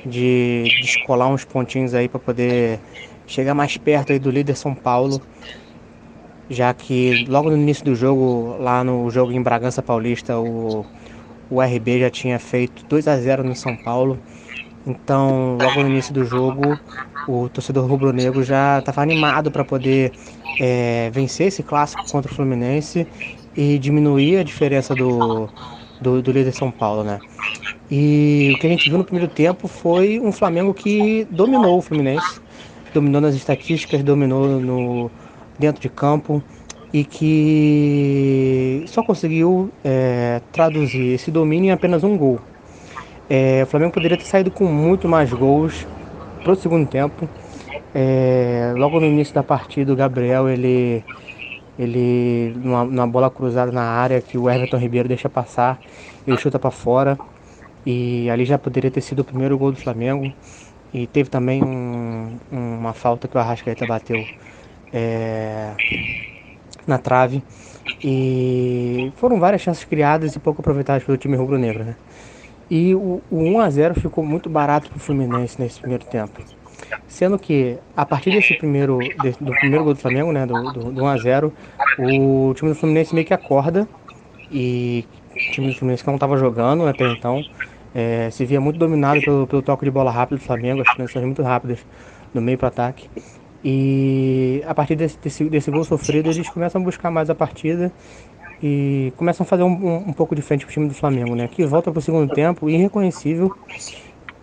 de 0.05 0.63
descolar 0.81 1.27
uns 1.27 1.45
pontinhos 1.45 1.93
aí 1.93 2.07
para 2.07 2.19
poder 2.19 2.79
chegar 3.25 3.53
mais 3.53 3.77
perto 3.77 4.11
aí 4.11 4.19
do 4.19 4.29
líder 4.29 4.55
São 4.55 4.75
Paulo, 4.75 5.21
já 6.49 6.73
que 6.73 7.25
logo 7.27 7.49
no 7.49 7.57
início 7.57 7.83
do 7.85 7.95
jogo, 7.95 8.57
lá 8.59 8.83
no 8.83 9.09
jogo 9.09 9.31
em 9.31 9.41
Bragança 9.41 9.81
Paulista, 9.81 10.37
o, 10.37 10.85
o 11.49 11.61
RB 11.61 11.99
já 12.01 12.09
tinha 12.09 12.37
feito 12.39 12.85
2 12.85 13.07
a 13.07 13.17
0 13.17 13.43
no 13.43 13.55
São 13.55 13.75
Paulo. 13.75 14.19
Então, 14.85 15.57
logo 15.61 15.81
no 15.81 15.89
início 15.89 16.13
do 16.13 16.25
jogo, 16.25 16.77
o 17.27 17.47
torcedor 17.47 17.87
rubro-negro 17.87 18.43
já 18.43 18.79
estava 18.79 19.01
animado 19.01 19.49
para 19.49 19.63
poder 19.63 20.11
é, 20.59 21.09
vencer 21.11 21.47
esse 21.47 21.63
clássico 21.63 22.03
contra 22.11 22.29
o 22.29 22.35
Fluminense 22.35 23.07
e 23.55 23.79
diminuir 23.79 24.37
a 24.37 24.43
diferença 24.43 24.93
do, 24.93 25.49
do, 26.03 26.21
do 26.21 26.31
líder 26.31 26.53
São 26.53 26.69
Paulo, 26.69 27.03
né? 27.03 27.19
E 27.89 28.53
o 28.55 28.59
que 28.59 28.67
a 28.67 28.69
gente 28.69 28.89
viu 28.89 28.97
no 28.97 29.03
primeiro 29.03 29.31
tempo 29.31 29.67
foi 29.67 30.19
um 30.19 30.31
Flamengo 30.31 30.73
que 30.73 31.27
dominou 31.31 31.77
o 31.77 31.81
Fluminense, 31.81 32.39
dominou 32.93 33.21
nas 33.21 33.35
estatísticas, 33.35 34.03
dominou 34.03 34.59
no, 34.59 35.11
dentro 35.57 35.81
de 35.81 35.89
campo 35.89 36.43
e 36.93 37.03
que 37.03 38.83
só 38.87 39.01
conseguiu 39.01 39.71
é, 39.83 40.41
traduzir 40.51 41.15
esse 41.15 41.31
domínio 41.31 41.69
em 41.69 41.71
apenas 41.71 42.03
um 42.03 42.15
gol. 42.15 42.39
É, 43.29 43.63
o 43.63 43.67
Flamengo 43.67 43.91
poderia 43.91 44.17
ter 44.17 44.25
saído 44.25 44.51
com 44.51 44.65
muito 44.65 45.07
mais 45.07 45.31
gols, 45.33 45.87
pro 46.43 46.55
segundo 46.55 46.87
tempo. 46.87 47.27
É, 47.95 48.73
logo 48.75 48.99
no 48.99 49.05
início 49.05 49.33
da 49.33 49.41
partida, 49.41 49.93
o 49.93 49.95
Gabriel, 49.95 50.49
ele, 50.49 51.03
ele 51.78 52.53
numa, 52.57 52.84
numa, 52.86 53.07
bola 53.07 53.30
cruzada 53.30 53.71
na 53.71 53.84
área 53.84 54.21
que 54.21 54.38
o 54.38 54.49
Everton 54.49 54.78
Ribeiro 54.78 55.07
deixa 55.07 55.30
passar, 55.30 55.80
ele 56.26 56.38
chuta 56.38 56.59
para 56.59 56.71
fora 56.71 57.17
e 57.86 58.30
ali 58.30 58.45
já 58.45 58.57
poderia 58.57 58.91
ter 58.91 59.01
sido 59.01 59.19
o 59.19 59.24
primeiro 59.24 59.57
gol 59.57 59.71
do 59.71 59.78
Flamengo. 59.78 60.32
E 60.93 61.07
teve 61.07 61.30
também 61.30 61.63
um, 61.63 62.38
uma 62.51 62.93
falta 62.93 63.28
que 63.28 63.36
o 63.36 63.39
Arrascaeta 63.39 63.86
bateu 63.86 64.24
é, 64.93 65.71
na 66.86 66.99
trave. 66.99 67.43
E 68.01 69.11
foram 69.15 69.39
várias 69.39 69.61
chances 69.61 69.84
criadas 69.84 70.36
e 70.36 70.39
pouco 70.39 70.61
aproveitadas 70.61 71.03
pelo 71.03 71.17
time 71.17 71.36
rubro-negro, 71.36 71.84
né? 71.84 71.95
E 72.69 72.95
o, 72.95 73.21
o 73.30 73.38
1 73.38 73.59
a 73.59 73.69
0 73.69 73.99
ficou 73.99 74.24
muito 74.24 74.49
barato 74.49 74.89
para 74.89 74.97
o 74.97 74.99
Fluminense 74.99 75.59
nesse 75.59 75.80
primeiro 75.80 76.05
tempo. 76.05 76.41
Sendo 77.07 77.37
que, 77.37 77.77
a 77.95 78.05
partir 78.05 78.31
desse 78.31 78.55
primeiro, 78.55 78.99
do 79.39 79.51
primeiro 79.53 79.83
gol 79.83 79.93
do 79.93 79.99
Flamengo, 79.99 80.31
né, 80.31 80.45
do, 80.45 80.73
do, 80.73 80.91
do 80.91 81.03
1 81.03 81.07
a 81.07 81.17
0 81.17 81.53
o 81.99 82.53
time 82.55 82.71
do 82.71 82.75
Fluminense 82.75 83.13
meio 83.13 83.25
que 83.25 83.33
acorda 83.33 83.87
e 84.51 85.05
o 85.31 85.51
time 85.51 85.67
do 85.67 85.75
Fluminense 85.75 86.03
que 86.03 86.07
não 86.07 86.15
estava 86.15 86.37
jogando 86.37 86.87
até 86.87 87.07
então, 87.11 87.43
é, 87.93 88.29
se 88.31 88.45
via 88.45 88.59
muito 88.59 88.79
dominado 88.79 89.21
pelo, 89.21 89.47
pelo 89.47 89.61
toque 89.61 89.85
de 89.85 89.91
bola 89.91 90.11
rápido 90.11 90.39
do 90.39 90.43
Flamengo, 90.43 90.81
as 90.81 90.95
transições 90.95 91.25
muito 91.25 91.43
rápidas 91.43 91.85
do 92.33 92.41
meio 92.41 92.57
para 92.57 92.69
ataque. 92.69 93.09
E 93.63 94.61
a 94.67 94.73
partir 94.73 94.95
desse, 94.95 95.17
desse, 95.19 95.43
desse, 95.45 95.71
gol 95.71 95.83
sofrido, 95.83 96.29
eles 96.29 96.49
começam 96.49 96.81
a 96.81 96.83
buscar 96.83 97.09
mais 97.09 97.29
a 97.29 97.35
partida 97.35 97.91
e 98.61 99.13
começam 99.15 99.45
a 99.45 99.47
fazer 99.47 99.63
um, 99.63 99.71
um, 99.71 99.95
um 100.09 100.13
pouco 100.13 100.35
de 100.35 100.41
frente 100.41 100.65
pro 100.65 100.73
time 100.73 100.87
do 100.87 100.93
Flamengo, 100.93 101.33
né? 101.33 101.47
Que 101.47 101.65
volta 101.65 101.91
pro 101.91 102.01
segundo 102.01 102.33
tempo, 102.33 102.69
irreconhecível. 102.69 103.55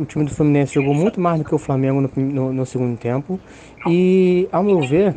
O 0.00 0.06
time 0.06 0.24
do 0.24 0.30
Fluminense 0.30 0.72
jogou 0.72 0.94
muito 0.94 1.20
mais 1.20 1.38
do 1.38 1.44
que 1.44 1.54
o 1.54 1.58
Flamengo 1.58 2.00
no, 2.00 2.10
no, 2.16 2.52
no 2.54 2.64
segundo 2.64 2.96
tempo. 2.96 3.38
E, 3.86 4.48
ao 4.50 4.64
meu 4.64 4.80
ver, 4.80 5.14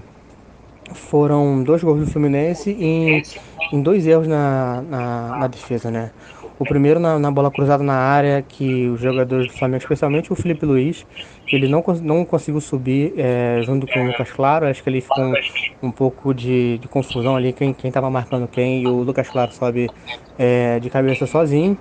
foram 0.94 1.64
dois 1.64 1.82
gols 1.82 2.02
do 2.02 2.06
Fluminense 2.06 2.72
em, 2.72 3.24
em 3.72 3.82
dois 3.82 4.06
erros 4.06 4.28
na, 4.28 4.82
na, 4.82 5.38
na 5.40 5.48
defesa, 5.48 5.90
né? 5.90 6.12
O 6.60 6.66
primeiro 6.66 7.00
na, 7.00 7.18
na, 7.18 7.32
bola 7.32 7.50
cruzada 7.50 7.82
na 7.82 7.96
área, 7.96 8.42
que 8.42 8.88
os 8.90 9.00
jogadores 9.00 9.48
do 9.48 9.54
Flamengo, 9.54 9.82
especialmente 9.82 10.34
o 10.34 10.36
Felipe 10.36 10.66
Luiz, 10.66 11.06
ele 11.52 11.68
não, 11.70 11.82
não 12.02 12.26
conseguiu 12.26 12.60
subir 12.60 13.14
é, 13.18 13.62
junto 13.64 13.88
com 13.88 14.04
o 14.04 14.08
Lucas 14.08 14.32
Claro. 14.32 14.68
Acho 14.68 14.84
que 14.84 14.90
ele 14.90 15.00
ficou 15.00 15.24
um, 15.24 15.34
um 15.82 15.92
pouco 15.92 16.34
de, 16.34 16.78
de, 16.78 16.90
confusão 16.90 17.38
ali, 17.38 17.54
quem 17.54 17.74
estava 17.84 18.10
marcando 18.10 18.50
quem, 18.50 18.84
e 18.84 18.88
o 18.88 19.02
Lucas 19.02 19.30
Claro 19.30 19.54
sobe 19.54 19.90
é, 20.38 20.78
de 20.80 20.90
cabeça 20.90 21.26
sozinho. 21.26 21.78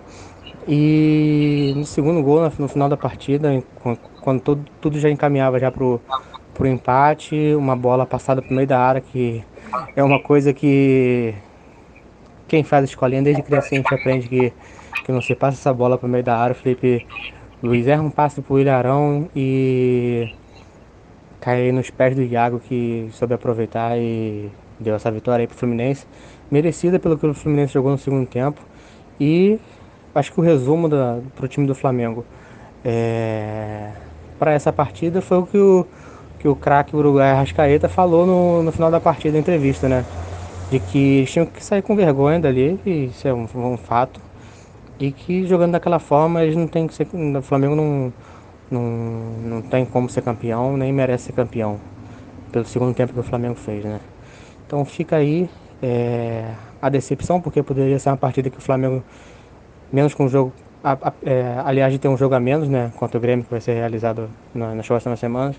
E 0.66 1.72
no 1.76 1.84
segundo 1.84 2.22
gol, 2.22 2.48
no 2.58 2.68
final 2.68 2.88
da 2.88 2.96
partida, 2.96 3.62
quando 4.20 4.58
tudo 4.80 4.98
já 4.98 5.10
encaminhava 5.10 5.58
já 5.58 5.70
pro, 5.70 6.00
pro 6.54 6.66
empate, 6.66 7.54
uma 7.54 7.74
bola 7.74 8.06
passada 8.06 8.40
pro 8.40 8.54
meio 8.54 8.66
da 8.66 8.78
área, 8.78 9.00
que 9.00 9.44
é 9.96 10.02
uma 10.02 10.20
coisa 10.20 10.52
que 10.52 11.34
quem 12.46 12.62
faz 12.62 12.84
escolinha 12.84 13.22
desde 13.22 13.42
criança 13.42 13.68
a 13.72 13.74
gente 13.76 13.94
aprende 13.94 14.28
que, 14.28 14.52
que 15.04 15.10
não 15.10 15.20
se 15.20 15.34
passa 15.34 15.58
essa 15.58 15.72
bola 15.72 15.98
pro 15.98 16.08
meio 16.08 16.22
da 16.22 16.36
área, 16.36 16.52
o 16.52 16.56
Felipe 16.56 17.06
Luiz 17.62 17.86
erra 17.86 18.02
um 18.02 18.10
passe 18.10 18.42
pro 18.42 18.58
Ilharão 18.58 19.28
e 19.34 20.32
cai 21.40 21.72
nos 21.72 21.90
pés 21.90 22.14
do 22.14 22.22
Iago 22.22 22.60
que 22.60 23.08
soube 23.12 23.34
aproveitar 23.34 23.96
e 23.98 24.50
deu 24.78 24.94
essa 24.94 25.10
vitória 25.10 25.44
aí 25.44 25.46
pro 25.46 25.56
Fluminense. 25.56 26.06
Merecida 26.50 26.98
pelo 26.98 27.16
que 27.16 27.26
o 27.26 27.32
Fluminense 27.32 27.72
jogou 27.72 27.92
no 27.92 27.98
segundo 27.98 28.26
tempo. 28.26 28.60
E 29.20 29.60
acho 30.14 30.32
que 30.32 30.40
o 30.40 30.42
resumo 30.42 30.88
da, 30.88 31.18
pro 31.36 31.48
time 31.48 31.66
do 31.66 31.74
Flamengo 31.74 32.24
é, 32.84 33.90
para 34.38 34.52
essa 34.52 34.72
partida 34.72 35.20
foi 35.20 35.38
o 35.38 35.46
que 35.46 35.58
o, 35.58 35.86
que 36.38 36.48
o 36.48 36.56
craque 36.56 36.96
uruguai 36.96 37.30
Arrascaeta 37.30 37.88
falou 37.88 38.26
no, 38.26 38.62
no 38.62 38.72
final 38.72 38.90
da 38.90 39.00
partida, 39.00 39.34
da 39.34 39.38
entrevista, 39.38 39.88
né? 39.88 40.04
De 40.70 40.80
que 40.80 41.18
eles 41.18 41.30
tinham 41.30 41.46
que 41.46 41.62
sair 41.64 41.82
com 41.82 41.94
vergonha 41.94 42.40
dali, 42.40 42.80
isso 42.84 43.26
é 43.28 43.32
um, 43.32 43.46
um 43.54 43.76
fato. 43.76 44.20
E 44.98 45.12
que 45.12 45.46
jogando 45.46 45.72
daquela 45.72 45.98
forma 45.98 46.42
eles 46.42 46.56
não 46.56 46.66
tem 46.66 46.86
que 46.86 46.94
ser. 46.94 47.06
O 47.38 47.42
Flamengo 47.42 47.74
não, 47.74 48.12
não, 48.70 48.82
não 49.44 49.62
tem 49.62 49.84
como 49.84 50.08
ser 50.08 50.22
campeão, 50.22 50.76
nem 50.76 50.92
merece 50.92 51.26
ser 51.26 51.32
campeão. 51.32 51.78
Pelo 52.50 52.64
segundo 52.64 52.94
tempo 52.94 53.12
que 53.12 53.20
o 53.20 53.22
Flamengo 53.22 53.54
fez, 53.54 53.84
né? 53.84 54.00
Então 54.66 54.84
fica 54.84 55.16
aí 55.16 55.48
é, 55.82 56.44
a 56.80 56.88
decepção, 56.88 57.40
porque 57.40 57.62
poderia 57.62 57.98
ser 57.98 58.10
uma 58.10 58.16
partida 58.16 58.48
que 58.50 58.58
o 58.58 58.60
Flamengo 58.60 59.02
menos 59.92 60.14
com 60.14 60.24
o 60.24 60.28
jogo. 60.28 60.52
A, 60.82 60.92
a, 60.92 61.12
é, 61.24 61.60
aliás, 61.64 61.92
de 61.92 61.98
ter 61.98 62.08
um 62.08 62.16
jogo 62.16 62.34
a 62.34 62.40
menos, 62.40 62.68
né? 62.68 62.92
Contra 62.96 63.18
o 63.18 63.20
Grêmio, 63.20 63.44
que 63.44 63.50
vai 63.50 63.60
ser 63.60 63.74
realizado 63.74 64.28
na, 64.54 64.74
nas 64.74 64.86
próximas 64.86 65.20
semanas. 65.20 65.56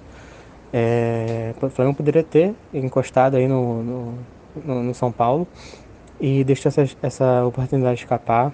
É, 0.74 1.54
o 1.62 1.70
Flamengo 1.70 1.96
poderia 1.96 2.24
ter 2.24 2.56
encostado 2.74 3.38
aí 3.38 3.48
no, 3.48 3.84
no, 3.84 4.14
no, 4.66 4.84
no 4.84 4.94
São 4.94 5.12
Paulo 5.12 5.48
e 6.20 6.44
deixou 6.44 6.70
essa, 6.70 6.84
essa 7.02 7.46
oportunidade 7.46 8.00
escapar, 8.00 8.52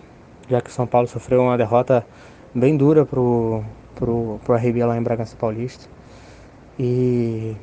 já 0.50 0.60
que 0.60 0.70
o 0.70 0.74
São 0.74 0.86
Paulo 0.86 1.08
sofreu 1.08 1.42
uma 1.42 1.58
derrota 1.58 2.06
bem 2.54 2.76
dura 2.76 3.06
pro, 3.06 3.64
pro, 3.96 4.40
pro 4.44 4.56
RB 4.56 4.84
lá 4.84 4.98
em 4.98 5.02
Bragança 5.02 5.36
Paulista. 5.38 5.88
E 6.78 7.56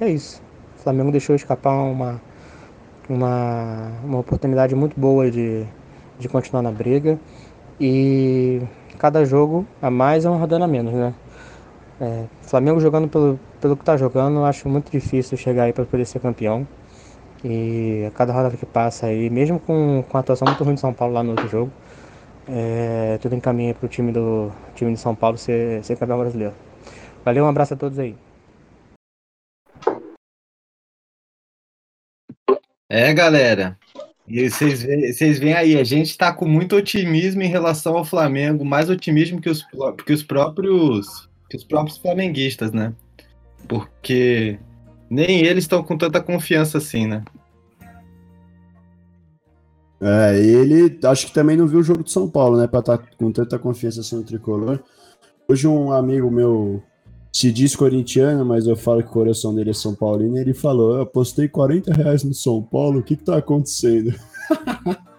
é 0.00 0.08
isso. 0.08 0.42
O 0.78 0.82
Flamengo 0.82 1.10
deixou 1.12 1.36
escapar 1.36 1.74
uma, 1.74 2.20
uma, 3.08 3.92
uma 4.02 4.18
oportunidade 4.18 4.74
muito 4.74 4.98
boa 4.98 5.30
de, 5.30 5.64
de 6.20 6.28
continuar 6.28 6.62
na 6.62 6.70
briga. 6.70 7.18
E 7.80 8.60
cada 8.98 9.24
jogo 9.24 9.66
a 9.80 9.90
mais 9.90 10.24
é 10.24 10.28
uma 10.28 10.38
rodada 10.38 10.64
a 10.64 10.68
menos, 10.68 10.92
né? 10.92 11.14
É, 12.00 12.24
Flamengo 12.42 12.80
jogando 12.80 13.08
pelo, 13.08 13.40
pelo 13.60 13.76
que 13.76 13.82
está 13.82 13.96
jogando, 13.96 14.44
acho 14.44 14.68
muito 14.68 14.90
difícil 14.90 15.36
chegar 15.36 15.64
aí 15.64 15.72
para 15.72 15.84
poder 15.84 16.04
ser 16.04 16.20
campeão. 16.20 16.66
E 17.44 18.04
a 18.06 18.10
cada 18.10 18.32
rodada 18.32 18.56
que 18.56 18.66
passa 18.66 19.06
aí, 19.06 19.30
mesmo 19.30 19.58
com, 19.58 20.04
com 20.08 20.16
a 20.16 20.20
atuação 20.20 20.46
muito 20.46 20.62
ruim 20.62 20.74
de 20.74 20.80
São 20.80 20.92
Paulo 20.92 21.14
lá 21.14 21.22
no 21.22 21.30
outro 21.30 21.48
jogo, 21.48 21.72
é, 22.48 23.18
tudo 23.20 23.34
encaminha 23.34 23.74
para 23.74 23.86
o 23.86 23.88
time 23.88 24.12
do 24.12 24.50
time 24.74 24.92
de 24.92 25.00
São 25.00 25.14
Paulo 25.14 25.38
ser, 25.38 25.82
ser 25.84 25.96
campeão 25.96 26.18
brasileiro. 26.18 26.54
Valeu, 27.24 27.44
um 27.44 27.48
abraço 27.48 27.74
a 27.74 27.76
todos 27.76 27.98
aí. 27.98 28.14
É, 32.88 33.14
galera, 33.14 33.78
e 34.30 34.48
vocês 34.48 34.82
veem, 34.82 35.12
veem 35.40 35.54
aí, 35.54 35.76
a 35.76 35.82
gente 35.82 36.10
está 36.10 36.32
com 36.32 36.46
muito 36.46 36.76
otimismo 36.76 37.42
em 37.42 37.48
relação 37.48 37.96
ao 37.96 38.04
Flamengo, 38.04 38.64
mais 38.64 38.88
otimismo 38.88 39.40
que 39.40 39.50
os, 39.50 39.66
que 40.06 40.12
os 40.12 40.22
próprios 40.22 41.28
que 41.48 41.56
os 41.56 41.64
próprios 41.64 41.98
flamenguistas, 41.98 42.70
né? 42.70 42.94
Porque 43.66 44.56
nem 45.10 45.44
eles 45.44 45.64
estão 45.64 45.82
com 45.82 45.98
tanta 45.98 46.22
confiança 46.22 46.78
assim, 46.78 47.08
né? 47.08 47.24
É, 50.00 50.38
ele 50.38 50.98
acho 51.04 51.26
que 51.26 51.34
também 51.34 51.56
não 51.56 51.66
viu 51.66 51.80
o 51.80 51.82
jogo 51.82 52.04
de 52.04 52.12
São 52.12 52.30
Paulo, 52.30 52.56
né? 52.56 52.68
Pra 52.68 52.78
estar 52.78 52.98
tá 52.98 53.06
com 53.18 53.32
tanta 53.32 53.58
confiança 53.58 54.00
assim 54.00 54.14
no 54.14 54.22
tricolor. 54.22 54.78
Hoje 55.48 55.66
um 55.66 55.90
amigo 55.90 56.30
meu 56.30 56.80
se 57.32 57.52
diz 57.52 57.76
corintiano, 57.76 58.44
mas 58.44 58.66
eu 58.66 58.76
falo 58.76 59.02
que 59.02 59.08
o 59.08 59.12
coração 59.12 59.54
dele 59.54 59.70
é 59.70 59.74
São 59.74 59.94
Paulino, 59.94 60.36
ele 60.36 60.52
falou: 60.52 60.96
Eu 60.96 61.02
apostei 61.02 61.48
40 61.48 61.92
reais 61.92 62.24
no 62.24 62.34
São 62.34 62.62
Paulo, 62.62 63.00
o 63.00 63.02
que, 63.02 63.16
que 63.16 63.24
tá 63.24 63.36
acontecendo? 63.36 64.14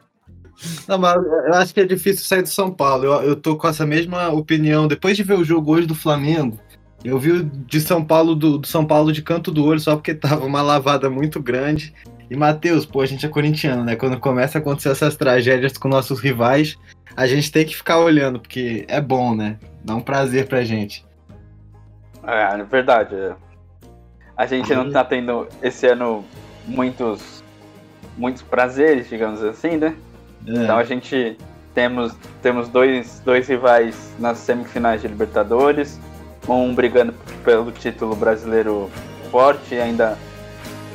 Não, 0.87 0.97
mas 0.97 1.15
eu 1.15 1.53
acho 1.55 1.73
que 1.73 1.79
é 1.79 1.85
difícil 1.85 2.23
sair 2.25 2.43
do 2.43 2.49
São 2.49 2.71
Paulo. 2.71 3.05
Eu, 3.05 3.13
eu 3.23 3.35
tô 3.35 3.55
com 3.55 3.67
essa 3.67 3.85
mesma 3.85 4.29
opinião. 4.29 4.87
Depois 4.87 5.17
de 5.17 5.23
ver 5.23 5.33
o 5.33 5.43
jogo 5.43 5.73
hoje 5.73 5.87
do 5.87 5.95
Flamengo, 5.95 6.59
eu 7.03 7.17
vi 7.17 7.43
de 7.43 7.81
São 7.81 8.03
Paulo, 8.03 8.35
do, 8.35 8.59
do 8.59 8.67
São 8.67 8.85
Paulo 8.85 9.11
de 9.11 9.23
canto 9.23 9.51
do 9.51 9.65
olho, 9.65 9.79
só 9.79 9.95
porque 9.95 10.13
tava 10.13 10.45
uma 10.45 10.61
lavada 10.61 11.09
muito 11.09 11.41
grande. 11.41 11.93
E, 12.29 12.35
Matheus, 12.35 12.85
pô, 12.85 13.01
a 13.01 13.05
gente 13.05 13.25
é 13.25 13.29
corintiano, 13.29 13.83
né? 13.83 13.95
Quando 13.95 14.19
começa 14.19 14.57
a 14.57 14.61
acontecer 14.61 14.89
essas 14.89 15.15
tragédias 15.15 15.77
com 15.77 15.89
nossos 15.89 16.19
rivais, 16.19 16.77
a 17.15 17.25
gente 17.27 17.51
tem 17.51 17.65
que 17.65 17.75
ficar 17.75 17.99
olhando, 17.99 18.39
porque 18.39 18.85
é 18.87 19.01
bom, 19.01 19.35
né? 19.35 19.57
Dá 19.83 19.95
um 19.95 20.01
prazer 20.01 20.47
pra 20.47 20.63
gente. 20.63 21.03
É, 22.25 22.59
é 22.59 22.63
verdade. 22.63 23.15
É. 23.15 23.35
A 24.35 24.45
gente 24.45 24.73
não 24.73 24.91
tá 24.91 25.03
tendo 25.03 25.47
esse 25.61 25.87
ano 25.87 26.25
muitos 26.65 27.41
muitos 28.17 28.41
prazeres, 28.41 29.09
digamos 29.09 29.43
assim, 29.43 29.77
né? 29.77 29.95
É. 30.45 30.51
Então 30.51 30.77
a 30.77 30.83
gente 30.83 31.37
temos, 31.73 32.15
temos 32.41 32.67
dois, 32.67 33.21
dois 33.23 33.47
rivais 33.47 34.13
nas 34.19 34.37
semifinais 34.37 35.01
de 35.01 35.07
Libertadores, 35.07 35.99
um 36.47 36.73
brigando 36.73 37.13
pelo 37.43 37.71
título 37.71 38.15
brasileiro 38.15 38.89
forte 39.29 39.75
e 39.75 39.81
ainda 39.81 40.17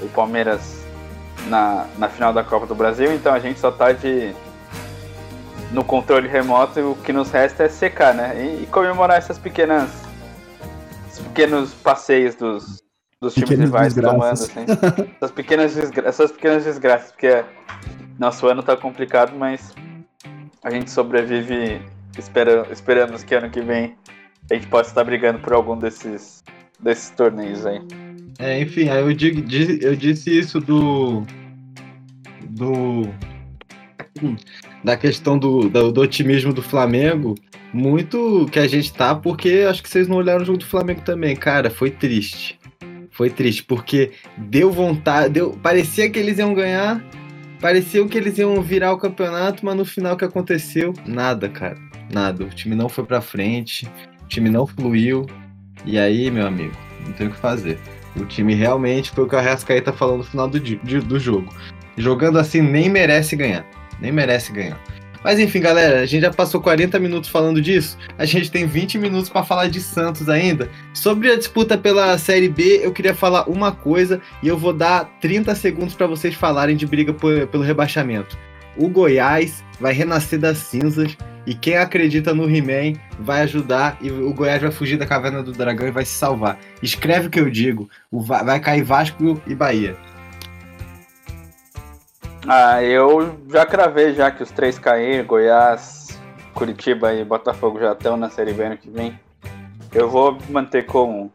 o 0.03 0.09
Palmeiras 0.09 0.85
na, 1.49 1.87
na 1.99 2.09
final 2.09 2.33
da 2.33 2.45
Copa 2.45 2.67
do 2.67 2.75
Brasil, 2.75 3.13
então 3.15 3.33
a 3.33 3.39
gente 3.39 3.59
só 3.59 3.71
tá 3.71 3.93
de 3.93 4.35
no 5.73 5.85
controle 5.85 6.29
remoto 6.29 6.79
e 6.79 6.83
o 6.83 6.95
que 6.95 7.13
nos 7.13 7.31
resta 7.31 7.65
é 7.65 7.69
secar, 7.69 8.15
né? 8.15 8.35
E, 8.37 8.63
e 8.63 8.67
comemorar 8.67 9.19
essas 9.19 9.39
pequenas 9.39 10.06
pequenos 11.19 11.73
passeios 11.75 12.35
dos, 12.35 12.83
dos 13.21 13.35
times 13.35 13.59
rivais 13.59 13.95
tomando, 13.95 14.33
assim. 14.33 14.65
essas, 15.17 15.31
pequenas 15.33 15.75
desgra 15.75 16.09
essas 16.09 16.33
pequenas 16.33 16.65
desgraças, 16.65 17.13
porque 17.13 17.45
nosso 18.19 18.47
ano 18.47 18.63
tá 18.63 18.77
complicado, 18.77 19.37
mas 19.37 19.75
a 20.63 20.71
gente 20.71 20.91
sobrevive. 20.91 21.81
Espera, 22.19 22.67
esperamos 22.73 23.23
que 23.23 23.35
ano 23.35 23.51
que 23.51 23.61
vem 23.61 23.95
a 24.51 24.55
gente 24.55 24.67
possa 24.69 24.91
estar 24.91 25.05
brigando 25.05 25.39
por 25.41 25.53
algum 25.53 25.77
desses, 25.77 26.45
desses 26.81 27.11
torneios 27.11 27.67
aí. 27.67 27.81
É, 28.39 28.61
enfim, 28.61 28.89
aí 28.89 29.01
eu, 29.01 29.13
digo, 29.13 29.43
eu 29.83 29.97
disse 29.97 30.39
isso 30.39 30.61
do. 30.61 31.23
do. 32.51 33.03
Da 34.83 34.97
questão 34.97 35.39
do, 35.39 35.69
do, 35.69 35.93
do 35.93 36.01
otimismo 36.01 36.53
do 36.53 36.63
Flamengo, 36.63 37.35
muito 37.73 38.47
que 38.51 38.59
a 38.59 38.67
gente 38.67 38.93
tá, 38.93 39.15
porque 39.15 39.67
acho 39.69 39.83
que 39.83 39.89
vocês 39.89 40.09
não 40.09 40.17
olharam 40.17 40.43
o 40.43 40.45
jogo 40.45 40.59
do 40.59 40.67
Flamengo 40.67 41.03
também. 41.03 41.35
Cara, 41.35 41.71
foi 41.71 41.91
triste. 41.91 42.59
Foi 43.11 43.31
triste, 43.31 43.65
porque 43.65 44.13
deu 44.37 44.71
vontade, 44.71 45.31
deu, 45.31 45.53
parecia 45.63 46.09
que 46.11 46.19
eles 46.19 46.39
iam 46.39 46.53
ganhar, 46.53 47.03
parecia 47.61 48.07
que 48.07 48.19
eles 48.19 48.37
iam 48.37 48.61
virar 48.61 48.93
o 48.93 48.99
campeonato, 48.99 49.65
mas 49.65 49.75
no 49.75 49.87
final 49.87 50.15
o 50.15 50.17
que 50.19 50.25
aconteceu? 50.25 50.93
Nada, 51.07 51.49
cara. 51.49 51.79
Nada. 52.13 52.45
O 52.45 52.51
time 52.51 52.77
não 52.77 52.89
foi 52.89 53.05
pra 53.05 53.21
frente, 53.21 53.89
o 54.23 54.27
time 54.29 54.51
não 54.51 54.67
fluiu. 54.67 55.27
E 55.85 55.99
aí, 55.99 56.31
meu 56.31 56.47
amigo, 56.47 56.75
não 57.07 57.13
tem 57.13 57.29
o 57.29 57.31
que 57.31 57.39
fazer. 57.39 57.79
O 58.17 58.25
time 58.25 58.55
realmente 58.55 59.11
foi 59.11 59.25
o 59.25 59.29
que 59.29 59.37
a 59.37 59.41
Rascaeta 59.41 59.93
falou 59.93 60.19
no 60.19 60.25
final 60.25 60.49
do, 60.49 60.61
do 60.61 61.19
jogo. 61.19 61.53
Jogando 61.97 62.39
assim, 62.39 62.61
nem 62.61 62.89
merece 62.89 63.37
ganhar. 63.37 63.65
Nem 64.01 64.13
merece 64.13 64.53
ganhar. 64.53 64.79
Mas 65.27 65.41
enfim, 65.41 65.61
galera, 65.61 66.03
a 66.03 66.07
gente 66.07 66.23
já 66.23 66.33
passou 66.33 66.61
40 66.61 67.01
minutos 67.01 67.29
falando 67.29 67.61
disso. 67.61 67.99
A 68.17 68.25
gente 68.25 68.49
tem 68.49 68.65
20 68.65 68.97
minutos 68.97 69.29
para 69.29 69.43
falar 69.43 69.69
de 69.69 69.81
Santos 69.81 70.29
ainda. 70.29 70.71
Sobre 70.95 71.33
a 71.33 71.37
disputa 71.37 71.77
pela 71.77 72.17
Série 72.17 72.49
B, 72.49 72.81
eu 72.81 72.93
queria 72.93 73.13
falar 73.13 73.49
uma 73.49 73.73
coisa 73.73 74.21
e 74.41 74.47
eu 74.47 74.57
vou 74.57 74.73
dar 74.73 75.05
30 75.21 75.53
segundos 75.57 75.95
para 75.95 76.07
vocês 76.07 76.35
falarem 76.35 76.77
de 76.77 76.87
briga 76.87 77.13
por, 77.13 77.47
pelo 77.49 77.65
rebaixamento. 77.65 78.39
O 78.77 78.89
Goiás 78.89 79.65
vai 79.81 79.93
renascer 79.93 80.39
das 80.39 80.59
cinzas 80.59 81.17
e 81.45 81.55
quem 81.55 81.77
acredita 81.77 82.33
no 82.33 82.49
He-Man 82.49 82.97
vai 83.19 83.41
ajudar 83.43 83.99
e 84.01 84.11
o 84.11 84.33
Goiás 84.33 84.63
vai 84.63 84.71
fugir 84.71 84.97
da 84.97 85.07
caverna 85.07 85.43
do 85.43 85.51
dragão 85.51 85.89
e 85.89 85.91
vai 85.91 86.05
se 86.05 86.13
salvar. 86.13 86.57
Escreve 86.83 87.27
o 87.27 87.31
que 87.31 87.41
eu 87.41 87.51
digo. 87.51 87.91
vai 88.13 88.61
cair 88.61 88.85
Vasco 88.85 89.43
e 89.47 89.57
Bahia. 89.57 89.97
Ah, 92.49 92.83
eu 92.83 93.39
já 93.49 93.67
cravei 93.67 94.15
já 94.15 94.31
que 94.31 94.43
os 94.43 94.51
três 94.51 94.79
caíram, 94.79 95.27
Goiás, 95.27 96.19
Curitiba 96.55 97.13
e 97.13 97.25
Botafogo 97.25 97.81
já 97.81 97.93
estão 97.93 98.17
na 98.17 98.31
Série 98.31 98.53
B 98.53 98.63
ano 98.63 98.77
que 98.77 98.89
vem. 98.89 99.19
Eu 99.93 100.09
vou 100.09 100.39
manter 100.49 100.87
com, 100.87 101.31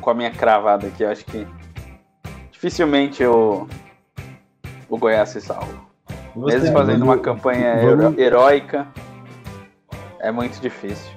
com 0.00 0.10
a 0.10 0.14
minha 0.14 0.30
cravada 0.30 0.86
aqui. 0.86 1.02
Eu 1.02 1.10
acho 1.10 1.24
que 1.24 1.46
dificilmente 2.52 3.24
o, 3.24 3.66
o 4.88 4.96
Goiás 4.96 5.30
se 5.30 5.40
salva. 5.40 5.88
Você, 6.34 6.58
Mesmo 6.58 6.72
fazendo 6.72 7.00
vamos, 7.00 7.14
uma 7.14 7.18
campanha 7.18 7.96
vamos... 7.96 8.18
heróica, 8.18 8.86
é 10.20 10.30
muito 10.30 10.60
difícil. 10.60 11.10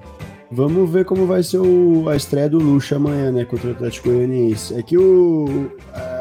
Vamos 0.52 0.90
ver 0.90 1.06
como 1.06 1.26
vai 1.26 1.44
ser 1.44 1.60
o, 1.60 2.10
a 2.10 2.16
estreia 2.16 2.50
do 2.50 2.58
Lucha 2.58 2.96
amanhã, 2.96 3.32
né, 3.32 3.46
contra 3.46 3.70
o 3.70 3.72
Atlético 3.72 4.10
Goianiense. 4.10 4.78
É 4.78 4.82
que 4.82 4.98
o, 4.98 5.46
uh, 5.46 6.21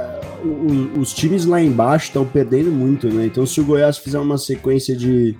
os 0.98 1.12
times 1.12 1.44
lá 1.44 1.60
embaixo 1.60 2.06
estão 2.06 2.24
perdendo 2.24 2.70
muito, 2.70 3.08
né? 3.08 3.26
Então, 3.26 3.46
se 3.46 3.60
o 3.60 3.64
Goiás 3.64 3.98
fizer 3.98 4.18
uma 4.18 4.38
sequência 4.38 4.96
de 4.96 5.36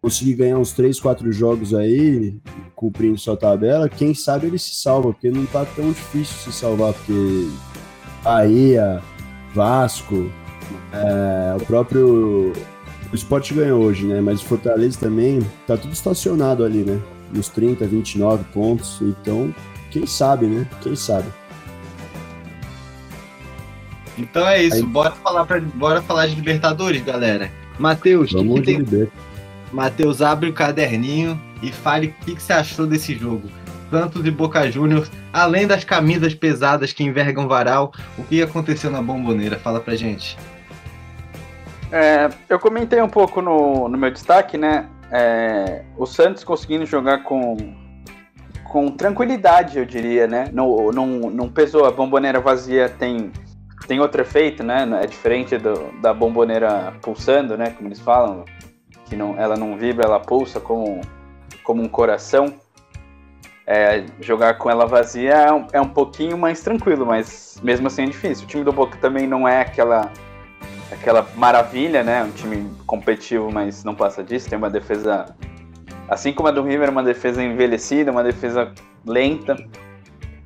conseguir 0.00 0.34
ganhar 0.34 0.58
uns 0.58 0.72
3, 0.72 0.98
4 1.00 1.30
jogos 1.32 1.74
aí, 1.74 2.36
cumprindo 2.74 3.18
sua 3.18 3.36
tabela, 3.36 3.88
quem 3.88 4.14
sabe 4.14 4.46
ele 4.46 4.58
se 4.58 4.74
salva, 4.74 5.12
porque 5.12 5.30
não 5.30 5.44
tá 5.46 5.64
tão 5.64 5.88
difícil 5.88 6.36
se 6.36 6.52
salvar, 6.52 6.92
porque 6.92 7.48
Bahia, 8.22 9.02
Vasco, 9.54 10.30
é, 10.92 11.56
o 11.60 11.64
próprio 11.66 12.52
o 13.10 13.14
esporte 13.14 13.54
ganhou 13.54 13.82
hoje, 13.82 14.06
né? 14.06 14.20
Mas 14.20 14.42
o 14.42 14.44
Fortaleza 14.44 14.98
também 14.98 15.40
tá 15.66 15.76
tudo 15.76 15.92
estacionado 15.92 16.64
ali, 16.64 16.84
né? 16.84 17.00
Nos 17.32 17.48
30, 17.48 17.86
29 17.86 18.44
pontos. 18.52 18.98
Então, 19.00 19.54
quem 19.90 20.06
sabe, 20.06 20.46
né? 20.46 20.66
Quem 20.82 20.94
sabe. 20.94 21.26
Então 24.18 24.46
é 24.46 24.62
isso, 24.62 24.76
Aí... 24.76 24.82
bora 24.82 25.12
falar 25.12 25.46
pra, 25.46 25.60
bora 25.60 26.02
falar 26.02 26.26
de 26.26 26.34
Libertadores, 26.34 27.02
galera. 27.02 27.50
Matheus, 27.78 28.30
que, 28.30 28.44
que 28.44 28.62
tem... 28.62 29.08
Matheus, 29.72 30.20
abre 30.20 30.48
o 30.48 30.52
caderninho 30.52 31.40
e 31.62 31.70
fale 31.70 32.08
o 32.08 32.24
que, 32.24 32.34
que 32.34 32.42
você 32.42 32.52
achou 32.52 32.86
desse 32.86 33.14
jogo. 33.14 33.48
Santos 33.90 34.24
e 34.26 34.30
Boca 34.30 34.70
Juniors, 34.70 35.10
além 35.32 35.66
das 35.66 35.84
camisas 35.84 36.34
pesadas 36.34 36.92
que 36.92 37.04
envergam 37.04 37.48
varal, 37.48 37.92
o 38.18 38.22
que 38.22 38.42
aconteceu 38.42 38.90
na 38.90 39.00
bomboneira? 39.00 39.58
Fala 39.58 39.80
pra 39.80 39.94
gente. 39.94 40.36
É, 41.90 42.28
eu 42.48 42.58
comentei 42.58 43.00
um 43.00 43.08
pouco 43.08 43.40
no, 43.40 43.88
no 43.88 43.96
meu 43.96 44.10
destaque, 44.10 44.58
né? 44.58 44.88
É, 45.10 45.82
o 45.96 46.04
Santos 46.04 46.44
conseguindo 46.44 46.84
jogar 46.84 47.22
com, 47.22 47.56
com 48.64 48.90
tranquilidade, 48.90 49.78
eu 49.78 49.86
diria, 49.86 50.26
né? 50.26 50.50
Não, 50.52 50.90
não, 50.92 51.06
não 51.30 51.48
pesou, 51.48 51.86
a 51.86 51.90
bomboneira 51.90 52.40
vazia 52.40 52.90
tem, 52.90 53.32
tem 53.88 53.98
outro 53.98 54.20
efeito, 54.20 54.62
né? 54.62 54.86
É 55.02 55.06
diferente 55.06 55.56
do, 55.56 55.90
da 56.00 56.12
bomboneira 56.12 56.94
pulsando, 57.00 57.56
né? 57.56 57.70
Como 57.70 57.88
eles 57.88 57.98
falam, 57.98 58.44
que 59.06 59.16
não, 59.16 59.36
ela 59.38 59.56
não 59.56 59.76
vibra, 59.76 60.04
ela 60.04 60.20
pulsa 60.20 60.60
como, 60.60 61.00
como 61.64 61.82
um 61.82 61.88
coração. 61.88 62.54
É, 63.66 64.04
jogar 64.20 64.58
com 64.58 64.70
ela 64.70 64.86
vazia 64.86 65.32
é 65.32 65.52
um, 65.52 65.66
é 65.72 65.80
um 65.80 65.88
pouquinho 65.88 66.38
mais 66.38 66.62
tranquilo, 66.62 67.04
mas 67.04 67.58
mesmo 67.62 67.86
assim 67.86 68.02
é 68.02 68.06
difícil. 68.06 68.44
O 68.44 68.46
time 68.46 68.62
do 68.62 68.72
Boca 68.72 68.98
também 68.98 69.26
não 69.26 69.48
é 69.48 69.62
aquela 69.62 70.12
aquela 70.92 71.26
maravilha, 71.34 72.02
né? 72.02 72.22
Um 72.24 72.30
time 72.30 72.70
competitivo, 72.86 73.50
mas 73.50 73.84
não 73.84 73.94
passa 73.94 74.22
disso. 74.22 74.48
Tem 74.48 74.58
uma 74.58 74.70
defesa, 74.70 75.34
assim 76.08 76.32
como 76.32 76.48
a 76.48 76.50
do 76.50 76.62
River, 76.62 76.90
uma 76.90 77.02
defesa 77.02 77.42
envelhecida, 77.42 78.10
uma 78.10 78.22
defesa 78.22 78.72
lenta. 79.06 79.56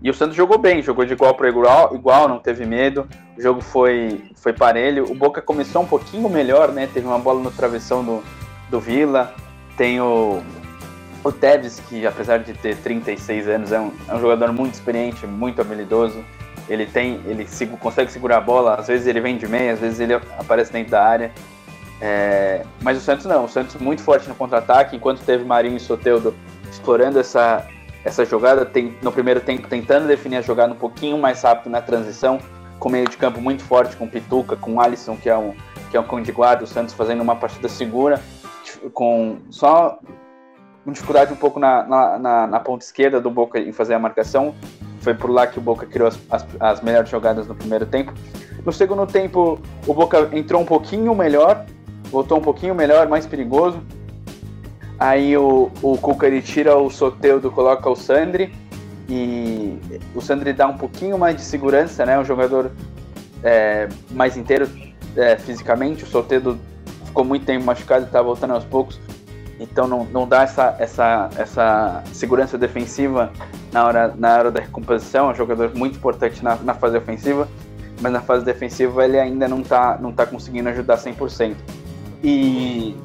E 0.01 0.11
o 0.11 0.14
Santos 0.14 0.36
jogou 0.36 0.59
bem, 0.59 0.82
jogou 0.82 1.05
de 1.05 1.12
igual 1.12 1.34
para 1.34 1.49
igual, 1.49 1.95
igual, 1.95 2.28
não 2.28 2.38
teve 2.38 2.66
medo. 2.66 3.09
O 3.37 3.41
jogo 3.43 3.61
foi, 3.61 4.24
foi 4.37 4.53
parelho. 4.53 5.11
O 5.11 5.14
Boca 5.14 5.41
começou 5.41 5.83
um 5.83 5.87
pouquinho 5.87 6.28
melhor, 6.28 6.70
né? 6.72 6.89
Teve 6.93 7.07
uma 7.07 7.18
bola 7.18 7.41
no 7.41 7.51
travessão 7.51 8.05
do, 8.05 8.22
do 8.70 8.78
Vila. 8.78 9.35
Tem 9.76 10.01
o, 10.01 10.43
o 11.24 11.33
Tevez, 11.33 11.80
que 11.89 12.07
apesar 12.07 12.39
de 12.39 12.53
ter 12.53 12.76
36 12.76 13.49
anos, 13.49 13.72
é 13.72 13.80
um, 13.80 13.93
é 14.09 14.14
um 14.14 14.20
jogador 14.20 14.53
muito 14.53 14.74
experiente, 14.74 15.26
muito 15.26 15.61
habilidoso. 15.61 16.22
Ele 16.68 16.87
tem, 16.87 17.20
ele 17.26 17.47
consegue 17.80 18.11
segurar 18.12 18.39
a 18.39 18.41
bola, 18.41 18.74
às 18.74 18.87
vezes 18.87 19.07
ele 19.07 19.20
vem 19.20 19.37
de 19.37 19.47
meia, 19.47 19.72
às 19.72 19.80
vezes 19.80 20.01
ele 20.01 20.14
aparece 20.14 20.72
dentro 20.72 20.93
da 20.93 21.03
área. 21.03 21.33
É, 22.01 22.64
mas 22.80 22.99
o 22.99 23.01
Santos 23.01 23.26
não, 23.26 23.45
o 23.45 23.49
Santos 23.49 23.76
muito 23.76 24.03
forte 24.03 24.28
no 24.28 24.35
contra-ataque, 24.35 24.97
enquanto 24.97 25.20
teve 25.24 25.45
Marinho 25.45 25.76
e 25.76 25.80
Soteudo 25.80 26.35
explorando 26.70 27.18
essa, 27.20 27.66
essa 28.05 28.24
jogada, 28.24 28.64
tem, 28.64 28.97
no 29.03 29.12
primeiro 29.12 29.41
tempo 29.41 29.68
tentando 29.68 30.09
definir 30.09 30.37
a 30.39 30.41
jogada 30.43 30.72
um 30.72 30.76
pouquinho 30.76 31.16
mais 31.16 31.43
rápido 31.43 31.70
na 31.70 31.80
transição, 31.80 32.41
com 32.83 32.89
meio 32.89 33.09
de 33.09 33.16
campo 33.16 33.41
muito 33.41 33.62
forte, 33.62 33.95
com 33.95 34.09
Pituca, 34.09 34.57
com 34.57 34.80
Alisson, 34.80 35.16
que 35.16 35.28
é 35.28 35.39
um, 35.39 35.55
que 35.89 35.97
é 35.97 36.01
um 36.01 36.03
cão 36.03 36.20
de 36.20 36.33
guarda, 36.33 36.64
o 36.64 36.66
Santos 36.66 36.93
fazendo 36.93 37.22
uma 37.22 37.37
partida 37.37 37.68
segura, 37.68 38.20
com 38.93 39.39
só 39.51 40.01
dificuldade 40.85 41.33
um 41.33 41.37
pouco 41.37 41.61
na, 41.61 41.85
na, 41.85 42.18
na, 42.18 42.47
na 42.49 42.59
ponta 42.59 42.85
esquerda 42.85 43.20
do 43.20 43.30
Boca 43.30 43.61
em 43.61 43.70
fazer 43.70 43.95
a 43.95 44.01
marcação, 44.01 44.53
foi 45.01 45.14
por 45.14 45.30
lá 45.30 45.47
que 45.47 45.61
o 45.61 45.62
Boca 45.62 45.87
criou 45.87 46.09
as, 46.09 46.18
as, 46.28 46.45
as, 46.59 46.80
melhores 46.80 47.09
jogadas 47.09 47.47
no 47.47 47.55
primeiro 47.55 47.87
tempo. 47.87 48.12
No 48.66 48.72
segundo 48.72 49.07
tempo, 49.07 49.61
o 49.87 49.95
Boca 49.95 50.28
entrou 50.33 50.61
um 50.61 50.66
pouquinho 50.66 51.14
melhor, 51.14 51.64
voltou 52.11 52.39
um 52.39 52.43
pouquinho 52.43 52.74
melhor, 52.74 53.07
mais 53.07 53.24
perigoso. 53.26 53.80
Aí 54.99 55.37
o, 55.37 55.70
o 55.80 55.97
Cuca 55.99 56.26
ele 56.26 56.43
tira 56.43 56.76
o 56.76 56.91
Soteudo, 56.91 57.49
coloca 57.49 57.89
o 57.89 57.95
Sandri. 57.95 58.53
E 59.14 59.78
o 60.14 60.20
Sandri 60.22 60.52
dá 60.52 60.66
um 60.66 60.78
pouquinho 60.78 61.18
mais 61.18 61.36
de 61.36 61.42
segurança, 61.42 62.06
né? 62.06 62.18
Um 62.18 62.24
jogador 62.24 62.70
é, 63.42 63.88
mais 64.10 64.36
inteiro 64.36 64.68
é, 65.16 65.36
fisicamente. 65.36 66.04
O 66.04 66.06
Soteudo 66.06 66.58
ficou 67.04 67.24
muito 67.24 67.44
tempo 67.44 67.64
machucado 67.64 68.04
e 68.04 68.06
está 68.06 68.22
voltando 68.22 68.54
aos 68.54 68.64
poucos 68.64 68.98
então 69.62 69.86
não, 69.86 70.04
não 70.04 70.26
dá 70.26 70.42
essa, 70.42 70.74
essa, 70.78 71.30
essa 71.36 72.02
segurança 72.12 72.58
defensiva 72.58 73.32
na 73.72 73.84
hora, 73.86 74.14
na 74.18 74.36
hora 74.36 74.50
da 74.50 74.60
recomposição, 74.60 75.28
é 75.28 75.32
um 75.32 75.34
jogador 75.34 75.72
muito 75.74 75.96
importante 75.96 76.42
na, 76.42 76.56
na 76.56 76.74
fase 76.74 76.96
ofensiva, 76.96 77.48
mas 78.00 78.12
na 78.12 78.20
fase 78.20 78.44
defensiva 78.44 79.04
ele 79.04 79.18
ainda 79.18 79.46
não 79.46 79.60
está 79.60 79.96
não 79.98 80.12
tá 80.12 80.26
conseguindo 80.26 80.68
ajudar 80.68 80.96
100%. 80.96 81.54
E, 82.24 82.96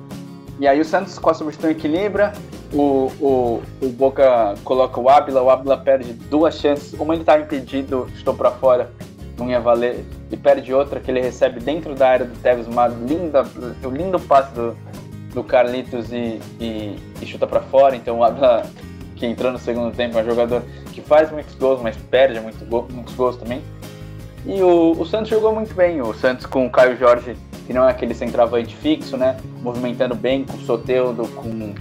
e 0.60 0.68
aí 0.68 0.82
o 0.82 0.86
Santos 0.86 1.20
com 1.20 1.30
a 1.30 1.34
substituição 1.34 1.70
equilibra, 1.70 2.34
o, 2.74 3.11
o, 3.20 3.63
o 3.82 3.89
Boca 3.89 4.55
coloca 4.63 4.99
o 4.99 5.09
Ábila, 5.09 5.41
o 5.41 5.49
Ábila 5.49 5.78
perde 5.78 6.13
duas 6.13 6.55
chances, 6.59 6.93
uma 6.99 7.13
ele 7.13 7.22
estava 7.22 7.41
impedido, 7.41 8.07
estou 8.15 8.34
para 8.34 8.51
fora, 8.51 8.91
não 9.38 9.49
ia 9.49 9.59
valer, 9.59 10.03
e 10.32 10.38
perde 10.38 10.74
outra 10.74 10.99
que 10.99 11.09
ele 11.09 11.22
recebe 11.22 11.59
dentro 11.59 11.95
da 11.95 12.09
área 12.09 12.26
do 12.26 12.38
Tevez, 12.39 12.68
uma 12.68 12.88
linda, 12.88 13.43
um 13.84 13.89
lindo 13.89 14.20
passe 14.20 14.53
do, 14.53 14.76
do 15.34 15.43
Carlitos 15.43 16.11
e, 16.11 16.39
e, 16.59 16.95
e 17.22 17.26
chuta 17.26 17.47
para 17.47 17.61
fora, 17.61 17.95
então 17.95 18.20
o 18.20 18.24
Abla, 18.24 18.65
que 19.15 19.26
entrou 19.26 19.51
no 19.51 19.59
segundo 19.59 19.95
tempo, 19.95 20.18
é 20.18 20.22
um 20.22 20.26
jogador 20.26 20.63
que 20.91 21.01
faz 21.01 21.32
muitos 21.32 21.55
gols, 21.55 21.82
mas 21.82 21.95
perde 21.95 22.39
muito 22.39 22.65
go, 22.65 22.88
muitos 22.91 23.13
gols 23.15 23.38
também. 23.38 23.61
E 24.45 24.61
o, 24.61 24.91
o 24.91 25.05
Santos 25.05 25.30
jogou 25.30 25.53
muito 25.53 25.74
bem, 25.74 26.01
o 26.01 26.13
Santos 26.13 26.45
com 26.45 26.65
o 26.65 26.70
Caio 26.70 26.97
Jorge, 26.97 27.36
que 27.65 27.74
não 27.74 27.88
é 27.88 27.91
aquele 27.91 28.13
centroavante 28.13 28.76
fixo, 28.76 29.18
né? 29.18 29.38
Movimentando 29.61 30.15
bem 30.15 30.45
com 30.45 30.55
o 30.55 30.61
Soteudo, 30.61 31.28
com, 31.30 31.76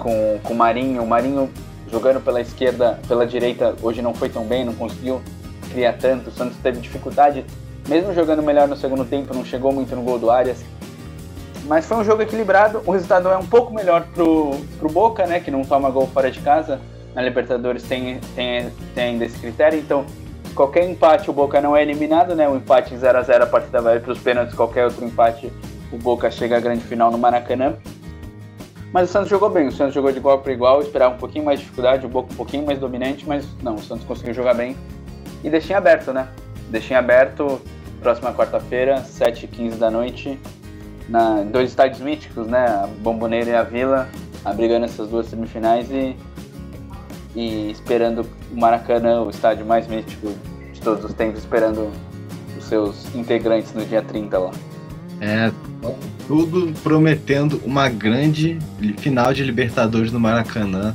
com, 0.00 0.40
com 0.42 0.52
o 0.52 0.56
Marinho. 0.56 1.02
O 1.02 1.06
Marinho 1.06 1.48
jogando 1.90 2.20
pela 2.20 2.40
esquerda, 2.40 2.98
pela 3.06 3.26
direita, 3.26 3.76
hoje 3.82 4.02
não 4.02 4.12
foi 4.12 4.28
tão 4.28 4.44
bem, 4.44 4.64
não 4.64 4.74
conseguiu 4.74 5.20
criar 5.70 5.92
tanto. 5.92 6.30
O 6.30 6.32
Santos 6.32 6.56
teve 6.62 6.80
dificuldade, 6.80 7.44
mesmo 7.88 8.12
jogando 8.12 8.42
melhor 8.42 8.66
no 8.66 8.76
segundo 8.76 9.04
tempo, 9.04 9.32
não 9.32 9.44
chegou 9.44 9.72
muito 9.72 9.94
no 9.94 10.02
gol 10.02 10.18
do 10.18 10.30
Arias. 10.30 10.64
Mas 11.66 11.86
foi 11.86 11.98
um 11.98 12.04
jogo 12.04 12.22
equilibrado. 12.22 12.82
O 12.84 12.90
resultado 12.90 13.28
é 13.28 13.36
um 13.36 13.46
pouco 13.46 13.72
melhor 13.72 14.04
pro, 14.14 14.56
pro 14.78 14.88
Boca, 14.88 15.26
né? 15.26 15.38
Que 15.38 15.50
não 15.50 15.62
toma 15.62 15.90
gol 15.90 16.06
fora 16.08 16.30
de 16.30 16.40
casa. 16.40 16.80
Na 17.14 17.22
Libertadores 17.22 17.82
tem, 17.82 18.18
tem, 18.34 18.70
tem 18.94 19.04
ainda 19.04 19.24
esse 19.24 19.38
critério. 19.38 19.78
Então, 19.78 20.04
qualquer 20.54 20.88
empate, 20.88 21.30
o 21.30 21.32
Boca 21.32 21.60
não 21.60 21.76
é 21.76 21.82
eliminado, 21.82 22.34
né? 22.34 22.48
O 22.48 22.56
empate 22.56 22.94
em 22.94 22.98
0x0 22.98 23.42
a, 23.42 23.46
partida 23.46 23.80
vai 23.80 24.00
para 24.00 24.12
os 24.12 24.18
pênaltis. 24.18 24.54
Qualquer 24.54 24.84
outro 24.84 25.04
empate, 25.04 25.52
o 25.92 25.96
Boca 25.96 26.30
chega 26.30 26.56
à 26.56 26.60
grande 26.60 26.82
final 26.82 27.10
no 27.10 27.18
Maracanã. 27.18 27.76
Mas 28.92 29.08
o 29.08 29.12
Santos 29.12 29.28
jogou 29.28 29.48
bem, 29.48 29.68
o 29.68 29.72
Santos 29.72 29.94
jogou 29.94 30.10
de 30.10 30.18
igual 30.18 30.38
para 30.40 30.52
igual, 30.52 30.82
esperava 30.82 31.14
um 31.14 31.18
pouquinho 31.18 31.44
mais 31.44 31.60
de 31.60 31.64
dificuldade, 31.64 32.04
o 32.04 32.08
Boca 32.08 32.32
um 32.32 32.36
pouquinho 32.36 32.66
mais 32.66 32.78
dominante, 32.78 33.24
mas 33.26 33.46
não, 33.62 33.76
o 33.76 33.82
Santos 33.82 34.04
conseguiu 34.04 34.34
jogar 34.34 34.54
bem. 34.54 34.76
E 35.44 35.50
deixei 35.50 35.76
aberto, 35.76 36.12
né? 36.12 36.28
Deixei 36.68 36.96
aberto, 36.96 37.60
próxima 38.00 38.32
quarta-feira, 38.34 39.02
7h15 39.02 39.76
da 39.76 39.90
noite, 39.90 40.38
na 41.08 41.42
dois 41.42 41.70
estádios 41.70 42.00
míticos, 42.00 42.48
né? 42.48 42.66
A 42.66 42.88
Bomboneira 42.98 43.50
e 43.50 43.54
a 43.54 43.62
Vila, 43.62 44.08
abrigando 44.44 44.86
essas 44.86 45.08
duas 45.08 45.26
semifinais 45.26 45.88
e, 45.90 46.16
e 47.36 47.70
esperando 47.70 48.26
o 48.50 48.60
Maracanã, 48.60 49.22
o 49.22 49.30
estádio 49.30 49.64
mais 49.64 49.86
mítico 49.86 50.34
de 50.72 50.80
todos 50.80 51.04
os 51.04 51.14
tempos, 51.14 51.38
esperando 51.38 51.92
os 52.58 52.64
seus 52.64 53.14
integrantes 53.14 53.72
no 53.72 53.84
dia 53.84 54.02
30 54.02 54.36
lá. 54.36 54.50
É, 55.20 55.52
tudo 56.30 56.72
prometendo 56.84 57.60
uma 57.64 57.88
grande 57.88 58.56
final 58.98 59.34
de 59.34 59.42
Libertadores 59.42 60.12
no 60.12 60.20
Maracanã. 60.20 60.94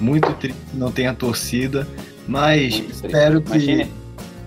Muito 0.00 0.32
triste 0.34 0.60
não 0.74 0.92
tem 0.92 1.08
a 1.08 1.12
torcida, 1.12 1.88
mas 2.28 2.84
espero 2.88 3.42
que. 3.42 3.50
Imagine 3.50 3.92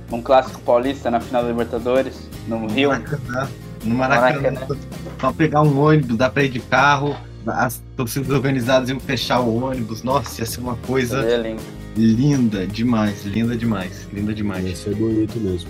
um 0.10 0.22
clássico 0.22 0.62
paulista 0.62 1.12
na 1.12 1.20
final 1.20 1.44
da 1.44 1.50
Libertadores, 1.50 2.30
no 2.48 2.68
Rio. 2.68 2.88
Maracanã. 2.88 3.50
No 3.84 3.96
Maracanã. 3.96 4.52
Maracanã. 4.52 4.78
Só 5.20 5.34
pegar 5.34 5.62
um 5.62 5.78
ônibus, 5.78 6.16
dá 6.16 6.30
pra 6.30 6.42
ir 6.46 6.50
de 6.50 6.62
carro, 6.62 7.18
as 7.46 7.84
torcidas 7.98 8.30
organizadas 8.30 8.88
iam 8.88 9.00
fechar 9.02 9.42
o 9.42 9.62
ônibus. 9.62 10.04
Nossa, 10.04 10.40
ia 10.40 10.46
ser 10.46 10.62
uma 10.62 10.78
coisa 10.78 11.20
é 11.20 11.58
linda 11.98 12.66
demais, 12.66 13.26
linda 13.26 13.58
demais, 13.58 14.08
linda 14.14 14.34
demais. 14.34 14.66
Ia 14.66 14.76
ser 14.78 14.96
bonito 14.96 15.38
mesmo. 15.38 15.70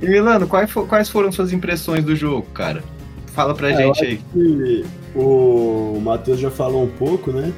E 0.00 0.08
Milano, 0.08 0.48
quais, 0.48 0.68
for, 0.68 0.88
quais 0.88 1.08
foram 1.08 1.30
suas 1.30 1.52
impressões 1.52 2.04
do 2.04 2.16
jogo, 2.16 2.48
cara? 2.52 2.82
Fala 3.34 3.54
pra 3.54 3.70
é, 3.70 3.76
gente 3.76 4.04
aí. 4.04 4.84
o 5.14 5.98
Matheus 6.00 6.38
já 6.38 6.50
falou 6.50 6.84
um 6.84 6.88
pouco, 6.88 7.30
né? 7.30 7.52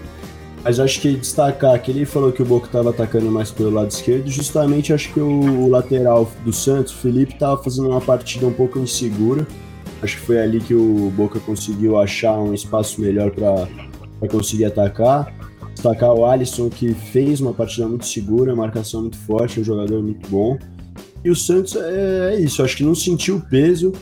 Mas 0.63 0.81
acho 0.81 1.01
que 1.01 1.15
destacar 1.15 1.81
que 1.83 1.91
ele 1.91 2.07
falou 2.07 2.33
que 2.33 2.43
o 2.43 2.45
Boca 2.45 2.67
estava 2.67 2.89
atacando 2.89 3.31
mais 3.31 3.51
pelo 3.51 3.71
lado 3.71 3.91
esquerdo. 3.91 4.31
Justamente 4.31 4.93
acho 4.95 5.13
que 5.13 5.21
o, 5.21 5.65
o 5.65 5.69
lateral 5.69 6.31
do 6.43 6.53
Santos, 6.53 6.95
o 6.95 6.97
Felipe, 6.97 7.35
estava 7.35 7.63
fazendo 7.63 7.91
uma 7.91 8.01
partida 8.01 8.47
um 8.47 8.53
pouco 8.53 8.79
insegura. 8.79 9.47
Acho 10.03 10.17
que 10.17 10.23
foi 10.23 10.41
ali 10.41 10.61
que 10.61 10.75
o 10.75 11.13
Boca 11.17 11.39
conseguiu 11.41 11.99
achar 12.01 12.39
um 12.39 12.55
espaço 12.55 13.01
melhor 13.01 13.31
para 13.31 13.69
conseguir 14.29 14.65
atacar. 14.65 15.35
Destacar 15.75 16.15
o 16.15 16.25
Alisson, 16.25 16.71
que 16.71 16.95
fez 16.95 17.41
uma 17.41 17.53
partida 17.53 17.87
muito 17.87 18.07
segura, 18.07 18.55
marcação 18.55 19.03
muito 19.03 19.19
forte, 19.19 19.61
um 19.61 19.65
jogador 19.65 20.03
muito 20.03 20.27
bom. 20.31 20.57
E 21.23 21.31
o 21.31 21.37
Santos 21.37 21.77
é, 21.77 22.35
é 22.35 22.41
isso, 22.41 22.63
acho 22.63 22.77
que 22.77 22.85
não 22.85 22.95
sentiu 22.95 23.37
o 23.37 23.41
peso. 23.41 23.93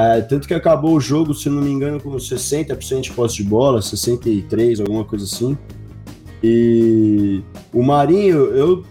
É, 0.00 0.22
tanto 0.22 0.48
que 0.48 0.54
acabou 0.54 0.94
o 0.94 1.00
jogo, 1.00 1.34
se 1.34 1.50
não 1.50 1.60
me 1.60 1.70
engano, 1.70 2.00
com 2.00 2.10
60% 2.12 3.00
de 3.02 3.10
posse 3.10 3.36
de 3.36 3.44
bola, 3.44 3.80
63%, 3.80 4.80
alguma 4.80 5.04
coisa 5.04 5.24
assim. 5.26 5.56
E 6.42 7.42
o 7.72 7.82
Marinho, 7.82 8.46
eu 8.46 8.82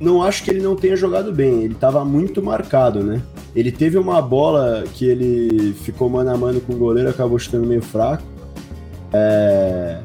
não 0.00 0.22
acho 0.22 0.42
que 0.42 0.50
ele 0.50 0.62
não 0.62 0.74
tenha 0.74 0.96
jogado 0.96 1.32
bem, 1.32 1.64
ele 1.64 1.74
estava 1.74 2.02
muito 2.04 2.42
marcado, 2.42 3.02
né? 3.02 3.22
Ele 3.54 3.70
teve 3.70 3.98
uma 3.98 4.22
bola 4.22 4.84
que 4.94 5.04
ele 5.04 5.74
ficou 5.74 6.08
mano 6.08 6.30
a 6.30 6.36
mano 6.36 6.60
com 6.60 6.72
o 6.72 6.76
goleiro, 6.76 7.10
acabou 7.10 7.38
chutando 7.38 7.66
meio 7.66 7.82
fraco. 7.82 8.24
É... 9.12 10.00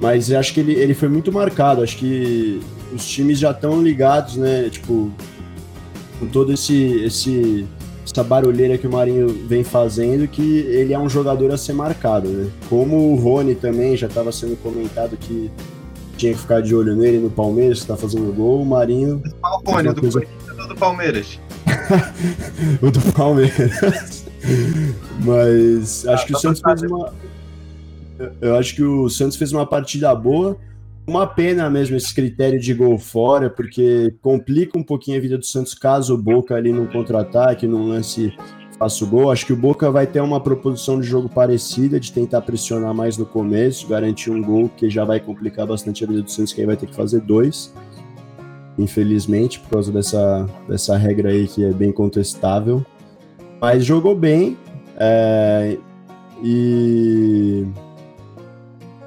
Mas 0.00 0.30
acho 0.30 0.52
que 0.52 0.60
ele, 0.60 0.74
ele 0.74 0.94
foi 0.94 1.08
muito 1.08 1.32
marcado. 1.32 1.82
Acho 1.82 1.96
que 1.96 2.60
os 2.94 3.04
times 3.04 3.38
já 3.38 3.50
estão 3.50 3.82
ligados, 3.82 4.36
né? 4.36 4.68
Tipo, 4.70 5.10
com 6.20 6.26
todo 6.26 6.52
esse, 6.52 7.02
esse 7.02 7.66
essa 8.12 8.24
barulheira 8.24 8.78
que 8.78 8.86
o 8.86 8.90
Marinho 8.90 9.28
vem 9.46 9.62
fazendo, 9.62 10.26
que 10.26 10.60
ele 10.60 10.92
é 10.94 10.98
um 10.98 11.08
jogador 11.08 11.52
a 11.52 11.58
ser 11.58 11.74
marcado, 11.74 12.28
né? 12.28 12.50
Como 12.68 13.12
o 13.12 13.16
Rony 13.16 13.54
também 13.54 13.96
já 13.96 14.06
estava 14.06 14.32
sendo 14.32 14.56
comentado 14.62 15.16
que 15.16 15.50
tinha 16.16 16.32
que 16.32 16.40
ficar 16.40 16.62
de 16.62 16.74
olho 16.74 16.96
nele 16.96 17.18
no 17.18 17.30
Palmeiras, 17.30 17.82
que 17.82 17.86
tá 17.86 17.96
fazendo 17.96 18.32
gol, 18.32 18.62
o 18.62 18.66
Marinho. 18.66 19.22
O 19.42 19.70
Rony, 19.70 19.92
do 19.92 20.00
coisa... 20.00 20.22
do 20.66 20.74
Palmeiras. 20.74 21.38
o 22.80 22.90
do 22.90 23.12
Palmeiras. 23.12 24.24
Mas 25.24 26.06
acho 26.06 26.22
ah, 26.22 26.26
que 26.26 26.34
o 26.34 26.38
Santos 26.38 26.62
fez 26.62 26.82
uma. 26.82 27.12
Eu 28.40 28.56
acho 28.56 28.74
que 28.74 28.82
o 28.82 29.08
Santos 29.08 29.36
fez 29.36 29.52
uma 29.52 29.66
partida 29.66 30.12
boa 30.14 30.56
uma 31.08 31.26
pena 31.26 31.70
mesmo 31.70 31.96
esse 31.96 32.14
critério 32.14 32.60
de 32.60 32.74
gol 32.74 32.98
fora, 32.98 33.48
porque 33.48 34.14
complica 34.20 34.78
um 34.78 34.82
pouquinho 34.82 35.16
a 35.16 35.20
vida 35.20 35.38
do 35.38 35.46
Santos 35.46 35.72
caso 35.72 36.14
o 36.14 36.18
Boca 36.18 36.54
ali 36.54 36.70
no 36.70 36.86
contra-ataque, 36.86 37.66
num 37.66 37.88
lance 37.88 38.32
faça 38.78 39.04
o 39.04 39.08
gol. 39.08 39.32
Acho 39.32 39.46
que 39.46 39.52
o 39.54 39.56
Boca 39.56 39.90
vai 39.90 40.06
ter 40.06 40.20
uma 40.20 40.38
proposição 40.38 41.00
de 41.00 41.06
jogo 41.06 41.26
parecida, 41.26 41.98
de 41.98 42.12
tentar 42.12 42.42
pressionar 42.42 42.92
mais 42.94 43.16
no 43.16 43.24
começo, 43.24 43.88
garantir 43.88 44.30
um 44.30 44.42
gol, 44.42 44.70
que 44.76 44.90
já 44.90 45.04
vai 45.04 45.18
complicar 45.18 45.66
bastante 45.66 46.04
a 46.04 46.06
vida 46.06 46.22
do 46.22 46.30
Santos, 46.30 46.52
que 46.52 46.60
aí 46.60 46.66
vai 46.66 46.76
ter 46.76 46.86
que 46.86 46.94
fazer 46.94 47.22
dois. 47.22 47.72
Infelizmente, 48.78 49.58
por 49.60 49.70
causa 49.70 49.90
dessa, 49.90 50.46
dessa 50.68 50.96
regra 50.96 51.30
aí 51.30 51.48
que 51.48 51.64
é 51.64 51.72
bem 51.72 51.90
contestável. 51.90 52.84
Mas 53.60 53.82
jogou 53.84 54.14
bem. 54.14 54.58
É, 54.96 55.78
e 56.44 57.66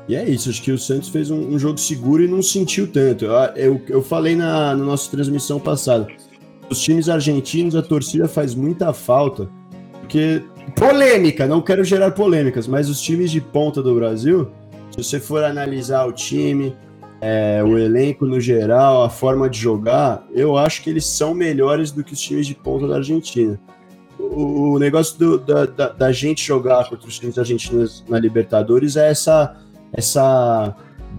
e 0.08 0.16
é 0.16 0.28
isso, 0.28 0.49
acho 0.49 0.62
que 0.62 0.72
o 0.72 0.78
Santos 0.78 1.10
fez 1.10 1.30
um, 1.30 1.39
um 1.54 1.60
jogo 1.60 1.78
seguro 1.78 2.24
e 2.24 2.28
não 2.28 2.41
sentiu 2.41 2.88
tanto. 2.88 3.26
Eu, 3.26 3.34
eu, 3.56 3.82
eu 3.88 4.02
falei 4.02 4.36
na, 4.36 4.76
na 4.76 4.84
nossa 4.84 5.10
transmissão 5.10 5.60
passada, 5.60 6.08
os 6.70 6.82
times 6.82 7.10
argentinos, 7.10 7.76
a 7.76 7.82
torcida 7.82 8.28
faz 8.28 8.56
muita 8.56 8.93
falta, 8.93 9.49
porque 9.99 10.41
polêmica, 10.76 11.45
não 11.45 11.62
quero 11.62 11.84
gerar 11.84 12.12
polêmicas, 12.12 12.68
mas 12.68 12.89
os 12.89 13.02
times 13.02 13.32
de 13.32 13.41
ponta 13.41 13.82
do 13.82 13.93
Brasil, 13.95 14.49
se 14.89 15.04
você 15.04 15.20
for 15.20 15.43
analisar 15.43 16.06
o 16.06 16.12
time, 16.12 16.76
é, 17.22 17.64
o 17.64 17.78
elenco 17.78 18.26
no 18.26 18.39
geral, 18.39 19.04
a 19.04 19.10
forma 19.10 19.49
de 19.49 19.60
jogar, 19.60 20.26
eu 20.32 20.58
acho 20.58 20.82
que 20.82 20.89
eles 20.89 21.06
são 21.06 21.34
melhores 21.34 21.91
do 21.91 22.04
que 22.04 22.14
os 22.14 22.20
times 22.20 22.47
de 22.47 22.56
ponta 22.56 22.88
da 22.88 22.95
Argentina. 22.95 23.60
O, 24.18 24.74
o 24.74 24.80
negócio 24.80 25.18
do, 25.18 25.38
da, 25.38 25.66
da, 25.66 25.89
da, 25.89 26.12
gente 26.12 26.43
jogar 26.43 26.88
contra 26.89 27.08
os 27.08 27.18
times 27.18 27.38
argentinos 27.38 28.04
na 28.08 28.20
Libertadores 28.20 28.95
é 28.95 29.10
essa 29.10 29.56
essa 29.94 30.76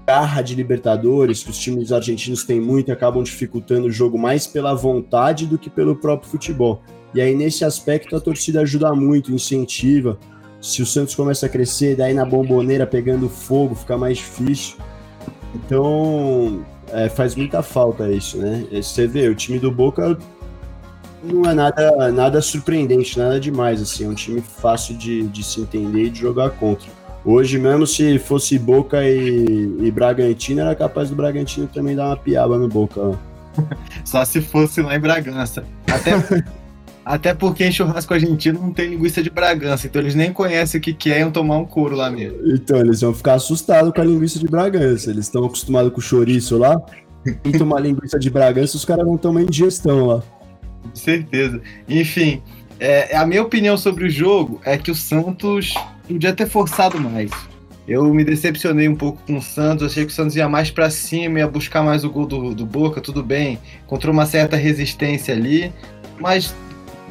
garra 0.07 0.43
de 0.43 0.55
Libertadores 0.55 1.43
que 1.43 1.51
os 1.51 1.59
times 1.59 1.93
argentinos 1.93 2.45
têm 2.45 2.61
muito 2.61 2.89
e 2.89 2.93
acabam 2.93 3.23
dificultando 3.23 3.87
o 3.87 3.91
jogo 3.91 4.19
mais 4.19 4.47
pela 4.47 4.75
vontade 4.75 5.47
do 5.47 5.59
que 5.59 5.71
pelo 5.71 5.97
próprio 5.97 6.31
futebol. 6.31 6.83
E 7.15 7.21
aí, 7.21 7.35
nesse 7.35 7.65
aspecto, 7.65 8.17
a 8.17 8.21
torcida 8.21 8.63
ajuda 8.63 8.95
muito, 8.95 9.33
incentiva. 9.33 10.19
Se 10.61 10.81
o 10.81 10.87
Santos 10.87 11.15
começa 11.15 11.47
a 11.47 11.49
crescer, 11.49 11.97
daí 11.97 12.15
na 12.15 12.25
bomboneira 12.25 12.87
pegando 12.87 13.29
fogo, 13.29 13.75
fica 13.75 13.99
mais 13.99 14.19
difícil. 14.19 14.77
Então, 15.55 16.65
é, 16.91 17.09
faz 17.09 17.35
muita 17.35 17.63
falta 17.63 18.11
isso, 18.11 18.39
né? 18.39 18.65
Você 18.73 19.07
vê, 19.07 19.29
o 19.29 19.35
time 19.35 19.59
do 19.59 19.71
Boca 19.71 20.19
não 21.23 21.49
é 21.49 21.55
nada, 21.55 22.11
nada 22.11 22.41
surpreendente, 22.41 23.19
nada 23.19 23.39
demais, 23.39 23.83
assim. 23.83 24.05
É 24.05 24.09
um 24.09 24.15
time 24.15 24.41
fácil 24.41 24.97
de, 24.97 25.25
de 25.25 25.43
se 25.43 25.61
entender 25.61 26.05
e 26.05 26.11
de 26.11 26.21
jogar 26.21 26.51
contra. 26.51 26.91
Hoje 27.25 27.59
mesmo, 27.59 27.87
se 27.87 28.19
fosse 28.19 28.59
Boca 28.59 29.05
e, 29.05 29.77
e 29.81 29.91
Bragantino, 29.91 30.61
era 30.61 30.75
capaz 30.75 31.11
do 31.11 31.17
Bragantino 31.17 31.69
também 31.69 31.95
dar 31.95 32.07
uma 32.07 32.17
piaba 32.17 32.59
no 32.59 32.69
Boca. 32.69 33.17
Só 34.05 34.25
se 34.25 34.41
fosse 34.41 34.83
lá 34.83 34.97
em 34.97 35.01
Bragança. 35.01 35.65
Até, 35.87 36.13
até 37.05 37.35
porque 37.35 37.65
em 37.65 37.71
churrasco 37.71 38.13
argentino 38.13 38.61
não 38.61 38.73
tem 38.73 38.91
linguiça 38.91 39.23
de 39.23 39.31
Bragança, 39.31 39.87
então 39.87 40.03
eles 40.03 40.17
nem 40.17 40.33
conhecem 40.33 40.81
o 40.81 40.83
que, 40.83 40.93
que 40.93 41.13
é 41.13 41.21
e 41.21 41.31
tomar 41.31 41.59
um 41.59 41.65
couro 41.65 41.95
lá 41.95 42.11
mesmo. 42.11 42.39
Então, 42.45 42.79
eles 42.81 43.01
vão 43.01 43.15
ficar 43.15 43.35
assustados 43.35 43.93
com 43.93 44.01
a 44.01 44.05
linguiça 44.05 44.41
de 44.41 44.49
Bragança. 44.49 45.11
Eles 45.11 45.27
estão 45.27 45.45
acostumados 45.45 45.93
com 45.93 45.99
o 45.99 46.03
chouriço 46.03 46.59
lá. 46.59 46.81
E 47.45 47.53
tomar 47.57 47.79
linguiça 47.79 48.19
de 48.19 48.29
Bragança, 48.29 48.77
os 48.77 48.85
caras 48.85 49.07
vão 49.07 49.17
tomar 49.17 49.43
indigestão 49.43 50.07
lá. 50.07 50.23
Com 50.83 50.97
certeza. 50.97 51.61
Enfim, 51.89 52.43
é, 52.79 53.17
a 53.17 53.27
minha 53.27 53.43
opinião 53.43 53.77
sobre 53.77 54.05
o 54.05 54.11
jogo 54.11 54.61
é 54.65 54.77
que 54.77 54.91
o 54.91 54.95
Santos 54.95 55.75
podia 56.07 56.33
ter 56.33 56.49
forçado 56.49 56.99
mais. 57.01 57.31
Eu 57.87 58.05
me 58.15 58.25
decepcionei 58.25 58.89
um 58.89 58.95
pouco 58.95 59.21
com 59.27 59.39
o 59.39 59.43
Santos, 59.43 59.87
achei 59.87 60.05
que 60.05 60.13
o 60.13 60.15
Santos 60.15 60.37
ia 60.37 60.49
mais 60.49 60.71
para 60.71 60.89
cima, 60.89 61.41
ia 61.41 61.49
buscar 61.49 61.83
mais 61.83 62.05
o 62.05 62.11
gol 62.11 62.27
do, 62.27 62.55
do 62.55 62.65
Boca, 62.65 63.01
tudo 63.01 63.23
bem, 63.23 63.59
encontrou 63.85 64.13
uma 64.13 64.25
certa 64.25 64.57
resistência 64.57 65.35
ali, 65.35 65.73
mas 66.21 66.55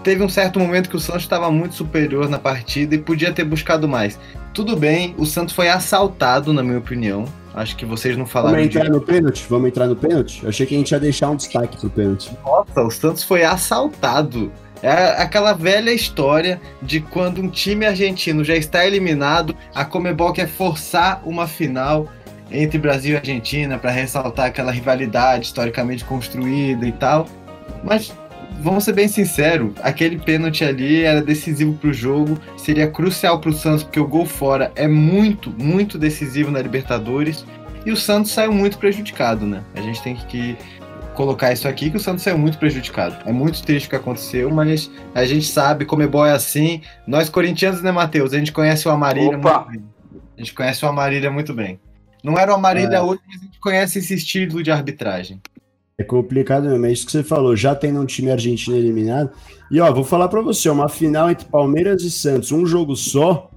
teve 0.02 0.24
um 0.24 0.30
certo 0.30 0.60
momento 0.60 0.90
que 0.90 0.96
o 0.96 1.00
Santos 1.00 1.24
estava 1.24 1.52
muito 1.52 1.76
superior 1.76 2.30
na 2.30 2.40
partida 2.40 2.96
e 2.96 2.98
podia 2.98 3.34
ter 3.34 3.44
buscado 3.44 3.88
mais. 3.88 4.18
Tudo 4.54 4.76
bem, 4.76 5.14
o 5.18 5.26
Santos 5.26 5.54
foi 5.54 5.68
assaltado, 5.70 6.54
na 6.54 6.64
minha 6.64 6.78
opinião. 6.78 7.26
Acho 7.54 7.76
que 7.76 7.86
vocês 7.86 8.16
não 8.16 8.26
falaram 8.26 8.56
Vamos 8.56 8.68
entrar 8.68 8.82
disso. 8.82 8.94
no 8.94 9.02
pênalti? 9.02 9.46
Vamos 9.50 9.68
entrar 9.68 9.88
no 9.88 9.96
pênalti? 9.96 10.42
Eu 10.44 10.50
achei 10.50 10.66
que 10.66 10.74
a 10.74 10.78
gente 10.78 10.92
ia 10.92 11.00
deixar 11.00 11.30
um 11.30 11.36
destaque 11.36 11.78
pro 11.78 11.90
pênalti. 11.90 12.32
Nossa, 12.46 12.82
o 12.82 12.90
Santos 12.90 13.24
foi 13.24 13.44
assaltado. 13.44 14.52
É 14.84 15.22
aquela 15.22 15.54
velha 15.54 15.92
história 15.92 16.60
de 16.82 17.00
quando 17.00 17.42
um 17.42 17.50
time 17.50 17.86
argentino 17.86 18.44
já 18.44 18.56
está 18.56 18.86
eliminado, 18.86 19.56
a 19.76 19.86
Comebol 19.86 20.34
quer 20.34 20.48
forçar 20.48 21.22
uma 21.24 21.48
final 21.48 22.08
entre 22.50 22.80
Brasil 22.80 23.14
e 23.14 23.18
Argentina 23.18 23.78
para 23.78 23.92
ressaltar 23.92 24.48
aquela 24.48 24.72
rivalidade 24.72 25.46
historicamente 25.46 26.04
construída 26.04 26.86
e 26.86 26.92
tal. 26.92 27.28
Mas 27.84 28.14
vamos 28.60 28.84
ser 28.84 28.94
bem 28.94 29.08
sinceros, 29.08 29.74
aquele 29.82 30.18
pênalti 30.18 30.64
ali 30.64 31.04
era 31.04 31.22
decisivo 31.22 31.74
para 31.74 31.90
o 31.90 31.94
jogo, 31.94 32.40
seria 32.58 32.88
crucial 32.88 33.40
para 33.40 33.52
o 33.52 33.54
Santos 33.54 33.84
porque 33.84 34.00
o 34.00 34.08
gol 34.08 34.26
fora 34.26 34.72
é 34.76 34.88
muito, 34.88 35.52
muito 35.52 35.98
decisivo 35.98 36.52
na 36.52 36.62
Libertadores 36.62 37.46
e 37.86 37.92
o 37.92 37.98
Santos 37.98 38.32
saiu 38.32 38.52
muito 38.52 38.78
prejudicado, 38.78 39.46
né? 39.46 39.64
A 39.76 39.82
gente 39.82 40.02
tem 40.04 40.16
que 40.16 40.58
colocar 41.16 41.52
isso 41.52 41.68
aqui 41.68 41.90
que 41.90 41.98
o 41.98 42.00
Santos 42.00 42.24
saiu 42.24 42.38
muito 42.38 42.58
prejudicado. 42.58 43.16
É 43.26 43.32
muito 43.32 43.62
triste 43.64 43.88
o 43.88 43.90
que 43.90 43.96
aconteceu, 43.96 44.50
mas 44.50 44.90
a 45.14 45.26
gente 45.26 45.46
sabe 45.46 45.86
como 45.86 46.02
é 46.04 46.08
bom 46.08 46.26
é 46.26 46.32
assim. 46.32 46.82
Nós 47.06 47.30
corintianos, 47.30 47.82
né, 47.82 47.92
Matheus? 47.92 48.34
A 48.34 48.38
gente 48.38 48.52
conhece 48.52 48.88
o 48.88 48.92
Amarília 48.92 49.38
Opa! 49.38 49.66
muito 49.68 49.72
bem. 49.72 49.84
A 50.38 50.42
gente 50.42 50.54
conhece 50.54 50.84
o 50.86 50.88
Amarília 50.88 51.30
muito 51.30 51.54
bem. 51.54 51.80
Não 52.24 52.38
era 52.38 52.52
o 52.52 52.56
Amarília 52.56 52.98
É. 52.98 53.02
hoje, 53.02 53.20
mas 53.28 53.42
a 53.42 53.46
gente 53.46 53.60
conhece 53.60 54.00
esse 54.00 54.14
estilo 54.14 54.62
de 54.64 54.72
arbitragem. 54.72 55.42
É 55.98 56.04
complicado 56.04 56.68
mesmo, 56.68 56.86
é 56.86 56.92
isso 56.92 57.06
que 57.06 57.12
você 57.12 57.24
falou. 57.24 57.56
Já 57.56 57.76
tendo 57.76 58.00
um 58.02 58.06
time 58.06 58.32
argentino 58.32 58.76
eliminado. 58.76 59.32
E 59.70 59.80
ó, 59.80 59.92
vou 59.94 60.04
falar 60.04 60.28
pra 60.30 60.42
você, 60.42 60.70
uma 60.70 60.90
final 60.90 61.30
entre 61.30 61.46
Palmeiras 61.46 62.02
e 62.04 62.10
Santos, 62.10 62.52
um 62.52 62.66
jogo 62.66 62.96
só, 62.96 63.50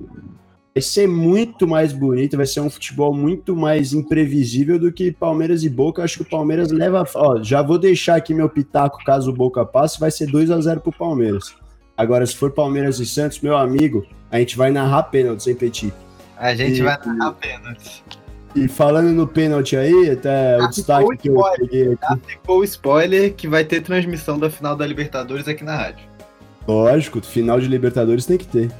vai 0.75 0.83
ser 0.83 1.07
muito 1.07 1.68
mais 1.68 1.93
bonito, 1.93 2.37
vai 2.37 2.47
ser 2.47 2.59
um 2.61 2.68
futebol 2.68 3.14
muito 3.14 3.55
mais 3.55 3.93
imprevisível 3.93 4.77
do 4.77 4.91
que 4.91 5.12
Palmeiras 5.12 5.62
e 5.62 5.68
Boca. 5.70 6.03
Acho 6.03 6.16
que 6.16 6.22
o 6.22 6.29
Palmeiras 6.29 6.72
leva. 6.72 7.05
Ó, 7.14 7.41
já 7.43 7.62
vou 7.62 7.79
deixar 7.79 8.16
aqui 8.16 8.35
meu 8.35 8.49
pitaco 8.49 8.99
caso 9.05 9.31
o 9.31 9.35
Boca 9.35 9.64
passe, 9.64 10.01
vai 10.01 10.11
ser 10.11 10.27
2 10.27 10.51
a 10.51 10.61
0 10.61 10.81
pro 10.81 10.91
Palmeiras. 10.93 11.55
Agora, 11.97 12.27
se 12.27 12.35
for 12.35 12.51
Palmeiras 12.51 12.99
e 12.99 13.07
Santos, 13.07 13.39
meu 13.41 13.57
amigo, 13.57 14.05
a 14.33 14.41
gente 14.41 14.57
vai 14.57 14.72
narrar 14.72 15.05
pênalti, 15.05 15.45
sem 15.45 15.55
petit. 15.55 15.93
A 16.37 16.53
gente 16.57 16.81
E- 16.81 16.83
vai 16.83 16.99
narrar 17.07 17.33
pênalti. 17.35 18.03
E 18.57 18.66
falando 18.68 19.11
no 19.12 19.27
pênalti 19.29 19.77
aí, 19.77 20.11
até 20.11 20.57
Ah, 20.61 20.64
o 20.64 20.68
destaque 20.70 21.16
que 21.18 21.29
eu 21.29 21.35
spoiler. 21.35 21.59
peguei 21.61 21.83
aqui. 21.93 21.99
Já 22.03 22.16
ficou 22.27 22.59
o 22.59 22.64
spoiler 22.64 23.35
que 23.35 23.47
vai 23.47 23.64
ter 23.64 23.81
transmissão 23.81 24.39
da 24.41 24.51
final 24.51 24.75
da 24.77 24.85
Libertadores 24.87 25.47
aqui 25.47 25.62
na 25.62 25.77
rádio. 25.77 26.05
Lógico, 26.66 27.20
final 27.20 27.61
de 27.61 27.68
Libertadores 27.68 28.27
tem 28.27 28.39
que 28.39 28.47
ter. 28.47 28.70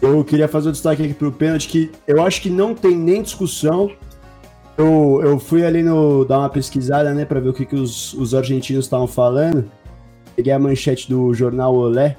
Eu 0.00 0.24
queria 0.24 0.46
fazer 0.46 0.68
o 0.68 0.72
destaque 0.72 1.02
aqui 1.02 1.14
pro 1.14 1.32
pênalti, 1.32 1.68
que 1.68 1.90
eu 2.06 2.22
acho 2.22 2.40
que 2.40 2.50
não 2.50 2.74
tem 2.74 2.96
nem 2.96 3.22
discussão. 3.22 3.90
Eu, 4.76 5.20
eu 5.24 5.38
fui 5.40 5.64
ali 5.64 5.82
no 5.82 6.24
dar 6.24 6.38
uma 6.38 6.48
pesquisada, 6.48 7.12
né, 7.12 7.24
pra 7.24 7.40
ver 7.40 7.48
o 7.48 7.52
que, 7.52 7.66
que 7.66 7.74
os, 7.74 8.14
os 8.14 8.34
argentinos 8.34 8.84
estavam 8.84 9.08
falando. 9.08 9.68
Peguei 10.36 10.52
a 10.52 10.58
manchete 10.58 11.08
do 11.08 11.34
jornal 11.34 11.74
Olé, 11.74 12.16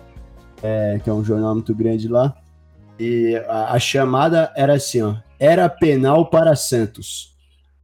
é, 0.61 0.99
que 1.01 1.09
é 1.09 1.13
um 1.13 1.23
jornal 1.23 1.53
muito 1.53 1.73
grande 1.73 2.09
lá. 2.09 2.35
E 2.99 3.35
a, 3.47 3.73
a 3.73 3.79
chamada 3.79 4.51
era 4.57 4.73
assim, 4.73 5.01
ó. 5.01 5.15
Era 5.39 5.69
penal 5.69 6.29
para 6.29 6.53
Santos. 6.57 7.33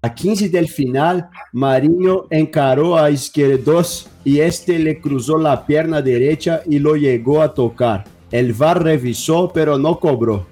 A 0.02 0.10
15 0.10 0.50
del 0.50 0.68
final, 0.68 1.30
Marinho 1.54 2.28
encaró 2.30 2.98
a 2.98 3.10
izquierdos 3.10 4.08
y 4.24 4.39
este 4.39 4.78
le 4.78 5.00
cruzó 5.00 5.38
la 5.38 5.66
pierna 5.66 6.02
derecha 6.02 6.62
y 6.66 6.80
lo 6.80 6.96
llegó 6.96 7.41
a 7.41 7.54
tocar. 7.54 8.04
El 8.32 8.52
VAR 8.54 8.82
revisó, 8.84 9.48
pero 9.48 9.78
no 9.78 9.96
cobró. 9.96 10.46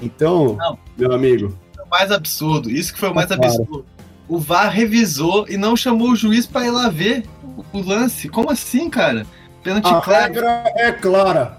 Então, 0.00 0.56
Não. 0.56 0.78
meu 0.96 1.12
amigo, 1.12 1.54
O 1.84 1.88
mais 1.90 2.10
absurdo, 2.12 2.70
isso 2.70 2.92
que 2.92 2.98
foi 3.00 3.08
o 3.10 3.14
mais 3.14 3.26
Claro. 3.28 3.44
absurdo. 3.44 3.86
O 4.28 4.38
VAR 4.38 4.70
revisou 4.70 5.46
e 5.48 5.56
não 5.56 5.74
chamou 5.76 6.10
o 6.10 6.16
juiz 6.16 6.46
pra 6.46 6.66
ir 6.66 6.70
lá 6.70 6.88
ver 6.90 7.24
o, 7.72 7.80
lance. 7.80 8.28
Como 8.28 8.50
assim, 8.50 8.90
cara? 8.90 9.26
Pênalti 9.62 9.88
claro. 10.04 10.34
é 10.76 10.92
clara. 10.92 11.58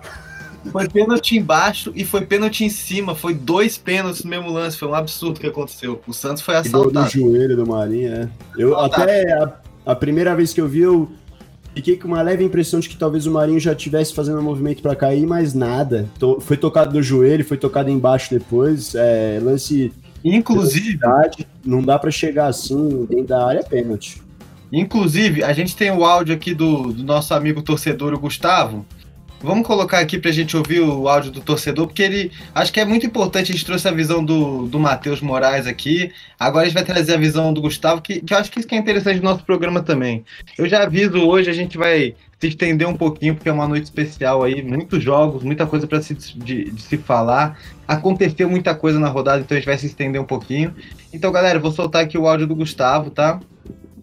Foi 0.72 0.88
pênalti 0.88 1.36
embaixo 1.38 1.92
e 1.96 2.06
foi 2.06 2.22
pênalti 2.26 2.64
em 2.64 2.70
cima. 2.70 3.16
Foi 3.16 3.34
dois 3.34 3.78
pênaltis 3.78 4.24
no 4.24 4.30
mesmo 4.30 4.52
lance. 4.52 4.78
Foi 4.78 4.88
um 4.88 4.94
absurdo 4.94 5.40
que 5.40 5.48
aconteceu. 5.48 6.00
O 6.06 6.14
Santos 6.14 6.44
foi 6.44 6.54
Do, 6.56 6.62
do 6.62 6.68
assaltado. 6.68 7.10
joelho 7.10 7.56
do 7.56 7.66
Marinho, 7.68 8.14
é. 8.14 8.30
Eu 8.58 8.76
Assaltado. 8.76 9.04
até 9.04 9.34
a, 9.34 9.54
a 9.88 9.96
primeira 9.96 10.36
vez 10.36 10.54
que 10.54 10.62
eu 10.62 10.68
vi, 10.68 10.82
eu 10.82 11.10
fiquei 11.76 11.98
com 11.98 12.08
uma 12.08 12.22
leve 12.22 12.44
impressão 12.44 12.80
de 12.80 12.90
que 12.90 12.98
talvez 12.98 13.26
o 13.26 13.32
Marinho 13.32 13.60
já 13.60 13.72
estivesse 13.74 14.14
fazendo 14.14 14.40
um 14.40 14.44
movimento 14.44 14.82
pra 14.82 14.96
cair, 14.96 15.26
mas 15.26 15.54
nada. 15.54 16.08
To- 16.20 16.40
foi 16.42 16.58
tocado 16.58 16.94
no 16.94 17.02
joelho, 17.02 17.46
foi 17.46 17.58
tocado 17.58 17.90
embaixo 17.90 18.30
depois. 18.32 18.94
É, 18.96 19.40
lance 19.42 19.92
Inclusive, 20.24 21.00
não 21.66 21.82
dá 21.82 21.98
pra 21.98 22.12
chegar 22.12 22.48
assim 22.48 23.06
dentro 23.10 23.28
da 23.28 23.46
área 23.46 23.60
é 23.60 23.64
pênalti. 23.64 24.22
inclusive, 24.72 25.44
a 25.44 25.54
gente 25.54 25.76
tem 25.76 25.92
o 25.92 26.04
áudio 26.04 26.36
aqui 26.36 26.54
do, 26.54 26.92
do 26.92 27.04
nosso 27.04 27.34
amigo 27.34 27.62
torcedor, 27.62 28.14
o 28.14 28.20
Gustavo. 28.20 28.86
Vamos 29.42 29.66
colocar 29.66 30.00
aqui 30.00 30.18
pra 30.18 30.32
gente 30.32 30.56
ouvir 30.58 30.82
o 30.82 31.08
áudio 31.08 31.32
do 31.32 31.40
torcedor, 31.40 31.88
porque 31.88 32.04
ele. 32.04 32.32
Acho 32.54 32.74
que 32.74 32.80
é 32.80 32.86
muito 32.86 33.06
importante. 33.06 33.52
A 33.52 33.56
gente 33.56 33.66
trouxe 33.66 33.88
a 33.88 33.92
visão 33.92 34.24
do, 34.24 34.68
do 34.68 34.80
Matheus 34.80 35.22
Moraes 35.22 35.66
aqui. 35.66 36.12
Agora 36.38 36.64
a 36.64 36.66
gente 36.66 36.74
vai 36.74 36.84
trazer 36.84 37.14
a 37.14 37.18
visão 37.18 37.54
do 37.54 37.62
Gustavo, 37.62 38.02
que, 38.02 38.20
que 38.22 38.34
eu 38.34 38.38
acho 38.38 38.52
que 38.52 38.60
isso 38.60 38.68
que 38.68 38.76
é 38.76 38.78
interessante 38.78 39.20
do 39.20 39.24
nosso 39.24 39.44
programa 39.46 39.82
também. 39.82 40.26
Eu 40.58 40.68
já 40.68 40.84
aviso 40.84 41.20
hoje, 41.20 41.50
a 41.50 41.54
gente 41.54 41.78
vai 41.78 42.16
se 42.40 42.48
estender 42.48 42.88
um 42.88 42.96
pouquinho, 42.96 43.36
porque 43.36 43.50
é 43.50 43.52
uma 43.52 43.68
noite 43.68 43.86
especial 43.86 44.44
aí, 44.44 44.62
muitos 44.62 45.04
jogos, 45.04 45.44
muita 45.44 45.66
coisa 45.66 45.86
para 45.88 46.02
se, 46.02 46.14
de, 46.14 46.72
de 46.72 46.82
se 46.82 46.98
falar. 46.98 47.60
Aconteceu 47.88 48.50
muita 48.50 48.74
coisa 48.76 49.00
na 49.00 49.10
rodada, 49.10 49.42
então 49.42 49.56
a 49.56 49.60
gente 49.60 49.68
vai 49.68 49.78
se 49.78 49.86
estender 49.86 50.22
um 50.22 50.26
pouquinho. 50.26 50.74
Então, 51.14 51.32
galera, 51.32 51.60
vou 51.60 51.72
soltar 51.72 52.04
aqui 52.04 52.18
o 52.18 52.28
áudio 52.28 52.48
do 52.48 52.56
Gustavo, 52.56 53.10
tá? 53.10 53.40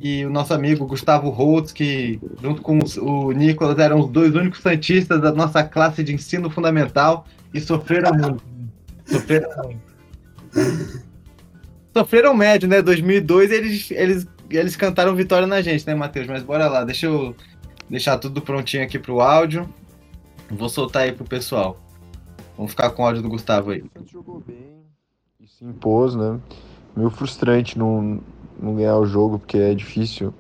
E 0.07 0.25
o 0.25 0.31
nosso 0.31 0.55
amigo 0.55 0.87
Gustavo 0.87 1.31
Holtz, 1.31 1.73
que 1.73 2.21
junto 2.41 2.63
com 2.63 2.79
o 3.01 3.33
Nicolas 3.33 3.77
eram 3.77 3.99
os 3.99 4.09
dois 4.09 4.37
únicos 4.37 4.61
santistas 4.61 5.21
da 5.21 5.33
nossa 5.33 5.65
classe 5.65 6.05
de 6.05 6.15
ensino 6.15 6.49
fundamental 6.49 7.27
e 7.53 7.61
sofreram 7.61 8.13
muito. 8.13 8.45
Sofreram 9.05 9.49
muito. 9.65 11.03
Sofreram 11.93 12.35
médio, 12.35 12.69
né? 12.69 12.81
2002 12.81 13.51
eles, 13.51 13.91
eles, 13.91 14.29
eles 14.49 14.77
cantaram 14.77 15.13
vitória 15.13 15.45
na 15.45 15.61
gente, 15.61 15.85
né, 15.85 15.93
Matheus? 15.93 16.29
Mas 16.29 16.45
bora 16.45 16.69
lá, 16.69 16.85
deixa 16.85 17.07
eu 17.07 17.35
deixar 17.91 18.17
tudo 18.17 18.41
prontinho 18.41 18.85
aqui 18.85 19.01
pro 19.01 19.21
áudio. 19.21 19.69
Vou 20.49 20.69
soltar 20.69 21.03
aí 21.03 21.11
pro 21.11 21.25
pessoal. 21.25 21.81
Vamos 22.57 22.71
ficar 22.71 22.91
com 22.91 23.03
o 23.03 23.07
áudio 23.07 23.23
do 23.23 23.29
Gustavo 23.29 23.73
aí. 23.73 23.83
Jogou 24.07 24.39
bem 24.39 24.85
e 25.41 25.49
se 25.49 25.65
impôs, 25.65 26.15
né? 26.15 26.39
Meio 26.97 27.11
frustrante 27.11 27.77
não, 27.77 28.21
não 28.61 28.75
ganhar 28.75 28.97
o 28.97 29.07
jogo, 29.07 29.39
porque 29.39 29.57
é 29.57 29.75
difícil, 29.75 30.33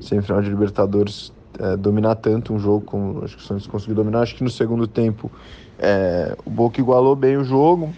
sem 0.00 0.20
final 0.22 0.42
de 0.42 0.48
Libertadores, 0.48 1.32
é, 1.58 1.76
dominar 1.76 2.16
tanto 2.16 2.52
um 2.52 2.58
jogo 2.58 2.84
como 2.84 3.24
acho 3.24 3.36
que 3.36 3.42
o 3.42 3.46
Santos 3.46 3.66
conseguiu 3.66 3.94
dominar. 3.94 4.20
Acho 4.20 4.34
que 4.34 4.44
no 4.44 4.50
segundo 4.50 4.86
tempo 4.86 5.30
é, 5.78 6.36
o 6.44 6.50
Boca 6.50 6.80
igualou 6.80 7.14
bem 7.14 7.36
o 7.36 7.44
jogo, 7.44 7.92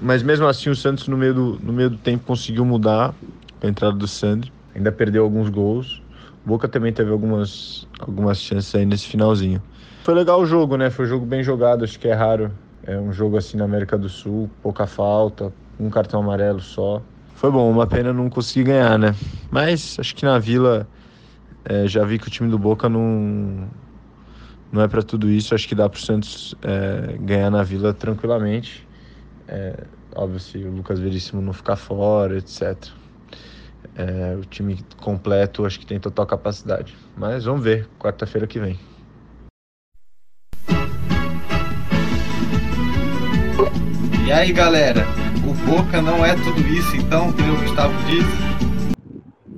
mas 0.00 0.22
mesmo 0.22 0.46
assim 0.46 0.70
o 0.70 0.76
Santos 0.76 1.08
no 1.08 1.16
meio 1.16 1.34
do, 1.34 1.58
no 1.62 1.72
meio 1.72 1.90
do 1.90 1.96
tempo 1.96 2.24
conseguiu 2.26 2.64
mudar 2.64 3.14
a 3.62 3.66
entrada 3.66 3.96
do 3.96 4.06
Sandri. 4.06 4.52
Ainda 4.74 4.92
perdeu 4.92 5.24
alguns 5.24 5.48
gols. 5.48 6.02
O 6.44 6.48
Boca 6.48 6.68
também 6.68 6.92
teve 6.92 7.10
algumas, 7.10 7.88
algumas 7.98 8.38
chances 8.40 8.74
aí 8.74 8.86
nesse 8.86 9.06
finalzinho. 9.08 9.62
Foi 10.04 10.14
legal 10.14 10.40
o 10.40 10.46
jogo, 10.46 10.76
né? 10.76 10.90
Foi 10.90 11.06
um 11.06 11.08
jogo 11.08 11.26
bem 11.26 11.42
jogado, 11.42 11.82
acho 11.82 11.98
que 11.98 12.06
é 12.06 12.14
raro 12.14 12.52
é 12.86 12.96
um 12.98 13.12
jogo 13.12 13.36
assim 13.36 13.56
na 13.56 13.64
América 13.64 13.98
do 13.98 14.08
Sul, 14.08 14.48
pouca 14.62 14.86
falta, 14.86 15.52
um 15.78 15.90
cartão 15.90 16.20
amarelo 16.20 16.60
só. 16.60 17.02
Foi 17.36 17.50
bom, 17.50 17.70
uma 17.70 17.86
pena 17.86 18.14
não 18.14 18.30
conseguir 18.30 18.64
ganhar, 18.64 18.98
né? 18.98 19.14
Mas 19.50 19.98
acho 20.00 20.16
que 20.16 20.24
na 20.24 20.38
Vila 20.38 20.88
é, 21.66 21.86
já 21.86 22.02
vi 22.02 22.18
que 22.18 22.28
o 22.28 22.30
time 22.30 22.50
do 22.50 22.58
Boca 22.58 22.88
não, 22.88 23.68
não 24.72 24.80
é 24.80 24.88
para 24.88 25.02
tudo 25.02 25.28
isso. 25.28 25.54
Acho 25.54 25.68
que 25.68 25.74
dá 25.74 25.86
pro 25.86 26.00
Santos 26.00 26.54
é, 26.62 27.18
ganhar 27.18 27.50
na 27.50 27.62
Vila 27.62 27.92
tranquilamente. 27.92 28.88
É, 29.46 29.84
óbvio, 30.14 30.40
se 30.40 30.56
o 30.56 30.70
Lucas 30.70 30.98
Veríssimo 30.98 31.42
não 31.42 31.52
ficar 31.52 31.76
fora, 31.76 32.38
etc. 32.38 32.74
É, 33.94 34.34
o 34.40 34.44
time 34.46 34.78
completo 35.02 35.66
acho 35.66 35.78
que 35.78 35.84
tem 35.84 36.00
total 36.00 36.24
capacidade. 36.24 36.96
Mas 37.14 37.44
vamos 37.44 37.62
ver, 37.62 37.86
quarta-feira 37.98 38.46
que 38.46 38.58
vem. 38.58 38.78
E 44.26 44.32
aí, 44.32 44.52
galera? 44.52 45.25
O 45.66 45.68
Boca 45.68 46.00
não 46.00 46.24
é 46.24 46.32
tudo 46.36 46.60
isso, 46.68 46.94
então, 46.96 47.32
que 47.32 47.42
o 47.42 47.60
Gustavo 47.60 47.92
disse. 48.04 49.02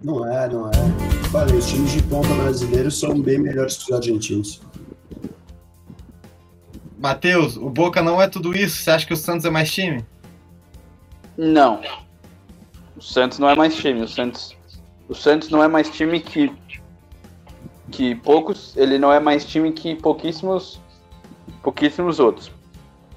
Não 0.03 0.27
é, 0.27 0.49
não 0.49 0.71
é. 0.71 1.29
Falei, 1.31 1.55
os 1.55 1.67
times 1.69 1.93
de 1.93 2.03
ponta 2.05 2.33
brasileiros 2.33 2.99
são 2.99 3.21
bem 3.21 3.39
melhores 3.39 3.77
que 3.77 3.93
os 3.93 3.93
argentinos. 3.93 4.63
Matheus, 6.99 7.59
o 7.59 7.69
Boca 7.69 8.01
não 8.01 8.23
é 8.23 8.27
tudo 8.27 8.57
isso? 8.57 8.83
Você 8.83 8.91
acha 8.91 9.07
que 9.07 9.13
o 9.13 9.17
Santos 9.19 9.45
é 9.45 9.51
mais 9.51 9.71
time? 9.71 10.03
Não. 11.37 11.83
O 12.97 13.03
Santos 13.03 13.39
não 13.39 13.51
é 13.51 13.55
mais 13.55 13.77
time. 13.77 14.01
O 14.01 14.09
Santos, 14.09 14.57
o 15.11 15.15
Santos 15.15 15.51
não 15.51 15.63
é 15.63 15.69
mais 15.69 15.91
time 15.91 16.21
que 16.21 16.51
que 17.91 18.15
poucos. 18.15 18.75
Ele 18.79 18.99
não 18.99 19.13
é 19.13 19.21
mais 19.21 19.45
time 19.45 19.73
que 19.73 19.95
pouquíssimos 19.95 20.81
pouquíssimos 21.63 22.19
outros. 22.19 22.51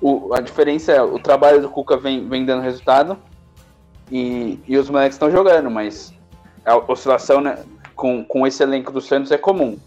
O, 0.02 0.34
a 0.34 0.42
diferença 0.42 0.92
é 0.92 1.02
o 1.02 1.20
trabalho 1.20 1.62
do 1.62 1.70
Cuca 1.70 1.96
vem, 1.96 2.28
vem 2.28 2.44
dando 2.44 2.64
resultado 2.64 3.18
e, 4.12 4.60
e 4.68 4.78
os 4.78 4.90
moleques 4.90 5.16
estão 5.16 5.30
jogando, 5.30 5.70
mas 5.70 6.14
a 6.66 6.76
oscilação 6.76 7.40
né, 7.40 7.64
com, 7.96 8.24
com 8.24 8.48
esse 8.48 8.64
elenco 8.64 8.92
do 8.92 9.00
Santos 9.00 9.32
é 9.32 9.38
comum. 9.38 9.78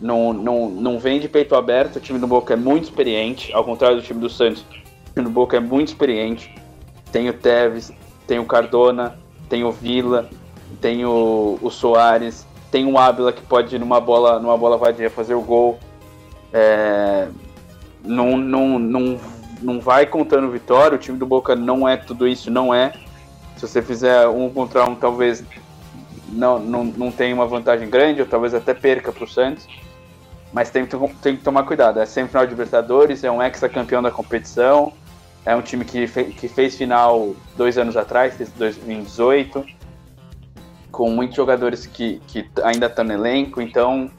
Não, 0.00 0.32
não, 0.32 0.70
não 0.70 0.98
vem 0.98 1.20
de 1.20 1.28
peito 1.28 1.54
aberto, 1.54 1.96
o 1.96 2.00
time 2.00 2.18
do 2.18 2.26
Boca 2.26 2.54
é 2.54 2.56
muito 2.56 2.84
experiente, 2.84 3.52
ao 3.52 3.64
contrário 3.64 3.96
do 3.96 4.02
time 4.02 4.20
do 4.20 4.30
Santos. 4.30 4.62
O 4.62 5.12
time 5.12 5.24
do 5.24 5.30
Boca 5.30 5.56
é 5.56 5.60
muito 5.60 5.88
experiente. 5.88 6.54
Tem 7.12 7.28
o 7.28 7.34
Tevez, 7.34 7.92
tem 8.26 8.38
o 8.38 8.46
Cardona, 8.46 9.18
tem 9.48 9.64
o 9.64 9.70
Vila, 9.72 10.30
tem 10.80 11.04
o, 11.04 11.58
o 11.60 11.70
Soares, 11.70 12.46
tem 12.70 12.86
o 12.86 12.96
Ábila 12.96 13.32
que 13.32 13.42
pode 13.42 13.78
numa 13.78 14.00
bola, 14.00 14.38
numa 14.38 14.56
bola 14.56 14.78
vadia 14.78 15.10
fazer 15.10 15.34
o 15.34 15.42
gol. 15.42 15.78
É, 16.52 17.28
não, 18.04 18.36
não, 18.36 18.78
não, 18.78 19.18
não 19.60 19.80
vai 19.80 20.06
contando 20.06 20.50
vitória, 20.50 20.96
o 20.96 20.98
time 20.98 21.18
do 21.18 21.26
Boca 21.26 21.54
não 21.54 21.88
é 21.88 21.96
tudo 21.96 22.26
isso, 22.26 22.50
não 22.50 22.74
é. 22.74 22.92
Se 23.56 23.66
você 23.66 23.82
fizer 23.82 24.26
um 24.28 24.48
contra 24.50 24.84
um, 24.84 24.94
talvez 24.94 25.44
não, 26.28 26.58
não, 26.58 26.84
não 26.84 27.12
tenha 27.12 27.34
uma 27.34 27.46
vantagem 27.46 27.88
grande, 27.88 28.20
ou 28.20 28.26
talvez 28.26 28.54
até 28.54 28.72
perca 28.72 29.12
para 29.12 29.24
o 29.24 29.28
Santos. 29.28 29.66
Mas 30.52 30.70
tem, 30.70 30.86
tem 31.22 31.36
que 31.36 31.42
tomar 31.42 31.62
cuidado. 31.64 32.00
É 32.00 32.06
semifinal 32.06 32.44
de 32.44 32.50
Libertadores, 32.50 33.22
é 33.22 33.30
um 33.30 33.42
ex-campeão 33.42 34.02
da 34.02 34.10
competição, 34.10 34.92
é 35.44 35.54
um 35.54 35.62
time 35.62 35.84
que, 35.84 36.06
fe, 36.06 36.24
que 36.24 36.48
fez 36.48 36.76
final 36.76 37.34
dois 37.56 37.78
anos 37.78 37.96
atrás, 37.96 38.40
em 38.40 38.44
2018, 38.58 39.64
com 40.90 41.10
muitos 41.10 41.36
jogadores 41.36 41.86
que, 41.86 42.20
que 42.26 42.48
ainda 42.64 42.86
estão 42.86 43.04
no 43.04 43.12
elenco, 43.12 43.60
então 43.60 44.10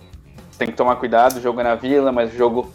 tem 0.58 0.70
que 0.70 0.74
tomar 0.74 0.96
cuidado. 0.96 1.42
Jogo 1.42 1.62
na 1.62 1.76
Vila, 1.76 2.12
mas 2.12 2.34
jogo, 2.34 2.72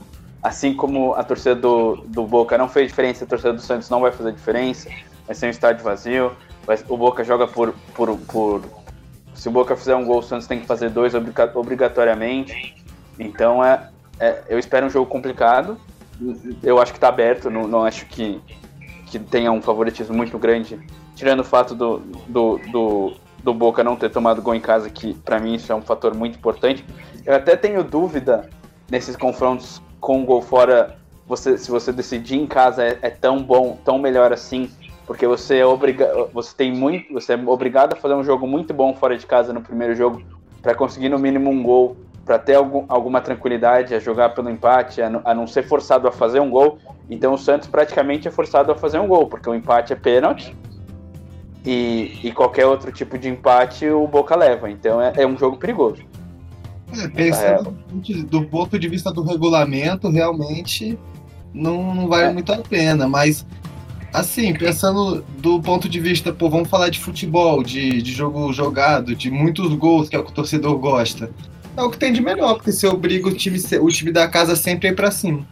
assim 0.46 0.72
como 0.72 1.12
a 1.14 1.24
torcida 1.24 1.56
do, 1.56 1.96
do 2.06 2.24
Boca 2.24 2.56
não 2.56 2.68
fez 2.68 2.86
diferença, 2.86 3.24
a 3.24 3.26
torcida 3.26 3.52
do 3.52 3.60
Santos 3.60 3.90
não 3.90 4.00
vai 4.00 4.12
fazer 4.12 4.30
diferença. 4.30 4.88
Vai 5.26 5.34
ser 5.34 5.46
um 5.46 5.50
estádio 5.50 5.82
vazio. 5.82 6.36
O 6.88 6.96
Boca 6.96 7.24
joga 7.24 7.48
por, 7.48 7.74
por, 7.94 8.16
por. 8.16 8.62
Se 9.34 9.48
o 9.48 9.50
Boca 9.50 9.74
fizer 9.74 9.96
um 9.96 10.04
gol, 10.04 10.20
o 10.20 10.22
Santos 10.22 10.46
tem 10.46 10.60
que 10.60 10.66
fazer 10.66 10.88
dois 10.90 11.14
obrigatoriamente. 11.54 12.76
Então 13.18 13.64
é, 13.64 13.88
é 14.20 14.44
eu 14.48 14.56
espero 14.56 14.86
um 14.86 14.90
jogo 14.90 15.10
complicado. 15.10 15.76
Eu 16.62 16.80
acho 16.80 16.92
que 16.92 16.98
está 16.98 17.08
aberto, 17.08 17.50
não, 17.50 17.66
não 17.66 17.84
acho 17.84 18.06
que, 18.06 18.40
que 19.06 19.18
tenha 19.18 19.50
um 19.50 19.60
favoritismo 19.60 20.16
muito 20.16 20.38
grande. 20.38 20.78
Tirando 21.16 21.40
o 21.40 21.44
fato 21.44 21.74
do, 21.74 21.98
do, 22.28 22.60
do, 22.70 23.12
do 23.42 23.52
Boca 23.52 23.82
não 23.82 23.96
ter 23.96 24.10
tomado 24.10 24.40
gol 24.40 24.54
em 24.54 24.60
casa, 24.60 24.88
que 24.90 25.12
para 25.12 25.40
mim 25.40 25.56
isso 25.56 25.72
é 25.72 25.74
um 25.74 25.82
fator 25.82 26.14
muito 26.14 26.38
importante. 26.38 26.84
Eu 27.24 27.34
até 27.34 27.56
tenho 27.56 27.82
dúvida 27.82 28.48
nesses 28.88 29.16
confrontos 29.16 29.82
com 30.06 30.22
o 30.22 30.24
gol 30.24 30.40
fora, 30.40 30.94
você, 31.26 31.58
se 31.58 31.68
você 31.68 31.92
decidir 31.92 32.36
em 32.36 32.46
casa 32.46 32.84
é, 32.84 32.96
é 33.02 33.10
tão 33.10 33.42
bom, 33.42 33.76
tão 33.84 33.98
melhor 33.98 34.32
assim, 34.32 34.70
porque 35.04 35.26
você 35.26 35.58
é 35.58 35.66
obriga 35.66 36.28
você 36.32 36.54
tem 36.56 36.72
muito, 36.72 37.12
você 37.12 37.32
é 37.32 37.36
obrigado 37.36 37.94
a 37.94 37.96
fazer 37.96 38.14
um 38.14 38.22
jogo 38.22 38.46
muito 38.46 38.72
bom 38.72 38.94
fora 38.94 39.18
de 39.18 39.26
casa 39.26 39.52
no 39.52 39.60
primeiro 39.60 39.96
jogo 39.96 40.22
para 40.62 40.76
conseguir 40.76 41.08
no 41.08 41.18
mínimo 41.18 41.50
um 41.50 41.60
gol, 41.60 41.96
para 42.24 42.38
ter 42.38 42.54
algum, 42.54 42.84
alguma 42.88 43.20
tranquilidade 43.20 43.96
a 43.96 43.98
jogar 43.98 44.28
pelo 44.28 44.48
empate, 44.48 45.02
a, 45.02 45.10
a 45.24 45.34
não 45.34 45.48
ser 45.48 45.64
forçado 45.64 46.06
a 46.06 46.12
fazer 46.12 46.38
um 46.38 46.50
gol. 46.50 46.78
Então 47.10 47.34
o 47.34 47.38
Santos 47.38 47.66
praticamente 47.66 48.28
é 48.28 48.30
forçado 48.30 48.70
a 48.70 48.76
fazer 48.76 49.00
um 49.00 49.08
gol, 49.08 49.26
porque 49.26 49.50
o 49.50 49.56
empate 49.56 49.92
é 49.92 49.96
pênalti 49.96 50.56
e, 51.64 52.20
e 52.22 52.30
qualquer 52.30 52.66
outro 52.66 52.92
tipo 52.92 53.18
de 53.18 53.28
empate 53.28 53.88
o 53.88 54.06
Boca 54.06 54.36
leva. 54.36 54.70
Então 54.70 55.02
é, 55.02 55.14
é 55.16 55.26
um 55.26 55.36
jogo 55.36 55.56
perigoso. 55.56 56.00
É, 56.92 57.08
pensando 57.08 57.76
é. 57.98 58.22
do 58.22 58.44
ponto 58.44 58.78
de 58.78 58.88
vista 58.88 59.12
do 59.12 59.22
regulamento, 59.22 60.08
realmente 60.08 60.98
não, 61.52 61.94
não 61.94 62.08
vale 62.08 62.28
é. 62.28 62.32
muito 62.32 62.52
a 62.52 62.58
pena, 62.58 63.08
mas 63.08 63.44
assim, 64.12 64.54
pensando 64.54 65.24
do 65.38 65.60
ponto 65.60 65.88
de 65.88 66.00
vista, 66.00 66.32
pô, 66.32 66.48
vamos 66.48 66.68
falar 66.68 66.88
de 66.88 66.98
futebol, 66.98 67.62
de, 67.62 68.00
de 68.00 68.12
jogo 68.12 68.52
jogado, 68.52 69.14
de 69.14 69.30
muitos 69.30 69.74
gols, 69.74 70.08
que 70.08 70.16
é 70.16 70.18
o 70.18 70.24
que 70.24 70.30
o 70.30 70.34
torcedor 70.34 70.78
gosta. 70.78 71.30
É 71.76 71.82
o 71.82 71.90
que 71.90 71.98
tem 71.98 72.12
de 72.12 72.22
melhor, 72.22 72.54
porque 72.54 72.72
você 72.72 72.86
obriga 72.86 73.28
o 73.28 73.34
time, 73.34 73.60
o 73.80 73.88
time 73.88 74.10
da 74.10 74.26
casa 74.26 74.56
sempre 74.56 74.88
a 74.88 74.92
ir 74.92 74.94
pra 74.94 75.10
cima. 75.10 75.46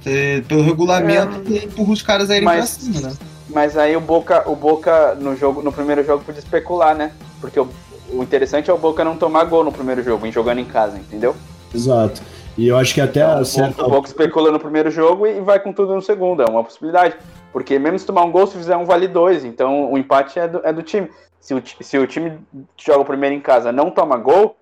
Você, 0.00 0.44
pelo 0.46 0.62
regulamento, 0.62 1.36
é, 1.36 1.58
você 1.58 1.64
empurra 1.64 1.92
os 1.92 2.02
caras 2.02 2.28
a 2.28 2.36
irem 2.36 2.44
mas, 2.44 2.56
pra 2.56 2.66
cima, 2.66 3.08
né? 3.08 3.16
Mas 3.48 3.76
aí 3.78 3.96
o 3.96 4.00
Boca, 4.00 4.48
o 4.48 4.54
Boca 4.56 5.14
no 5.14 5.34
jogo, 5.36 5.62
no 5.62 5.72
primeiro 5.72 6.04
jogo 6.04 6.24
podia 6.24 6.40
especular, 6.40 6.94
né? 6.94 7.12
Porque 7.40 7.58
o, 7.58 7.68
o 8.12 8.22
interessante 8.22 8.70
é 8.70 8.72
o 8.72 8.78
Boca 8.78 9.04
não 9.04 9.16
tomar 9.16 9.44
gol 9.44 9.64
no 9.64 9.72
primeiro 9.72 10.02
jogo, 10.02 10.26
em 10.26 10.32
jogando 10.32 10.58
em 10.58 10.64
casa, 10.64 10.98
entendeu? 10.98 11.34
Exato. 11.74 12.22
E 12.56 12.68
eu 12.68 12.76
acho 12.76 12.92
que 12.92 13.00
até 13.00 13.20
então, 13.20 13.38
a 13.38 13.44
certa... 13.44 13.86
O 13.86 13.90
Boca 13.90 14.08
especula 14.08 14.50
no 14.50 14.60
primeiro 14.60 14.90
jogo 14.90 15.26
e 15.26 15.40
vai 15.40 15.58
com 15.58 15.72
tudo 15.72 15.94
no 15.94 16.02
segundo, 16.02 16.42
é 16.42 16.46
uma 16.46 16.62
possibilidade. 16.62 17.16
Porque 17.52 17.78
mesmo 17.78 17.98
se 17.98 18.06
tomar 18.06 18.24
um 18.24 18.30
gol, 18.30 18.46
se 18.46 18.56
fizer 18.56 18.76
um 18.76 18.84
vale 18.84 19.08
dois, 19.08 19.44
então 19.44 19.90
o 19.90 19.98
empate 19.98 20.38
é 20.38 20.48
do, 20.48 20.60
é 20.64 20.72
do 20.72 20.82
time. 20.82 21.10
Se 21.40 21.54
o, 21.54 21.62
se 21.80 21.98
o 21.98 22.06
time 22.06 22.38
que 22.76 22.86
joga 22.86 23.00
o 23.00 23.04
primeiro 23.04 23.34
em 23.34 23.40
casa 23.40 23.72
não 23.72 23.90
toma 23.90 24.16
gol, 24.16 24.56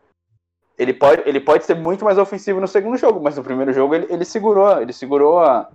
ele 0.79 0.95
pode, 0.95 1.23
ele 1.27 1.41
pode 1.41 1.65
ser 1.65 1.77
muito 1.77 2.05
mais 2.05 2.17
ofensivo 2.17 2.61
no 2.61 2.67
segundo 2.67 2.97
jogo, 2.97 3.21
mas 3.21 3.37
no 3.37 3.45
primeiro 3.45 3.73
jogo 3.73 3.95
ele, 3.95 4.07
ele 4.09 4.25
segurou, 4.25 4.81
ele 4.81 4.93
segurou 4.93 5.41
a, 5.41 5.69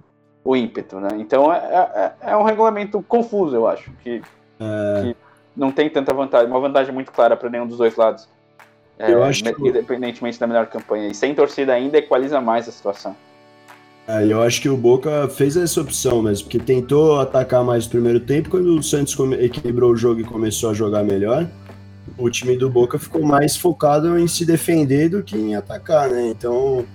o 0.43 0.55
ímpeto, 0.55 0.99
né? 0.99 1.09
Então 1.17 1.53
é, 1.53 1.57
é, 1.57 2.31
é 2.31 2.37
um 2.37 2.43
regulamento 2.43 3.03
confuso, 3.03 3.55
eu 3.55 3.67
acho, 3.67 3.91
que, 4.03 4.21
é... 4.59 5.01
que, 5.01 5.15
não 5.55 5.71
tem 5.71 5.89
tanta 5.89 6.13
vantagem, 6.13 6.47
uma 6.47 6.59
vantagem 6.59 6.93
muito 6.93 7.11
clara 7.11 7.35
para 7.35 7.49
nenhum 7.49 7.67
dos 7.67 7.77
dois 7.77 7.95
lados. 7.95 8.27
É, 8.97 9.11
eu 9.11 9.23
acho 9.23 9.43
que... 9.43 9.69
Independentemente 9.69 10.39
da 10.39 10.47
melhor 10.47 10.67
campanha. 10.67 11.07
E 11.07 11.13
sem 11.13 11.33
torcida 11.35 11.73
ainda 11.73 11.97
equaliza 11.97 12.39
mais 12.39 12.67
a 12.67 12.71
situação. 12.71 13.15
É, 14.07 14.23
eu 14.25 14.41
acho 14.41 14.61
que 14.61 14.69
o 14.69 14.77
Boca 14.77 15.27
fez 15.29 15.57
essa 15.57 15.81
opção 15.81 16.21
mesmo, 16.21 16.45
porque 16.45 16.59
tentou 16.59 17.19
atacar 17.19 17.63
mais 17.63 17.85
no 17.85 17.91
primeiro 17.91 18.19
tempo, 18.19 18.49
quando 18.49 18.77
o 18.77 18.83
Santos 18.83 19.17
equilibrou 19.39 19.91
o 19.91 19.97
jogo 19.97 20.21
e 20.21 20.23
começou 20.23 20.69
a 20.69 20.73
jogar 20.73 21.03
melhor 21.03 21.47
o 22.17 22.29
time 22.29 22.55
do 22.55 22.69
Boca 22.69 22.97
ficou 22.97 23.23
mais 23.23 23.55
focado 23.57 24.17
em 24.17 24.27
se 24.27 24.45
defender 24.45 25.09
do 25.09 25.23
que 25.23 25.37
em 25.37 25.55
atacar, 25.55 26.09
né? 26.09 26.29
Então, 26.29 26.85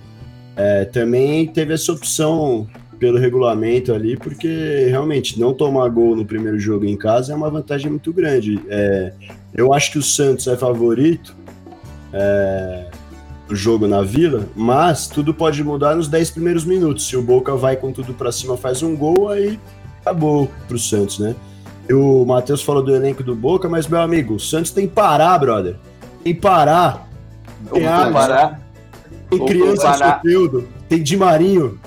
é, 0.55 0.85
também 0.85 1.47
teve 1.47 1.73
essa 1.73 1.91
opção 1.91 2.67
pelo 3.01 3.17
regulamento 3.17 3.91
ali, 3.91 4.15
porque 4.15 4.85
realmente 4.87 5.39
não 5.39 5.55
tomar 5.55 5.89
gol 5.89 6.15
no 6.15 6.23
primeiro 6.23 6.59
jogo 6.59 6.85
em 6.85 6.95
casa 6.95 7.33
é 7.33 7.35
uma 7.35 7.49
vantagem 7.49 7.89
muito 7.89 8.13
grande. 8.13 8.61
É, 8.69 9.11
eu 9.55 9.73
acho 9.73 9.93
que 9.93 9.97
o 9.97 10.03
Santos 10.03 10.45
é 10.45 10.55
favorito 10.55 11.35
é, 12.13 12.85
jogo 13.49 13.87
na 13.87 14.03
Vila, 14.03 14.45
mas 14.55 15.07
tudo 15.07 15.33
pode 15.33 15.63
mudar 15.63 15.95
nos 15.95 16.07
10 16.07 16.29
primeiros 16.29 16.63
minutos. 16.63 17.07
Se 17.07 17.17
o 17.17 17.23
Boca 17.23 17.55
vai 17.55 17.75
com 17.75 17.91
tudo 17.91 18.13
para 18.13 18.31
cima, 18.31 18.55
faz 18.55 18.83
um 18.83 18.95
gol, 18.95 19.29
aí 19.29 19.59
acabou 19.99 20.47
pro 20.67 20.77
Santos, 20.77 21.17
né? 21.17 21.35
o 21.91 22.23
Matheus 22.23 22.61
falou 22.61 22.83
do 22.83 22.95
elenco 22.95 23.23
do 23.23 23.35
Boca, 23.35 23.67
mas, 23.67 23.87
meu 23.87 23.99
amigo, 23.99 24.35
o 24.35 24.39
Santos 24.39 24.69
tem 24.69 24.87
Pará, 24.87 25.35
brother. 25.39 25.75
Tem 26.23 26.35
Pará. 26.35 27.01
Tem 27.73 27.83
Pará. 27.83 28.59
Tem 29.27 29.45
criança 29.45 29.91
Pará. 29.91 30.21
Tem 30.87 31.01
Di 31.01 31.17
Marinho. 31.17 31.79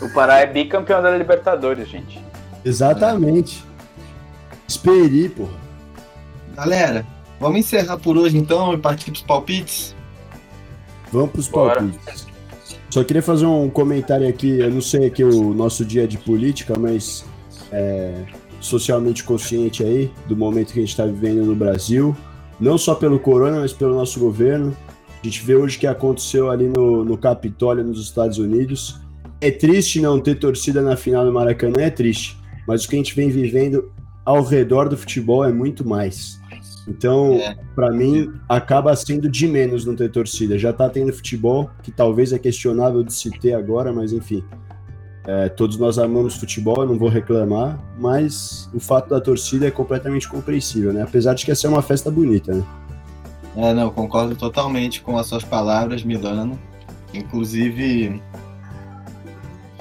O 0.00 0.08
Pará 0.08 0.38
é 0.38 0.46
bicampeão 0.46 1.02
da 1.02 1.16
Libertadores, 1.16 1.88
gente. 1.88 2.22
Exatamente. 2.64 3.64
Esperi, 4.66 5.28
porra. 5.28 5.58
Galera, 6.54 7.06
vamos 7.38 7.58
encerrar 7.58 7.98
por 7.98 8.16
hoje 8.16 8.36
então 8.36 8.72
e 8.72 8.78
partir 8.78 9.10
pros 9.10 9.22
palpites? 9.22 9.94
Vamos 11.12 11.30
pros 11.30 11.48
Bora. 11.48 11.76
palpites. 11.80 12.26
Só 12.88 13.04
queria 13.04 13.22
fazer 13.22 13.46
um 13.46 13.70
comentário 13.70 14.28
aqui, 14.28 14.58
eu 14.58 14.70
não 14.70 14.80
sei 14.80 15.06
aqui 15.06 15.22
o 15.22 15.54
nosso 15.54 15.84
dia 15.84 16.08
de 16.08 16.18
política, 16.18 16.74
mas 16.78 17.24
é, 17.70 18.24
socialmente 18.60 19.22
consciente 19.22 19.84
aí 19.84 20.10
do 20.26 20.36
momento 20.36 20.72
que 20.72 20.80
a 20.80 20.82
gente 20.82 20.90
está 20.90 21.06
vivendo 21.06 21.44
no 21.44 21.54
Brasil, 21.54 22.16
não 22.58 22.76
só 22.76 22.94
pelo 22.94 23.18
corona, 23.18 23.60
mas 23.60 23.72
pelo 23.72 23.94
nosso 23.94 24.18
governo. 24.18 24.76
A 25.22 25.26
gente 25.26 25.44
vê 25.44 25.54
hoje 25.54 25.76
o 25.76 25.80
que 25.80 25.86
aconteceu 25.86 26.50
ali 26.50 26.68
no, 26.68 27.04
no 27.04 27.16
Capitólio, 27.16 27.84
nos 27.84 28.02
Estados 28.02 28.38
Unidos. 28.38 29.00
É 29.40 29.50
triste 29.50 30.00
não 30.00 30.20
ter 30.20 30.34
torcida 30.36 30.82
na 30.82 30.96
final 30.96 31.24
do 31.24 31.32
Maracanã, 31.32 31.82
é 31.82 31.90
triste. 31.90 32.38
Mas 32.66 32.84
o 32.84 32.88
que 32.88 32.94
a 32.94 32.98
gente 32.98 33.14
vem 33.14 33.30
vivendo 33.30 33.90
ao 34.24 34.42
redor 34.42 34.88
do 34.88 34.96
futebol 34.96 35.44
é 35.44 35.52
muito 35.52 35.86
mais. 35.86 36.38
Então, 36.86 37.34
é. 37.34 37.56
para 37.74 37.90
mim, 37.90 38.32
acaba 38.48 38.94
sendo 38.96 39.28
de 39.28 39.46
menos 39.46 39.84
não 39.84 39.94
ter 39.94 40.10
torcida. 40.10 40.58
Já 40.58 40.72
tá 40.72 40.88
tendo 40.88 41.12
futebol, 41.12 41.70
que 41.82 41.90
talvez 41.90 42.32
é 42.32 42.38
questionável 42.38 43.02
de 43.02 43.12
se 43.12 43.30
ter 43.30 43.54
agora, 43.54 43.92
mas 43.92 44.12
enfim. 44.12 44.44
É, 45.26 45.48
todos 45.48 45.76
nós 45.76 45.98
amamos 45.98 46.36
futebol, 46.36 46.86
não 46.86 46.98
vou 46.98 47.08
reclamar, 47.08 47.78
mas 47.98 48.68
o 48.74 48.80
fato 48.80 49.10
da 49.10 49.20
torcida 49.20 49.66
é 49.66 49.70
completamente 49.70 50.28
compreensível, 50.28 50.92
né? 50.92 51.02
Apesar 51.02 51.34
de 51.34 51.44
que 51.44 51.50
essa 51.50 51.66
é 51.66 51.70
uma 51.70 51.82
festa 51.82 52.10
bonita, 52.10 52.54
né? 52.54 52.64
É, 53.56 53.74
não, 53.74 53.90
concordo 53.90 54.34
totalmente 54.34 55.02
com 55.02 55.18
as 55.18 55.26
suas 55.26 55.44
palavras, 55.44 56.02
Milano. 56.02 56.58
Inclusive, 57.12 58.20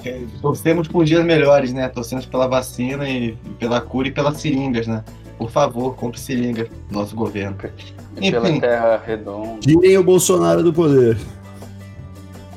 é, 0.05 0.21
torcemos 0.41 0.87
por 0.87 1.03
dias 1.05 1.23
melhores, 1.25 1.73
né? 1.73 1.87
Torcemos 1.89 2.25
pela 2.25 2.47
vacina 2.47 3.09
e 3.09 3.37
pela 3.59 3.81
cura 3.81 4.07
e 4.07 4.11
pelas 4.11 4.37
seringas, 4.37 4.87
né? 4.87 5.03
Por 5.37 5.49
favor, 5.49 5.95
compre 5.95 6.19
seringa, 6.19 6.67
nosso 6.91 7.15
governo. 7.15 7.57
E 8.17 8.27
Enfim, 8.27 8.31
pela 8.31 8.59
terra 8.59 9.03
redonda. 9.05 9.59
Tirem 9.59 9.97
o 9.97 10.03
Bolsonaro 10.03 10.61
do 10.61 10.73
poder. 10.73 11.17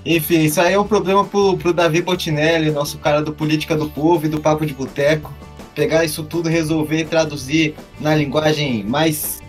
Enfim, 0.05 0.40
isso 0.40 0.61
aí 0.61 0.74
é 0.74 0.78
um 0.78 0.86
problema 0.86 1.24
pro, 1.24 1.57
pro 1.57 1.72
Davi 1.72 2.03
Botinelli, 2.03 2.72
nosso 2.72 2.99
cara 2.99 3.22
do 3.22 3.32
Política 3.32 3.76
do 3.76 3.88
Povo 3.88 4.26
e 4.26 4.28
do 4.28 4.40
Papo 4.40 4.66
de 4.66 4.74
Boteco. 4.74 5.32
pegar 5.74 6.05
isso 6.05 6.24
tudo, 6.24 6.49
resolver 6.49 6.99
e 6.99 7.05
traduzir 7.05 7.74
na 8.01 8.14
linguagem 8.14 8.82
mais, 8.84 9.40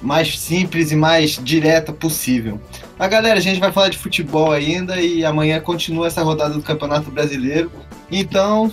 mais 0.00 0.38
simples 0.38 0.92
e 0.92 0.96
mais 0.96 1.32
direta 1.42 1.92
possível. 1.92 2.60
Mas 2.98 3.10
galera, 3.10 3.38
a 3.38 3.42
gente 3.42 3.60
vai 3.60 3.70
falar 3.70 3.90
de 3.90 3.98
futebol 3.98 4.50
ainda 4.50 5.00
e 5.00 5.24
amanhã 5.24 5.60
continua 5.60 6.08
essa 6.08 6.22
rodada 6.22 6.54
do 6.54 6.62
Campeonato 6.62 7.10
Brasileiro. 7.10 7.70
Então, 8.10 8.72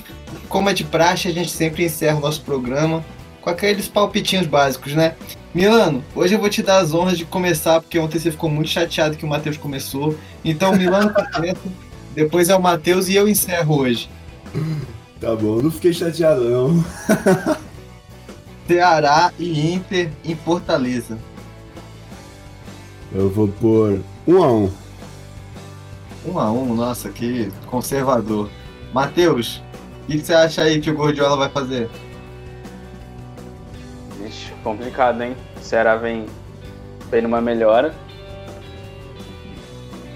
como 0.50 0.68
é 0.70 0.74
de 0.74 0.84
praxe, 0.84 1.28
a 1.28 1.32
gente 1.32 1.52
sempre 1.52 1.86
encerra 1.86 2.18
o 2.18 2.22
nosso 2.22 2.42
programa 2.42 3.06
com 3.40 3.52
aqueles 3.52 3.88
palpitinhos 3.88 4.48
básicos, 4.48 4.94
né? 4.94 5.16
Milano, 5.54 6.04
hoje 6.16 6.34
eu 6.34 6.40
vou 6.40 6.50
te 6.50 6.64
dar 6.64 6.80
as 6.80 6.92
honras 6.92 7.18
de 7.18 7.24
começar, 7.24 7.80
porque 7.80 8.00
ontem 8.00 8.18
você 8.18 8.32
ficou 8.32 8.50
muito 8.50 8.70
chateado 8.70 9.16
que 9.16 9.24
o 9.24 9.28
Matheus 9.28 9.58
começou. 9.58 10.18
Então, 10.44 10.76
Milano 10.76 11.14
começa, 11.32 11.62
depois 12.16 12.50
é 12.50 12.56
o 12.56 12.62
Matheus 12.62 13.08
e 13.08 13.16
eu 13.16 13.30
encerro 13.30 13.78
hoje. 13.82 14.10
Tá 15.22 15.36
bom, 15.36 15.62
não 15.62 15.70
fiquei 15.70 15.94
chateado 15.94 16.44
não. 16.50 16.84
Ceará 18.68 19.32
e 19.38 19.74
Inter 19.74 20.10
em 20.24 20.36
Fortaleza. 20.36 21.20
Eu 23.14 23.30
vou 23.30 23.48
pôr 24.26 24.36
um 24.36 24.44
a 24.44 24.52
um. 24.52 24.72
Um 26.26 26.40
a 26.40 26.52
um, 26.52 26.74
nossa, 26.76 27.10
que 27.10 27.52
conservador. 27.68 28.50
Matheus, 28.94 29.62
o 30.04 30.08
que, 30.08 30.18
que 30.20 30.26
você 30.26 30.34
acha 30.34 30.64
aí 30.64 30.82
que 30.82 30.90
o 30.90 30.96
Gordiola 30.96 31.38
vai 31.38 31.50
fazer? 31.50 31.90
Ixi, 34.26 34.52
complicado, 34.64 35.22
hein? 35.22 35.36
O 35.56 35.64
Ceará 35.64 35.96
vem, 35.96 36.26
vem 37.12 37.22
numa 37.22 37.42
melhora. 37.42 37.94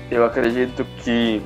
Eu 0.10 0.26
acredito 0.26 0.84
que 1.04 1.42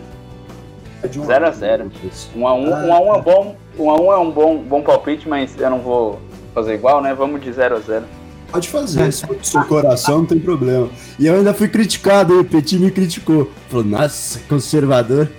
É 1.04 1.08
de 1.08 1.20
um 1.20 1.26
0 1.26 1.46
a 1.46 1.50
um. 1.50 1.54
0 1.54 1.92
1 2.36 2.48
a 2.48 2.54
1, 2.54 2.74
Ah, 2.74 2.86
1 2.86 2.94
a 2.94 3.00
1 3.02 3.16
é 3.16 3.22
bom, 3.22 3.56
1 3.78 3.92
a 3.92 4.02
1 4.02 4.12
é 4.14 4.18
um 4.20 4.32
bom, 4.32 4.58
bom 4.58 4.82
palpite, 4.82 5.28
mas 5.28 5.60
eu 5.60 5.70
não 5.70 5.80
vou 5.80 6.22
fazer 6.54 6.76
igual, 6.76 7.02
né? 7.02 7.14
Vamos 7.14 7.42
de 7.42 7.52
0 7.52 7.76
a 7.76 7.80
0. 7.80 8.06
Pode 8.54 8.70
fazer, 8.70 9.12
se 9.12 9.26
for 9.26 9.36
do 9.36 9.46
seu 9.46 9.64
coração, 9.66 10.20
não 10.20 10.26
tem 10.28 10.40
problema. 10.40 10.90
E 11.18 11.26
eu 11.26 11.36
ainda 11.36 11.54
fui 11.54 11.68
criticado, 11.68 12.34
hein? 12.34 12.40
O 12.42 12.46
Petit 12.46 12.78
me 12.80 12.92
criticou. 12.92 13.52
Falou, 13.68 13.86
nossa, 13.86 14.40
conservador. 14.48 15.30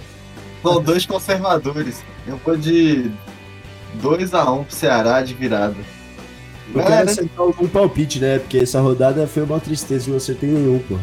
São 0.62 0.82
dois 0.82 1.06
conservadores. 1.06 2.04
Eu 2.26 2.38
vou 2.38 2.56
de 2.56 3.10
2 3.92 4.34
a 4.34 4.50
1 4.52 4.64
pro 4.64 4.74
Ceará 4.74 5.22
de 5.22 5.34
virada. 5.34 5.76
Eu 6.74 6.80
É, 6.80 6.84
quero 6.84 7.04
né? 7.04 7.12
acertar 7.12 7.40
algum 7.40 7.68
palpite, 7.68 8.20
né? 8.20 8.38
Porque 8.38 8.58
essa 8.58 8.80
rodada 8.80 9.26
foi 9.26 9.42
uma 9.44 9.60
tristeza, 9.60 10.10
não 10.10 10.16
acertei 10.16 10.50
nenhum, 10.50 10.82
pô. 10.82 10.98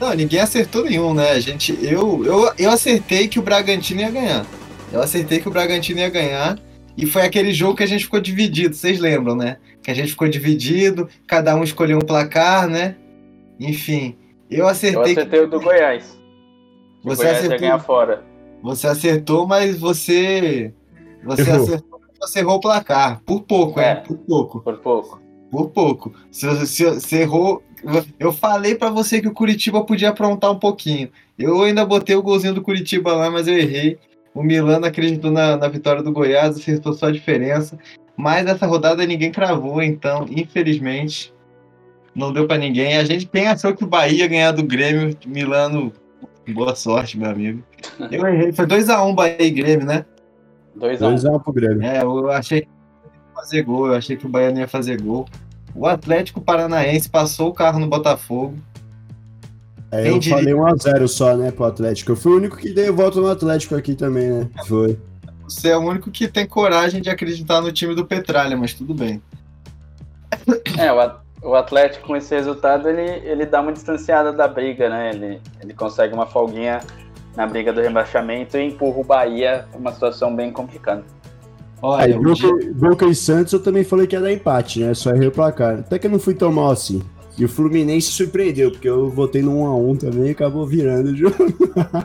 Não, 0.00 0.12
ninguém 0.14 0.40
acertou 0.40 0.84
nenhum, 0.84 1.14
né? 1.14 1.30
A 1.32 1.40
gente, 1.40 1.72
eu, 1.82 2.22
eu, 2.24 2.52
eu 2.58 2.70
acertei 2.70 3.28
que 3.28 3.38
o 3.38 3.42
Bragantino 3.42 4.00
ia 4.00 4.10
ganhar. 4.10 4.46
Eu 4.92 5.00
acertei 5.02 5.40
que 5.40 5.48
o 5.48 5.50
Bragantino 5.50 6.00
ia 6.00 6.10
ganhar. 6.10 6.58
E 6.96 7.04
foi 7.06 7.22
aquele 7.22 7.52
jogo 7.52 7.76
que 7.76 7.82
a 7.82 7.86
gente 7.86 8.04
ficou 8.04 8.20
dividido, 8.20 8.74
vocês 8.74 8.98
lembram, 8.98 9.36
né? 9.36 9.58
Que 9.82 9.90
a 9.90 9.94
gente 9.94 10.10
ficou 10.12 10.26
dividido, 10.28 11.08
cada 11.26 11.54
um 11.54 11.62
escolheu 11.62 11.98
um 11.98 12.00
placar, 12.00 12.66
né? 12.68 12.96
Enfim, 13.60 14.16
eu 14.50 14.60
Eu 14.60 14.68
acertei, 14.68 15.12
acertei 15.12 15.40
o 15.40 15.46
do 15.48 15.60
Goiás. 15.60 16.18
O 17.04 17.08
Você 17.10 17.22
Goiás 17.22 17.32
ia 17.36 17.38
acertou? 17.40 17.58
ganhar 17.60 17.78
fora. 17.80 18.16
que 18.16 18.62
você 18.62 18.86
acertou, 18.88 19.46
mas 19.46 19.78
você. 19.78 20.72
Você 21.24 21.42
Errou. 21.42 21.62
acertou, 21.62 22.00
mas 22.00 22.30
você 22.30 22.38
errou 22.40 22.56
o 22.56 22.60
placar. 22.60 23.20
Por 23.24 23.42
pouco, 23.42 23.78
É. 23.80 23.92
hein? 23.92 24.02
Por 24.06 24.16
pouco. 24.18 24.60
Por 24.60 24.78
pouco. 24.78 25.20
Por 25.50 25.70
pouco. 25.70 26.12
Se 26.30 26.66
se- 26.66 26.84
você 26.84 27.20
errou. 27.22 27.62
Eu 28.18 28.32
falei 28.32 28.74
pra 28.74 28.88
você 28.90 29.20
que 29.20 29.28
o 29.28 29.32
Curitiba 29.34 29.84
podia 29.84 30.08
aprontar 30.08 30.50
um 30.50 30.58
pouquinho. 30.58 31.10
Eu 31.38 31.62
ainda 31.62 31.84
botei 31.84 32.16
o 32.16 32.22
golzinho 32.22 32.54
do 32.54 32.62
Curitiba 32.62 33.12
lá, 33.14 33.30
mas 33.30 33.46
eu 33.46 33.56
errei. 33.56 33.98
O 34.36 34.42
Milano 34.42 34.84
acreditou 34.84 35.30
na, 35.30 35.56
na 35.56 35.66
vitória 35.66 36.02
do 36.02 36.12
Goiás, 36.12 36.58
acertou 36.58 36.92
só 36.92 37.06
a 37.06 37.10
diferença. 37.10 37.78
Mas 38.14 38.46
essa 38.46 38.66
rodada 38.66 39.06
ninguém 39.06 39.32
cravou, 39.32 39.82
então, 39.82 40.26
infelizmente, 40.28 41.32
não 42.14 42.30
deu 42.34 42.46
pra 42.46 42.58
ninguém. 42.58 42.98
A 42.98 43.04
gente 43.04 43.24
quem 43.24 43.48
achou 43.48 43.74
que 43.74 43.82
o 43.82 43.86
Bahia 43.86 44.24
ia 44.24 44.28
ganhar 44.28 44.52
do 44.52 44.62
Grêmio, 44.62 45.16
Milano, 45.26 45.90
boa 46.52 46.74
sorte, 46.74 47.18
meu 47.18 47.30
amigo. 47.30 47.64
Eu 48.10 48.26
errei. 48.26 48.52
Foi 48.52 48.66
2x1 48.66 49.14
Bahia 49.14 49.42
e 49.42 49.50
Grêmio, 49.50 49.86
né? 49.86 50.04
2 50.74 51.02
a 51.02 51.08
1. 51.08 51.14
2x1 51.14 51.42
pro 51.42 51.52
Grêmio. 51.54 51.82
É, 51.82 52.02
eu 52.02 52.30
achei 52.30 52.60
que 52.60 52.68
não 52.68 53.14
ia 53.14 53.34
fazer 53.34 53.62
gol, 53.62 53.86
eu 53.86 53.94
achei 53.94 54.16
que 54.18 54.26
o 54.26 54.28
Bahia 54.28 54.50
não 54.50 54.60
ia 54.60 54.68
fazer 54.68 55.00
gol. 55.00 55.24
O 55.74 55.86
Atlético 55.86 56.42
Paranaense 56.42 57.08
passou 57.08 57.48
o 57.48 57.54
carro 57.54 57.78
no 57.78 57.86
Botafogo. 57.86 58.54
É, 59.90 60.08
eu 60.10 60.18
diria? 60.18 60.36
falei 60.38 60.52
1x0 60.54 61.06
só, 61.08 61.36
né, 61.36 61.50
pro 61.50 61.64
Atlético. 61.64 62.12
Eu 62.12 62.16
fui 62.16 62.32
o 62.32 62.36
único 62.36 62.56
que 62.56 62.72
dei 62.72 62.90
volta 62.90 63.20
no 63.20 63.28
Atlético 63.28 63.74
aqui 63.76 63.94
também, 63.94 64.30
né? 64.30 64.48
Foi. 64.66 64.98
Você 65.44 65.68
é 65.68 65.76
o 65.76 65.80
único 65.80 66.10
que 66.10 66.26
tem 66.26 66.44
coragem 66.46 67.00
de 67.00 67.08
acreditar 67.08 67.60
no 67.60 67.70
time 67.70 67.94
do 67.94 68.04
Petralha, 68.04 68.56
mas 68.56 68.74
tudo 68.74 68.92
bem. 68.92 69.22
É, 70.78 70.92
o 70.92 71.00
At- 71.00 71.20
o 71.42 71.54
Atlético 71.54 72.08
com 72.08 72.16
esse 72.16 72.34
resultado, 72.34 72.88
ele, 72.88 73.02
ele 73.24 73.46
dá 73.46 73.60
uma 73.60 73.72
distanciada 73.72 74.32
da 74.32 74.48
briga, 74.48 74.88
né? 74.88 75.10
Ele, 75.14 75.40
ele 75.62 75.72
consegue 75.72 76.12
uma 76.14 76.26
folguinha 76.26 76.80
na 77.36 77.46
briga 77.46 77.72
do 77.72 77.80
rebaixamento 77.80 78.56
e 78.56 78.64
empurra 78.66 78.98
o 78.98 79.04
Bahia 79.04 79.66
uma 79.74 79.92
situação 79.92 80.34
bem 80.34 80.50
complicada. 80.50 81.04
Aí, 81.82 82.12
Olha, 82.14 82.18
o 82.18 82.34
dia- 82.34 82.48
Boca, 82.50 82.66
Boca 82.74 83.06
e 83.06 83.14
Santos 83.14 83.52
eu 83.52 83.60
também 83.60 83.84
falei 83.84 84.06
que 84.06 84.16
ia 84.16 84.20
dar 84.20 84.32
empate, 84.32 84.80
né? 84.80 84.94
Só 84.94 85.10
errei 85.10 85.28
o 85.28 85.32
placar. 85.32 85.78
Até 85.80 85.98
que 85.98 86.06
eu 86.06 86.10
não 86.10 86.18
fui 86.18 86.34
tão 86.34 86.50
mal 86.50 86.70
assim. 86.72 87.02
E 87.38 87.44
o 87.44 87.48
Fluminense 87.48 88.10
surpreendeu, 88.12 88.70
porque 88.70 88.88
eu 88.88 89.10
votei 89.10 89.42
no 89.42 89.52
1x1 89.52 89.98
também 89.98 90.28
e 90.28 90.30
acabou 90.30 90.66
virando 90.66 91.10
o 91.10 91.16
jogo. 91.16 91.36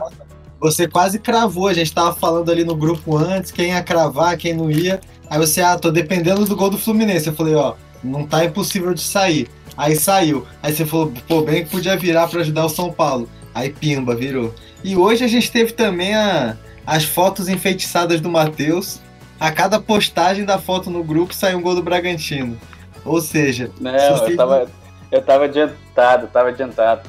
você 0.60 0.86
quase 0.86 1.18
cravou, 1.18 1.68
a 1.68 1.72
gente 1.74 1.92
tava 1.92 2.14
falando 2.14 2.50
ali 2.50 2.64
no 2.64 2.76
grupo 2.76 3.16
antes, 3.16 3.50
quem 3.50 3.68
ia 3.70 3.82
cravar, 3.82 4.36
quem 4.36 4.54
não 4.54 4.70
ia. 4.70 5.00
Aí 5.28 5.38
você, 5.38 5.60
ah, 5.62 5.78
tô 5.78 5.90
dependendo 5.90 6.44
do 6.44 6.54
gol 6.56 6.68
do 6.70 6.76
Fluminense. 6.78 7.26
Eu 7.28 7.32
falei, 7.34 7.54
ó, 7.54 7.74
não 8.04 8.26
tá 8.26 8.44
impossível 8.44 8.92
de 8.92 9.00
sair. 9.00 9.48
Aí 9.76 9.96
saiu. 9.96 10.46
Aí 10.62 10.72
você 10.74 10.84
falou, 10.84 11.10
pô, 11.26 11.40
bem 11.42 11.64
que 11.64 11.70
podia 11.70 11.96
virar 11.96 12.28
pra 12.28 12.40
ajudar 12.42 12.66
o 12.66 12.68
São 12.68 12.92
Paulo. 12.92 13.28
Aí 13.54 13.70
pimba, 13.70 14.14
virou. 14.14 14.54
E 14.84 14.94
hoje 14.96 15.24
a 15.24 15.28
gente 15.28 15.50
teve 15.50 15.72
também 15.72 16.14
a, 16.14 16.56
as 16.86 17.04
fotos 17.04 17.48
enfeitiçadas 17.48 18.20
do 18.20 18.28
Matheus. 18.28 19.00
A 19.40 19.50
cada 19.50 19.80
postagem 19.80 20.44
da 20.44 20.58
foto 20.58 20.90
no 20.90 21.02
grupo 21.02 21.34
sai 21.34 21.54
um 21.54 21.62
gol 21.62 21.74
do 21.74 21.82
Bragantino. 21.82 22.56
Ou 23.04 23.20
seja, 23.20 23.70
Não, 23.80 23.98
Se 23.98 24.06
eu 24.08 24.16
você- 24.18 24.36
tava, 24.36 24.68
eu 25.12 25.22
tava 25.22 25.44
adiantado, 25.44 26.26
tava 26.26 26.48
adiantado. 26.48 27.08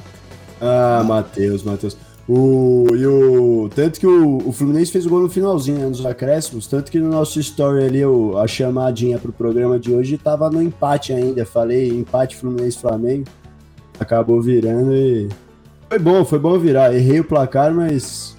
Ah, 0.60 1.02
Matheus, 1.04 1.64
Matheus. 1.64 1.96
O, 2.28 2.86
e 2.94 3.06
o, 3.06 3.68
tanto 3.74 4.00
que 4.00 4.06
o, 4.06 4.48
o 4.48 4.52
Fluminense 4.52 4.90
fez 4.90 5.04
o 5.04 5.10
gol 5.10 5.20
no 5.20 5.28
finalzinho, 5.28 5.78
né, 5.78 5.86
nos 5.86 6.04
acréscimos. 6.06 6.66
Tanto 6.66 6.90
que 6.90 6.98
no 6.98 7.10
nosso 7.10 7.40
story 7.40 7.84
ali, 7.84 8.04
o, 8.04 8.38
a 8.38 8.46
chamadinha 8.46 9.18
pro 9.18 9.32
programa 9.32 9.78
de 9.78 9.92
hoje 9.92 10.16
tava 10.16 10.48
no 10.50 10.62
empate 10.62 11.12
ainda. 11.12 11.44
Falei 11.44 11.88
empate 11.88 12.36
Fluminense-Flamengo. 12.36 13.24
Acabou 13.98 14.40
virando 14.40 14.94
e. 14.94 15.28
Foi 15.88 15.98
bom, 15.98 16.24
foi 16.24 16.38
bom 16.38 16.58
virar. 16.58 16.94
Errei 16.94 17.20
o 17.20 17.24
placar, 17.24 17.72
mas 17.72 18.36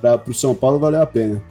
pra, 0.00 0.18
pro 0.18 0.34
São 0.34 0.54
Paulo 0.54 0.78
valeu 0.78 1.02
a 1.02 1.06
pena. 1.06 1.42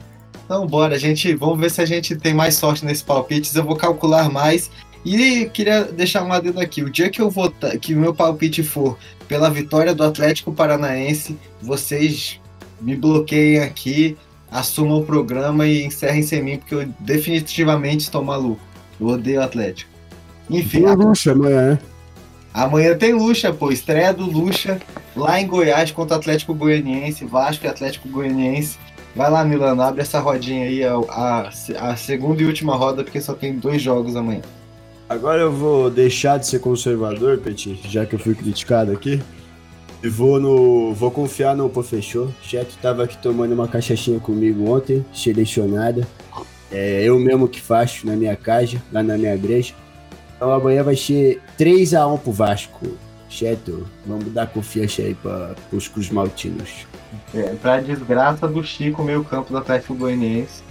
Então, 0.44 0.66
bora, 0.66 0.98
gente. 0.98 1.34
Vamos 1.34 1.58
ver 1.58 1.70
se 1.70 1.80
a 1.80 1.86
gente 1.86 2.16
tem 2.16 2.32
mais 2.32 2.54
sorte 2.54 2.84
nesses 2.84 3.02
palpites. 3.02 3.54
Eu 3.54 3.64
vou 3.64 3.76
calcular 3.76 4.30
mais. 4.30 4.70
E 5.04 5.46
queria 5.46 5.84
deixar 5.84 6.22
um 6.22 6.32
adendo 6.32 6.60
aqui. 6.60 6.82
O 6.82 6.90
dia 6.90 7.10
que 7.10 7.20
eu 7.20 7.28
votar, 7.28 7.76
que 7.78 7.94
o 7.94 7.98
meu 7.98 8.14
palpite 8.14 8.62
for 8.62 8.96
pela 9.26 9.50
vitória 9.50 9.94
do 9.94 10.04
Atlético 10.04 10.52
Paranaense, 10.52 11.36
vocês 11.60 12.40
me 12.80 12.96
bloqueiem 12.96 13.60
aqui, 13.60 14.16
assumam 14.50 15.00
o 15.00 15.04
programa 15.04 15.66
e 15.66 15.84
encerrem 15.84 16.22
sem 16.22 16.42
mim, 16.42 16.58
porque 16.58 16.74
eu 16.74 16.88
definitivamente 17.00 18.04
estou 18.04 18.22
maluco. 18.22 18.60
Eu 19.00 19.08
odeio 19.08 19.40
o 19.40 19.42
Atlético. 19.42 19.90
Enfim, 20.48 20.82
Tem 20.82 20.94
Lucha 20.94 21.32
amanhã, 21.32 21.70
né? 21.70 21.78
Amanhã 22.52 22.96
tem 22.96 23.14
Lucha, 23.14 23.52
pô. 23.52 23.72
Estreia 23.72 24.12
do 24.12 24.24
Lucha 24.24 24.80
lá 25.16 25.40
em 25.40 25.46
Goiás 25.46 25.90
contra 25.90 26.16
o 26.16 26.20
Atlético 26.20 26.54
Goianiense, 26.54 27.24
Vasco 27.24 27.64
e 27.64 27.68
Atlético 27.68 28.08
Goianiense. 28.08 28.78
Vai 29.16 29.30
lá, 29.30 29.44
Milano, 29.44 29.82
abre 29.82 30.02
essa 30.02 30.20
rodinha 30.20 30.66
aí, 30.66 30.84
a, 30.84 30.94
a, 30.94 31.50
a 31.90 31.96
segunda 31.96 32.42
e 32.42 32.46
última 32.46 32.76
roda, 32.76 33.02
porque 33.04 33.20
só 33.20 33.34
tem 33.34 33.58
dois 33.58 33.80
jogos 33.80 34.16
amanhã. 34.16 34.42
Agora 35.12 35.42
eu 35.42 35.52
vou 35.52 35.90
deixar 35.90 36.38
de 36.38 36.46
ser 36.46 36.58
conservador, 36.58 37.36
Petit, 37.36 37.78
já 37.86 38.06
que 38.06 38.14
eu 38.14 38.18
fui 38.18 38.34
criticado 38.34 38.90
aqui. 38.92 39.22
E 40.02 40.08
vou 40.08 40.40
no. 40.40 40.94
Vou 40.94 41.10
confiar 41.10 41.54
no 41.54 41.68
Pô 41.68 41.82
Fechou. 41.82 42.32
Cheto 42.40 42.78
tava 42.80 43.04
aqui 43.04 43.18
tomando 43.18 43.52
uma 43.52 43.68
cachaçinha 43.68 44.18
comigo 44.18 44.70
ontem, 44.70 45.04
selecionada. 45.12 46.08
É 46.70 47.02
eu 47.02 47.18
mesmo 47.18 47.46
que 47.46 47.60
faço 47.60 48.06
na 48.06 48.16
minha 48.16 48.34
casa, 48.34 48.82
lá 48.90 49.02
na 49.02 49.18
minha 49.18 49.34
igreja. 49.34 49.74
Então 50.34 50.50
amanhã 50.50 50.82
vai 50.82 50.96
ser 50.96 51.42
3x1 51.58 52.18
pro 52.18 52.32
Vasco. 52.32 52.96
Cheto, 53.28 53.86
vamos 54.06 54.32
dar 54.32 54.46
confiança 54.46 55.02
aí 55.02 55.14
para 55.14 55.54
os 55.70 55.88
Cruz 55.88 56.08
Maltinos. 56.08 56.86
É, 57.34 57.54
pra 57.60 57.80
desgraça 57.80 58.48
do 58.48 58.64
Chico, 58.64 59.04
meio 59.04 59.22
campo 59.22 59.52
do 59.52 59.58
Atlético 59.58 59.94
Goianiense. 59.94 60.62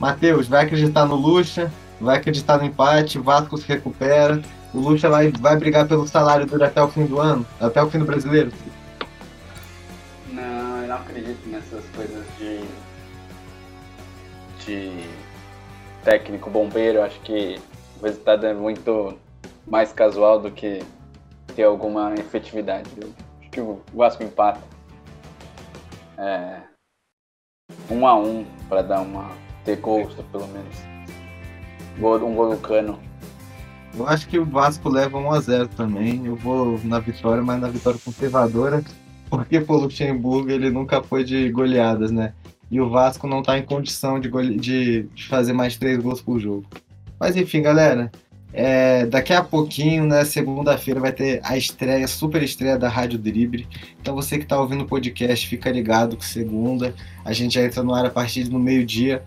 Matheus, 0.00 0.48
vai 0.48 0.64
acreditar 0.64 1.04
no 1.04 1.14
Lucha, 1.14 1.70
vai 2.00 2.16
acreditar 2.16 2.58
no 2.58 2.64
empate, 2.64 3.18
Vasco 3.18 3.56
se 3.56 3.66
recupera. 3.66 4.40
O 4.74 4.80
Lucha 4.80 5.08
vai, 5.08 5.30
vai 5.30 5.56
brigar 5.56 5.86
pelo 5.88 6.06
salário 6.06 6.46
dele 6.46 6.64
até 6.64 6.82
o 6.82 6.88
fim 6.88 7.06
do 7.06 7.18
ano, 7.18 7.46
até 7.60 7.82
o 7.82 7.90
fim 7.90 7.98
do 7.98 8.04
brasileiro. 8.04 8.52
Não, 10.30 10.82
eu 10.82 10.88
não 10.88 10.96
acredito 10.96 11.48
nessas 11.48 11.84
coisas 11.94 12.24
de. 12.38 12.60
de 14.64 15.04
técnico 16.04 16.50
bombeiro, 16.50 17.02
acho 17.02 17.18
que 17.20 17.60
o 18.00 18.04
resultado 18.04 18.46
é 18.46 18.54
muito 18.54 19.18
mais 19.66 19.92
casual 19.92 20.40
do 20.40 20.50
que 20.50 20.82
ter 21.54 21.64
alguma 21.64 22.14
efetividade. 22.14 22.88
Eu 23.00 23.12
acho 23.40 23.50
que 23.50 23.60
o 23.60 23.80
Vasco 23.94 24.22
empata. 24.22 24.60
É, 26.18 26.60
um 27.90 28.06
a 28.06 28.14
um 28.14 28.44
para 28.68 28.82
dar 28.82 29.00
uma 29.00 29.30
ter 29.64 29.76
gosto 29.76 30.22
pelo 30.24 30.46
menos. 30.48 30.95
Um 31.98 32.34
gol 32.34 32.50
no 32.50 32.58
cano. 32.58 32.98
Eu 33.96 34.06
acho 34.06 34.28
que 34.28 34.38
o 34.38 34.44
Vasco 34.44 34.88
leva 34.88 35.16
1 35.18 35.32
a 35.32 35.40
0 35.40 35.68
também. 35.68 36.26
Eu 36.26 36.36
vou 36.36 36.78
na 36.84 36.98
vitória, 36.98 37.42
mas 37.42 37.60
na 37.60 37.68
vitória 37.68 37.98
conservadora, 38.04 38.84
porque 39.30 39.58
o 39.58 39.72
Luxemburgo 39.72 40.50
ele 40.50 40.70
nunca 40.70 41.02
foi 41.02 41.24
de 41.24 41.50
goleadas, 41.50 42.10
né? 42.10 42.34
E 42.70 42.80
o 42.80 42.90
Vasco 42.90 43.26
não 43.26 43.40
está 43.40 43.56
em 43.56 43.62
condição 43.62 44.20
de, 44.20 44.30
de, 44.58 45.02
de, 45.14 45.26
fazer 45.26 45.52
mais 45.52 45.76
três 45.76 45.98
gols 45.98 46.20
por 46.20 46.38
jogo. 46.38 46.66
Mas 47.18 47.36
enfim, 47.36 47.62
galera, 47.62 48.10
é, 48.52 49.06
daqui 49.06 49.32
a 49.32 49.42
pouquinho, 49.42 50.04
né, 50.04 50.24
segunda-feira, 50.24 51.00
vai 51.00 51.12
ter 51.12 51.40
a 51.44 51.56
estreia, 51.56 52.06
super 52.06 52.42
estreia 52.42 52.76
da 52.76 52.88
Rádio 52.88 53.18
Drible. 53.18 53.66
Então 54.00 54.14
você 54.14 54.36
que 54.36 54.44
está 54.44 54.60
ouvindo 54.60 54.82
o 54.82 54.86
podcast, 54.86 55.46
fica 55.46 55.70
ligado 55.70 56.16
que 56.16 56.26
segunda 56.26 56.94
a 57.24 57.32
gente 57.32 57.54
já 57.54 57.62
entra 57.62 57.82
no 57.82 57.94
ar 57.94 58.04
a 58.04 58.10
partir 58.10 58.44
do 58.44 58.58
meio-dia 58.58 59.22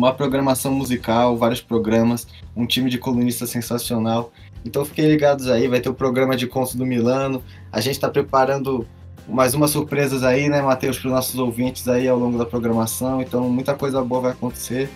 uma 0.00 0.14
programação 0.14 0.72
musical, 0.72 1.36
vários 1.36 1.60
programas, 1.60 2.26
um 2.56 2.64
time 2.64 2.88
de 2.88 2.96
colunistas 2.96 3.50
sensacional. 3.50 4.32
Então 4.64 4.82
fiquem 4.82 5.06
ligados 5.06 5.46
aí, 5.48 5.68
vai 5.68 5.78
ter 5.78 5.90
o 5.90 5.94
programa 5.94 6.34
de 6.34 6.46
contos 6.46 6.74
do 6.74 6.86
Milano. 6.86 7.42
A 7.70 7.82
gente 7.82 7.96
está 7.96 8.08
preparando 8.08 8.86
mais 9.28 9.52
umas 9.54 9.70
surpresas 9.70 10.24
aí, 10.24 10.48
né, 10.48 10.62
Matheus, 10.62 10.98
para 10.98 11.08
os 11.08 11.12
nossos 11.12 11.38
ouvintes 11.38 11.86
aí 11.86 12.08
ao 12.08 12.18
longo 12.18 12.38
da 12.38 12.46
programação. 12.46 13.20
Então 13.20 13.46
muita 13.50 13.74
coisa 13.74 14.02
boa 14.02 14.22
vai 14.22 14.30
acontecer. 14.32 14.88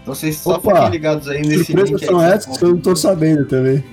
Então 0.00 0.14
vocês 0.14 0.38
só 0.38 0.54
Opa, 0.54 0.74
fiquem 0.74 0.90
ligados 0.90 1.28
aí 1.28 1.42
nesse 1.42 1.66
surpresas 1.66 2.00
são 2.00 2.22
essas 2.22 2.56
que 2.56 2.64
eu 2.64 2.70
não 2.70 2.78
estou 2.78 2.96
sabendo 2.96 3.44
também. 3.44 3.84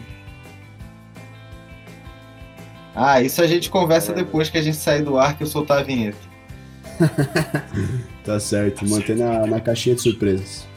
Ah, 2.96 3.22
isso 3.22 3.42
a 3.42 3.48
gente 3.48 3.70
conversa 3.70 4.14
depois 4.14 4.50
que 4.50 4.58
a 4.58 4.62
gente 4.62 4.78
sair 4.78 5.02
do 5.02 5.18
ar 5.18 5.36
que 5.36 5.44
eu 5.44 5.48
soltar 5.48 5.80
a 5.80 5.84
vinheta. 5.84 6.18
tá 8.24 8.40
certo, 8.40 8.88
manter 8.88 9.16
na, 9.18 9.46
na 9.46 9.60
caixinha 9.60 9.96
de 9.96 10.02
surpresas. 10.02 10.68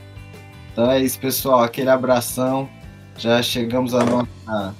Então 0.72 0.90
é 0.90 1.00
isso, 1.00 1.18
pessoal. 1.18 1.62
Aquele 1.62 1.90
abração. 1.90 2.68
Já 3.16 3.42
chegamos 3.42 3.94
a 3.94 4.04
nossa 4.04 4.74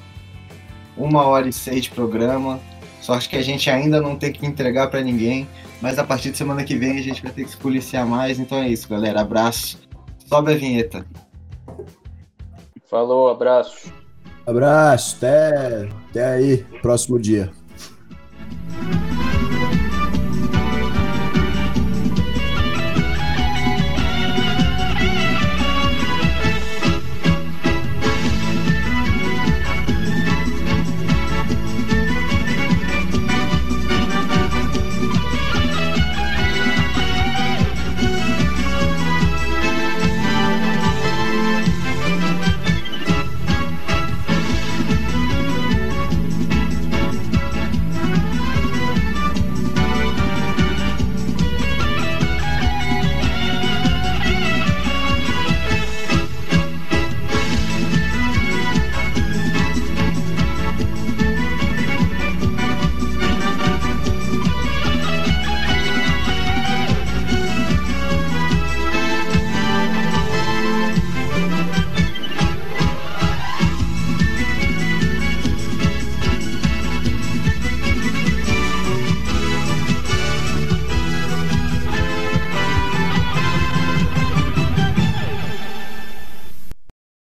uma 0.97 1.27
hora 1.27 1.49
e 1.49 1.53
seis 1.53 1.85
de 1.85 1.91
programa. 1.91 2.61
Só 3.01 3.15
acho 3.15 3.31
que 3.31 3.37
a 3.37 3.43
gente 3.43 3.71
ainda 3.71 4.01
não 4.01 4.17
tem 4.17 4.33
que 4.33 4.45
entregar 4.45 4.89
para 4.89 5.01
ninguém. 5.01 5.49
Mas 5.81 5.99
a 5.99 6.05
partir 6.05 6.31
de 6.31 6.39
semana 6.39 6.65
que 6.65 6.77
vem 6.77 6.99
a 6.99 7.03
gente 7.03 7.23
vai 7.23 7.33
ter 7.33 7.45
que 7.45 7.51
se 7.51 7.57
policiar 7.57 8.07
mais. 8.07 8.39
Então 8.39 8.59
é 8.59 8.69
isso, 8.69 8.89
galera. 8.89 9.21
Abraço. 9.21 9.79
Sobe 10.27 10.53
a 10.53 10.57
vinheta. 10.57 11.07
Falou, 12.91 13.29
abraço. 13.29 13.93
Abraço, 14.47 15.17
até, 15.17 15.89
até 16.09 16.25
aí, 16.35 16.59
próximo 16.81 17.19
dia. 17.19 17.51